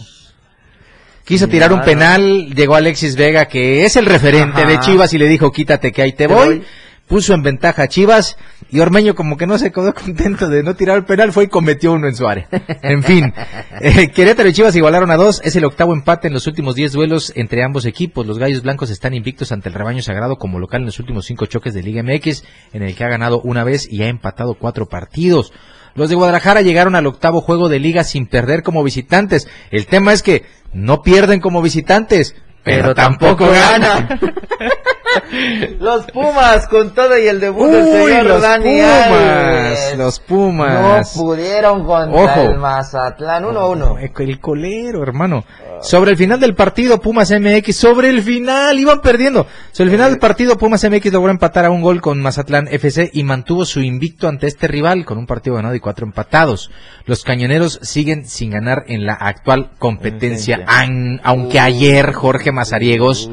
Quiso 1.24 1.46
tirar 1.46 1.72
un 1.72 1.82
penal, 1.82 2.52
llegó 2.52 2.74
Alexis 2.74 3.14
Vega, 3.14 3.44
que 3.44 3.84
es 3.84 3.94
el 3.94 4.06
referente 4.06 4.62
Ajá. 4.62 4.68
de 4.68 4.80
Chivas, 4.80 5.14
y 5.14 5.18
le 5.18 5.28
dijo, 5.28 5.52
quítate 5.52 5.92
que 5.92 6.02
ahí 6.02 6.10
te, 6.10 6.26
Te 6.26 6.34
voy. 6.34 6.64
Puso 7.10 7.34
en 7.34 7.42
ventaja 7.42 7.82
a 7.82 7.88
Chivas, 7.88 8.36
y 8.70 8.78
Ormeño 8.78 9.16
como 9.16 9.36
que 9.36 9.48
no 9.48 9.58
se 9.58 9.72
quedó 9.72 9.92
contento 10.06 10.48
de 10.48 10.62
no 10.62 10.76
tirar 10.76 10.96
el 10.96 11.04
penal, 11.04 11.32
fue 11.32 11.44
y 11.44 11.48
cometió 11.48 11.92
uno 11.92 12.06
en 12.06 12.14
su 12.14 12.28
área. 12.28 12.46
En 12.82 13.02
fin, 13.02 13.34
eh, 13.80 14.12
Querétaro 14.12 14.48
y 14.48 14.52
Chivas 14.52 14.76
igualaron 14.76 15.10
a 15.10 15.16
dos, 15.16 15.40
es 15.42 15.56
el 15.56 15.64
octavo 15.64 15.92
empate 15.92 16.28
en 16.28 16.34
los 16.34 16.46
últimos 16.46 16.76
diez 16.76 16.92
duelos 16.92 17.32
entre 17.34 17.64
ambos 17.64 17.84
equipos. 17.84 18.28
Los 18.28 18.38
Gallos 18.38 18.62
Blancos 18.62 18.90
están 18.90 19.12
invictos 19.12 19.50
ante 19.50 19.68
el 19.68 19.74
rebaño 19.74 20.02
sagrado 20.02 20.36
como 20.36 20.60
local 20.60 20.82
en 20.82 20.86
los 20.86 21.00
últimos 21.00 21.26
cinco 21.26 21.46
choques 21.46 21.74
de 21.74 21.82
Liga 21.82 22.04
MX, 22.04 22.44
en 22.72 22.84
el 22.84 22.94
que 22.94 23.02
ha 23.02 23.08
ganado 23.08 23.40
una 23.40 23.64
vez 23.64 23.90
y 23.90 24.04
ha 24.04 24.06
empatado 24.06 24.54
cuatro 24.54 24.86
partidos. 24.86 25.52
Los 25.96 26.10
de 26.10 26.14
Guadalajara 26.14 26.62
llegaron 26.62 26.94
al 26.94 27.08
octavo 27.08 27.40
juego 27.40 27.68
de 27.68 27.80
liga 27.80 28.04
sin 28.04 28.26
perder 28.26 28.62
como 28.62 28.84
visitantes. 28.84 29.48
El 29.72 29.86
tema 29.86 30.12
es 30.12 30.22
que 30.22 30.44
no 30.72 31.02
pierden 31.02 31.40
como 31.40 31.60
visitantes, 31.60 32.36
pero 32.62 32.94
tampoco 32.94 33.46
gana. 33.48 34.08
los 35.80 36.06
Pumas 36.12 36.66
con 36.68 36.94
todo 36.94 37.18
y 37.18 37.26
el 37.26 37.40
debut 37.40 37.68
del 37.70 37.84
señor 37.84 38.26
los 38.26 38.42
Dani 38.42 38.64
Pumas, 38.64 39.06
Alves. 39.08 39.94
los 39.98 40.20
Pumas. 40.20 41.16
No 41.16 41.22
pudieron 41.22 41.84
contra 41.84 42.22
Ojo. 42.22 42.40
el 42.42 42.56
Mazatlán 42.58 43.44
1-1. 43.44 44.10
El 44.20 44.40
colero, 44.40 45.02
hermano. 45.02 45.44
Sobre 45.82 46.10
el 46.10 46.18
final 46.18 46.38
del 46.38 46.54
partido, 46.54 47.00
Pumas 47.00 47.30
MX, 47.30 47.74
sobre 47.74 48.10
el 48.10 48.22
final, 48.22 48.78
iban 48.78 49.00
perdiendo. 49.00 49.46
Sobre 49.72 49.88
el 49.90 49.96
final 49.96 50.10
del 50.10 50.18
partido, 50.20 50.58
Pumas 50.58 50.84
MX 50.84 51.10
logró 51.10 51.30
empatar 51.30 51.64
a 51.64 51.70
un 51.70 51.80
gol 51.80 52.02
con 52.02 52.20
Mazatlán 52.20 52.68
FC 52.68 53.08
y 53.14 53.24
mantuvo 53.24 53.64
su 53.64 53.80
invicto 53.80 54.28
ante 54.28 54.46
este 54.46 54.68
rival 54.68 55.06
con 55.06 55.16
un 55.16 55.26
partido 55.26 55.56
ganado 55.56 55.74
y 55.74 55.80
cuatro 55.80 56.04
empatados. 56.04 56.70
Los 57.06 57.24
cañoneros 57.24 57.78
siguen 57.82 58.26
sin 58.26 58.50
ganar 58.50 58.84
en 58.88 59.06
la 59.06 59.14
actual 59.14 59.70
competencia, 59.78 60.60
an- 60.66 61.18
aunque 61.24 61.58
ayer 61.60 62.12
Jorge 62.12 62.49
Mazariegos, 62.52 63.30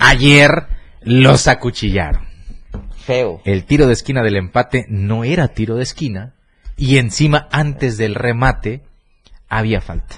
ayer 0.00 0.66
los 1.02 1.48
acuchillaron. 1.48 2.26
Feo. 3.04 3.40
El 3.44 3.64
tiro 3.64 3.86
de 3.86 3.92
esquina 3.92 4.22
del 4.22 4.36
empate 4.36 4.86
no 4.88 5.24
era 5.24 5.48
tiro 5.48 5.76
de 5.76 5.82
esquina 5.82 6.34
y 6.76 6.98
encima 6.98 7.48
antes 7.52 7.96
del 7.98 8.14
remate 8.14 8.82
había 9.48 9.80
falta. 9.80 10.16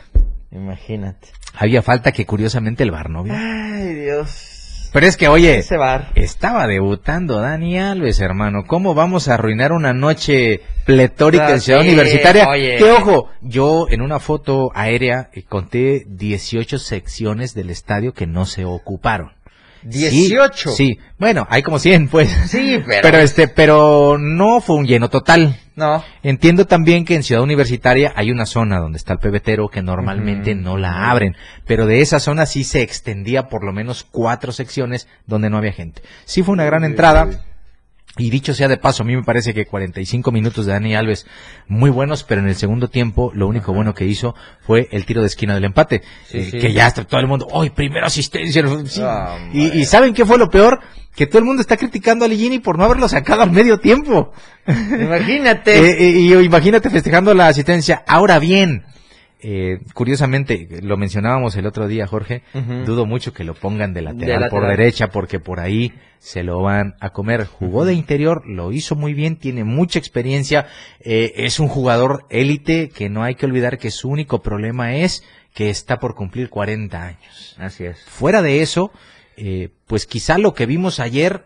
Imagínate. 0.51 1.29
Había 1.55 1.83
falta 1.83 2.13
que 2.13 2.27
curiosamente 2.27 2.83
el 2.83 2.91
VAR 2.91 3.11
no 3.11 3.23
vio. 3.23 3.35
Ay, 3.35 3.95
Dios. 3.95 4.56
Pero 4.97 5.09
es 5.09 5.19
que, 5.19 5.29
oye, 5.29 5.59
Ese 5.59 5.77
bar. 5.77 6.09
estaba 6.15 6.67
debutando 6.67 7.39
Dani 7.39 7.79
Alves, 7.79 8.19
hermano. 8.19 8.65
¿Cómo 8.67 8.95
vamos 8.95 9.29
a 9.29 9.35
arruinar 9.35 9.73
una 9.73 9.93
noche 9.93 10.63
pletórica 10.87 11.49
Ah, 11.49 11.53
en 11.53 11.61
Ciudad 11.61 11.83
sí, 11.83 11.89
Universitaria? 11.89 12.49
oye. 12.49 12.79
Que 12.79 12.91
ojo, 12.93 13.29
yo 13.43 13.89
en 13.91 14.01
una 14.01 14.21
foto 14.21 14.71
aérea 14.75 15.29
eh, 15.35 15.43
conté 15.47 16.07
18 16.09 16.79
secciones 16.79 17.53
del 17.53 17.69
estadio 17.69 18.15
que 18.15 18.27
no 18.27 18.47
se 18.47 18.65
ocuparon. 18.65 19.33
Sí, 19.91 19.99
18. 20.29 20.71
Sí, 20.71 20.99
bueno, 21.19 21.47
hay 21.51 21.63
como 21.63 21.79
100, 21.79 22.09
pues. 22.09 22.29
Sí, 22.49 22.81
pero- 22.87 23.03
Pero 23.03 23.19
este, 23.19 23.49
pero 23.49 24.17
no 24.19 24.61
fue 24.61 24.77
un 24.77 24.87
lleno 24.87 25.09
total. 25.11 25.57
No. 25.77 26.03
Entiendo 26.23 26.65
también 26.67 27.05
que 27.05 27.15
en 27.15 27.23
Ciudad 27.23 27.43
Universitaria 27.43 28.13
hay 28.17 28.31
una 28.31 28.47
zona 28.47 28.79
donde 28.81 28.97
está 28.97 29.13
el 29.13 29.19
pebetero 29.19 29.69
que 29.69 29.83
normalmente 29.83 30.55
no 30.55 30.79
la 30.79 31.11
abren, 31.11 31.37
pero 31.67 31.85
de 31.87 32.01
esa 32.01 32.19
zona 32.19 32.47
sí 32.47 32.65
se 32.65 32.81
extendía 32.81 33.49
por 33.49 33.63
lo 33.63 33.73
menos 33.73 34.07
cuatro 34.11 34.53
secciones 34.53 35.07
donde 35.27 35.51
no 35.51 35.59
había 35.59 35.73
gente. 35.73 36.01
Sí 36.25 36.43
fue 36.43 36.55
una 36.55 36.65
gran 36.65 36.83
entrada. 36.85 37.29
Y 38.19 38.31
dicho 38.31 38.55
sea 38.55 38.69
de 38.69 38.79
paso, 38.79 39.03
a 39.03 39.07
mí 39.07 39.15
me 39.15 39.23
parece 39.23 39.53
que 39.53 39.67
45 39.67 40.33
minutos 40.33 40.65
de 40.65 40.73
Dani 40.73 40.95
Alves 40.95 41.27
muy 41.69 41.91
buenos, 41.91 42.25
pero 42.25 42.41
en 42.41 42.49
el 42.49 42.55
segundo 42.57 42.89
tiempo 42.89 43.31
lo 43.35 43.47
único 43.47 43.75
bueno 43.75 43.95
que 43.95 44.07
hizo 44.07 44.35
fue 44.63 44.89
el 44.91 45.05
tiro 45.05 45.21
de 45.21 45.27
esquina 45.27 45.55
del 45.55 45.65
empate. 45.65 46.03
Sí, 46.27 46.39
Eh, 46.39 46.49
sí. 46.51 46.59
Que 46.59 46.73
ya 46.73 46.87
está 46.87 47.05
todo 47.05 47.21
el 47.21 47.27
mundo, 47.27 47.47
¡ay, 47.55 47.71
primera 47.71 48.07
asistencia! 48.07 48.65
Ah, 49.03 49.39
y 49.53 49.85
¿saben 49.85 50.15
qué 50.15 50.25
fue 50.25 50.39
lo 50.39 50.49
peor? 50.49 50.81
Que 51.15 51.27
todo 51.27 51.39
el 51.39 51.45
mundo 51.47 51.63
está 51.63 51.79
criticando 51.79 52.27
a 52.27 52.29
Ligini 52.29 52.59
por 52.59 52.79
no 52.79 52.85
haberlo 52.85 53.09
sacado 53.09 53.43
al 53.43 53.51
medio 53.51 53.79
tiempo. 53.79 54.33
Imagínate. 54.67 55.77
Eh, 55.87 56.09
eh, 56.09 56.11
y 56.21 56.33
imagínate 56.35 56.91
festejando 56.91 57.33
la 57.35 57.49
asistencia. 57.49 58.03
Ahora 58.07 58.39
bien, 58.39 58.85
eh, 59.49 59.79
curiosamente, 59.95 60.67
lo 60.83 60.97
mencionábamos 60.97 61.55
el 61.55 61.67
otro 61.67 61.87
día, 61.87 62.09
Jorge, 62.09 62.43
dudo 62.85 63.07
mucho 63.07 63.33
que 63.33 63.45
lo 63.45 63.55
pongan 63.55 63.95
de 63.95 64.03
lateral, 64.03 64.27
De 64.27 64.33
lateral. 64.41 64.51
por 64.51 64.67
derecha, 64.67 65.07
porque 65.11 65.39
por 65.39 65.61
ahí 65.61 65.93
se 66.19 66.43
lo 66.43 66.63
van 66.63 66.97
a 66.99 67.11
comer. 67.11 67.45
Jugó 67.45 67.85
de 67.85 67.95
interior, 67.95 68.43
lo 68.45 68.73
hizo 68.73 68.97
muy 68.97 69.15
bien, 69.15 69.37
tiene 69.37 69.63
mucha 69.63 70.01
experiencia, 70.01 70.67
eh, 70.99 71.33
es 71.37 71.61
un 71.61 71.69
jugador 71.69 72.27
élite 72.29 72.89
que 72.89 73.09
no 73.09 73.23
hay 73.23 73.37
que 73.37 73.47
olvidar 73.47 73.79
que 73.79 73.93
su 73.93 74.09
único 74.09 74.43
problema 74.43 74.97
es 74.97 75.23
que 75.55 75.71
está 75.71 76.01
por 76.01 76.17
cumplir 76.17 76.49
40 76.51 77.01
años. 77.01 77.55
Así 77.57 77.85
es. 77.85 78.03
Fuera 78.03 78.43
de 78.43 78.63
eso, 78.63 78.91
eh, 79.37 79.69
pues 79.87 80.07
quizá 80.07 80.39
lo 80.39 80.55
que 80.55 80.67
vimos 80.67 80.99
ayer 80.99 81.45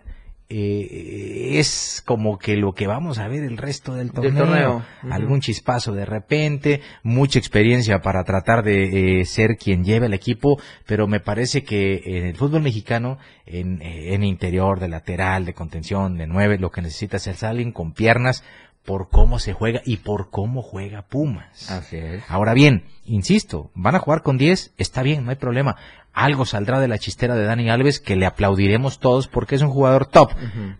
eh, 0.53 1.61
es 1.61 2.03
como 2.05 2.37
que 2.37 2.57
lo 2.57 2.73
que 2.73 2.89
vamos 2.89 3.19
a 3.19 3.29
ver 3.29 3.45
el 3.45 3.57
resto 3.57 3.95
del 3.95 4.11
torneo. 4.11 4.83
Algún 5.09 5.41
chispazo 5.41 5.93
de 5.93 6.05
repente, 6.05 6.81
mucha 7.05 7.39
experiencia 7.39 8.01
para 8.01 8.25
tratar 8.25 8.65
de 8.65 9.21
eh, 9.21 9.25
ser 9.27 9.57
quien 9.57 9.85
lleve 9.85 10.07
el 10.07 10.15
equipo, 10.15 10.61
pero 10.87 11.07
me 11.07 11.21
parece 11.21 11.63
que 11.63 12.03
en 12.05 12.27
el 12.27 12.35
fútbol 12.35 12.63
mexicano, 12.63 13.19
en, 13.47 13.81
eh, 13.81 14.15
en 14.15 14.25
interior, 14.25 14.81
de 14.81 14.89
lateral, 14.89 15.45
de 15.45 15.55
contención, 15.55 16.17
de 16.17 16.27
nueve, 16.27 16.59
lo 16.59 16.71
que 16.71 16.83
necesita 16.83 17.19
es 17.19 17.43
alguien 17.45 17.71
con 17.71 17.93
piernas 17.93 18.43
por 18.91 19.09
cómo 19.09 19.39
se 19.39 19.53
juega 19.53 19.83
y 19.85 19.99
por 19.99 20.31
cómo 20.31 20.63
juega 20.63 21.03
Pumas. 21.03 21.71
Así 21.71 21.97
es. 21.97 22.25
Ahora 22.27 22.55
bien, 22.55 22.87
insisto, 23.05 23.71
van 23.75 23.95
a 23.95 24.01
jugar 24.01 24.23
con 24.23 24.37
10, 24.37 24.73
está 24.79 25.05
bien, 25.05 25.25
no 25.25 25.31
hay 25.31 25.37
problema. 25.37 25.77
Algo 26.13 26.45
saldrá 26.45 26.81
de 26.81 26.89
la 26.89 26.99
chistera 26.99 27.37
de 27.37 27.45
Dani 27.45 27.71
Alves 27.71 28.01
que 28.01 28.17
le 28.17 28.27
aplaudiremos 28.27 28.99
todos 28.99 29.29
porque 29.29 29.55
es 29.55 29.63
un 29.63 29.71
jugador 29.71 30.07
top, 30.07 30.33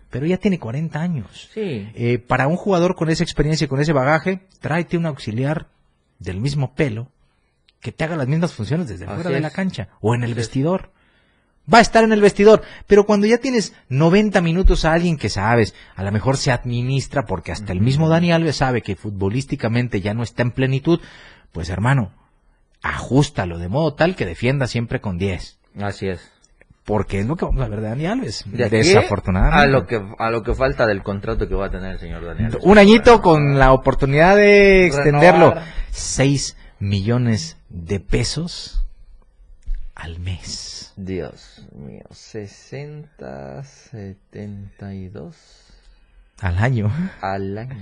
pero 0.09 0.25
ya 0.25 0.35
tiene 0.35 0.59
40 0.59 0.99
años. 0.99 1.49
Sí. 1.53 1.89
Eh, 1.95 2.19
para 2.19 2.49
un 2.49 2.57
jugador 2.57 2.97
con 2.97 3.09
esa 3.09 3.23
experiencia 3.23 3.63
y 3.63 3.67
con 3.69 3.79
ese 3.79 3.93
bagaje, 3.93 4.41
tráete 4.59 4.97
un 4.97 5.05
auxiliar 5.05 5.67
del 6.19 6.41
mismo 6.41 6.73
pelo 6.73 7.07
que 7.79 7.93
te 7.93 8.03
haga 8.03 8.17
las 8.17 8.27
mismas 8.27 8.51
funciones 8.51 8.89
desde 8.89 9.05
Así 9.05 9.13
fuera 9.15 9.29
de 9.29 9.39
la 9.39 9.51
cancha 9.51 9.87
o 10.01 10.15
en 10.15 10.25
el 10.25 10.33
vestidor. 10.33 10.91
Va 11.71 11.77
a 11.77 11.81
estar 11.81 12.03
en 12.03 12.11
el 12.11 12.21
vestidor, 12.21 12.63
pero 12.87 13.05
cuando 13.05 13.27
ya 13.27 13.37
tienes 13.37 13.73
90 13.89 14.41
minutos 14.41 14.83
a 14.83 14.93
alguien 14.93 15.17
que 15.17 15.29
sabes, 15.29 15.75
a 15.95 16.03
lo 16.03 16.11
mejor 16.11 16.37
se 16.37 16.51
administra 16.51 17.25
porque 17.25 17.51
hasta 17.51 17.71
el 17.71 17.81
mismo 17.81 18.09
Dani 18.09 18.31
Alves 18.31 18.57
sabe 18.57 18.81
que 18.81 18.95
futbolísticamente 18.95 20.01
ya 20.01 20.13
no 20.13 20.23
está 20.23 20.41
en 20.41 20.51
plenitud, 20.51 20.99
pues 21.51 21.69
hermano, 21.69 22.11
ajustalo 22.81 23.59
de 23.59 23.69
modo 23.69 23.93
tal 23.93 24.15
que 24.15 24.25
defienda 24.25 24.67
siempre 24.67 25.01
con 25.01 25.17
10. 25.17 25.59
Así 25.81 26.07
es. 26.07 26.31
Porque 26.83 27.19
es 27.19 27.27
lo 27.27 27.35
que 27.35 27.45
vamos 27.45 27.63
a 27.63 27.67
ver 27.67 27.79
de 27.81 27.89
Dani 27.89 28.05
Alves. 28.07 28.43
De 28.47 28.67
Desafortunadamente. 28.67 29.63
A 29.63 29.67
lo 29.67 29.85
que 29.85 30.01
a 30.17 30.31
lo 30.31 30.41
que 30.41 30.55
falta 30.55 30.87
del 30.87 31.03
contrato 31.03 31.47
que 31.47 31.53
va 31.53 31.67
a 31.67 31.69
tener 31.69 31.91
el 31.91 31.99
señor 31.99 32.25
Daniel. 32.25 32.57
Un 32.63 32.79
añito 32.79 33.21
con 33.21 33.59
la 33.59 33.71
oportunidad 33.71 34.35
de 34.35 34.87
extenderlo. 34.87 35.51
Renovar. 35.51 35.73
6 35.91 36.57
millones 36.79 37.57
de 37.69 37.99
pesos 37.99 38.83
al 39.93 40.19
mes. 40.19 40.80
Dios 40.95 41.65
mío, 41.73 42.03
60, 42.11 43.63
72 43.63 45.35
Al 46.41 46.57
año. 46.57 46.91
al 47.21 47.57
año. 47.57 47.75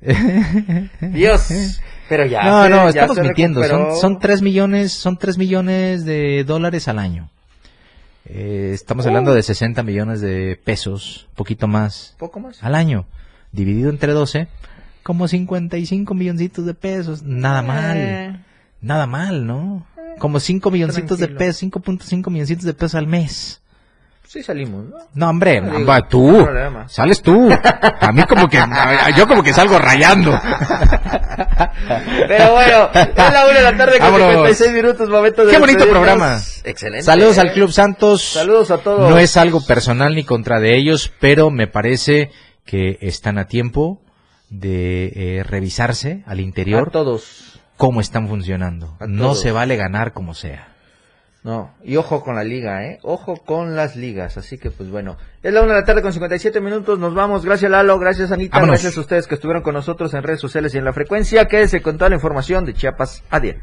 Dios, 1.00 1.80
pero 2.08 2.24
ya. 2.24 2.42
no, 2.44 2.62
se- 2.64 2.70
no, 2.70 2.88
estamos 2.88 3.18
mintiendo. 3.20 3.60
Son, 3.62 3.70
recuperó. 3.70 4.00
son 4.00 4.18
3 4.18 4.42
millones, 4.42 4.92
son 4.92 5.18
3 5.18 5.36
millones 5.38 6.04
de 6.04 6.44
dólares 6.44 6.88
al 6.88 6.98
año. 6.98 7.28
Eh, 8.24 8.70
estamos 8.74 9.06
hablando 9.06 9.34
de 9.34 9.42
60 9.42 9.82
millones 9.82 10.20
de 10.20 10.58
pesos, 10.62 11.28
poquito 11.34 11.66
más, 11.68 12.14
poco 12.18 12.40
más. 12.40 12.62
al 12.62 12.74
año. 12.74 13.06
Dividido 13.52 13.90
entre 13.90 14.12
12, 14.12 14.46
como 15.02 15.26
55 15.28 16.14
milloncitos 16.14 16.64
de 16.64 16.74
pesos. 16.74 17.22
Nada 17.22 17.60
mal. 17.62 17.96
Eh, 17.98 18.36
Nada 18.82 19.06
mal, 19.06 19.46
¿no? 19.46 19.84
Como 20.20 20.38
5 20.38 20.70
milloncitos 20.70 21.18
de 21.18 21.26
pesos, 21.28 21.62
5.5 21.64 22.30
milloncitos 22.30 22.64
de 22.64 22.74
pesos 22.74 22.94
al 22.94 23.08
mes. 23.08 23.60
sí 24.28 24.44
salimos, 24.44 24.84
¿no? 24.84 24.96
No, 25.14 25.28
hombre, 25.30 25.60
No, 25.60 25.72
digo, 25.78 25.86
va, 25.90 26.06
tú, 26.06 26.30
no 26.46 26.88
sales 26.88 27.20
tú. 27.20 27.50
A 28.00 28.12
mí 28.12 28.22
como 28.28 28.48
que, 28.48 28.58
a- 28.58 29.10
yo 29.16 29.26
como 29.26 29.42
que 29.42 29.52
salgo 29.52 29.76
rayando. 29.78 30.38
Pero 32.28 32.52
bueno, 32.52 32.90
es 32.94 33.16
la 33.16 33.44
una 33.46 33.54
de 33.58 33.62
la 33.62 33.76
tarde 33.76 33.98
con 33.98 34.12
Vámonos. 34.12 34.30
56 34.30 34.72
minutos, 34.72 35.08
momento 35.08 35.44
de 35.44 35.52
Qué 35.52 35.58
bonito 35.58 35.78
despedirnos. 35.84 36.08
programa. 36.14 36.40
Excelente. 36.64 37.02
Saludos 37.04 37.38
¿eh? 37.38 37.40
al 37.40 37.52
Club 37.52 37.72
Santos. 37.72 38.22
Saludos 38.22 38.70
a 38.70 38.78
todos. 38.78 39.10
No 39.10 39.18
es 39.18 39.36
algo 39.36 39.64
personal 39.66 40.14
ni 40.14 40.24
contra 40.24 40.60
de 40.60 40.76
ellos, 40.76 41.12
pero 41.20 41.50
me 41.50 41.66
parece 41.66 42.30
que 42.64 42.98
están 43.00 43.38
a 43.38 43.46
tiempo 43.46 44.00
de 44.48 45.38
eh, 45.38 45.42
revisarse 45.44 46.22
al 46.26 46.38
A 46.38 46.42
interior 46.42 46.90
todos. 46.90 47.49
Cómo 47.80 48.02
están 48.02 48.28
funcionando. 48.28 48.94
No 49.08 49.34
se 49.34 49.52
vale 49.52 49.76
ganar 49.76 50.12
como 50.12 50.34
sea. 50.34 50.68
No, 51.42 51.72
y 51.82 51.96
ojo 51.96 52.22
con 52.22 52.34
la 52.34 52.44
liga, 52.44 52.84
¿eh? 52.84 52.98
Ojo 53.02 53.36
con 53.36 53.74
las 53.74 53.96
ligas. 53.96 54.36
Así 54.36 54.58
que, 54.58 54.70
pues 54.70 54.90
bueno, 54.90 55.16
es 55.42 55.50
la 55.50 55.62
una 55.62 55.72
de 55.72 55.80
la 55.80 55.86
tarde 55.86 56.02
con 56.02 56.12
57 56.12 56.60
minutos. 56.60 56.98
Nos 56.98 57.14
vamos. 57.14 57.46
Gracias, 57.46 57.70
Lalo. 57.70 57.98
Gracias, 57.98 58.30
Anita. 58.30 58.58
Vámonos. 58.58 58.74
Gracias 58.74 58.98
a 58.98 59.00
ustedes 59.00 59.26
que 59.26 59.36
estuvieron 59.36 59.62
con 59.62 59.72
nosotros 59.72 60.12
en 60.12 60.22
redes 60.22 60.40
sociales 60.40 60.74
y 60.74 60.78
en 60.78 60.84
la 60.84 60.92
frecuencia. 60.92 61.46
Quédese 61.46 61.80
con 61.80 61.96
toda 61.96 62.10
la 62.10 62.16
información 62.16 62.66
de 62.66 62.74
Chiapas 62.74 63.24
a 63.30 63.40
diario. 63.40 63.62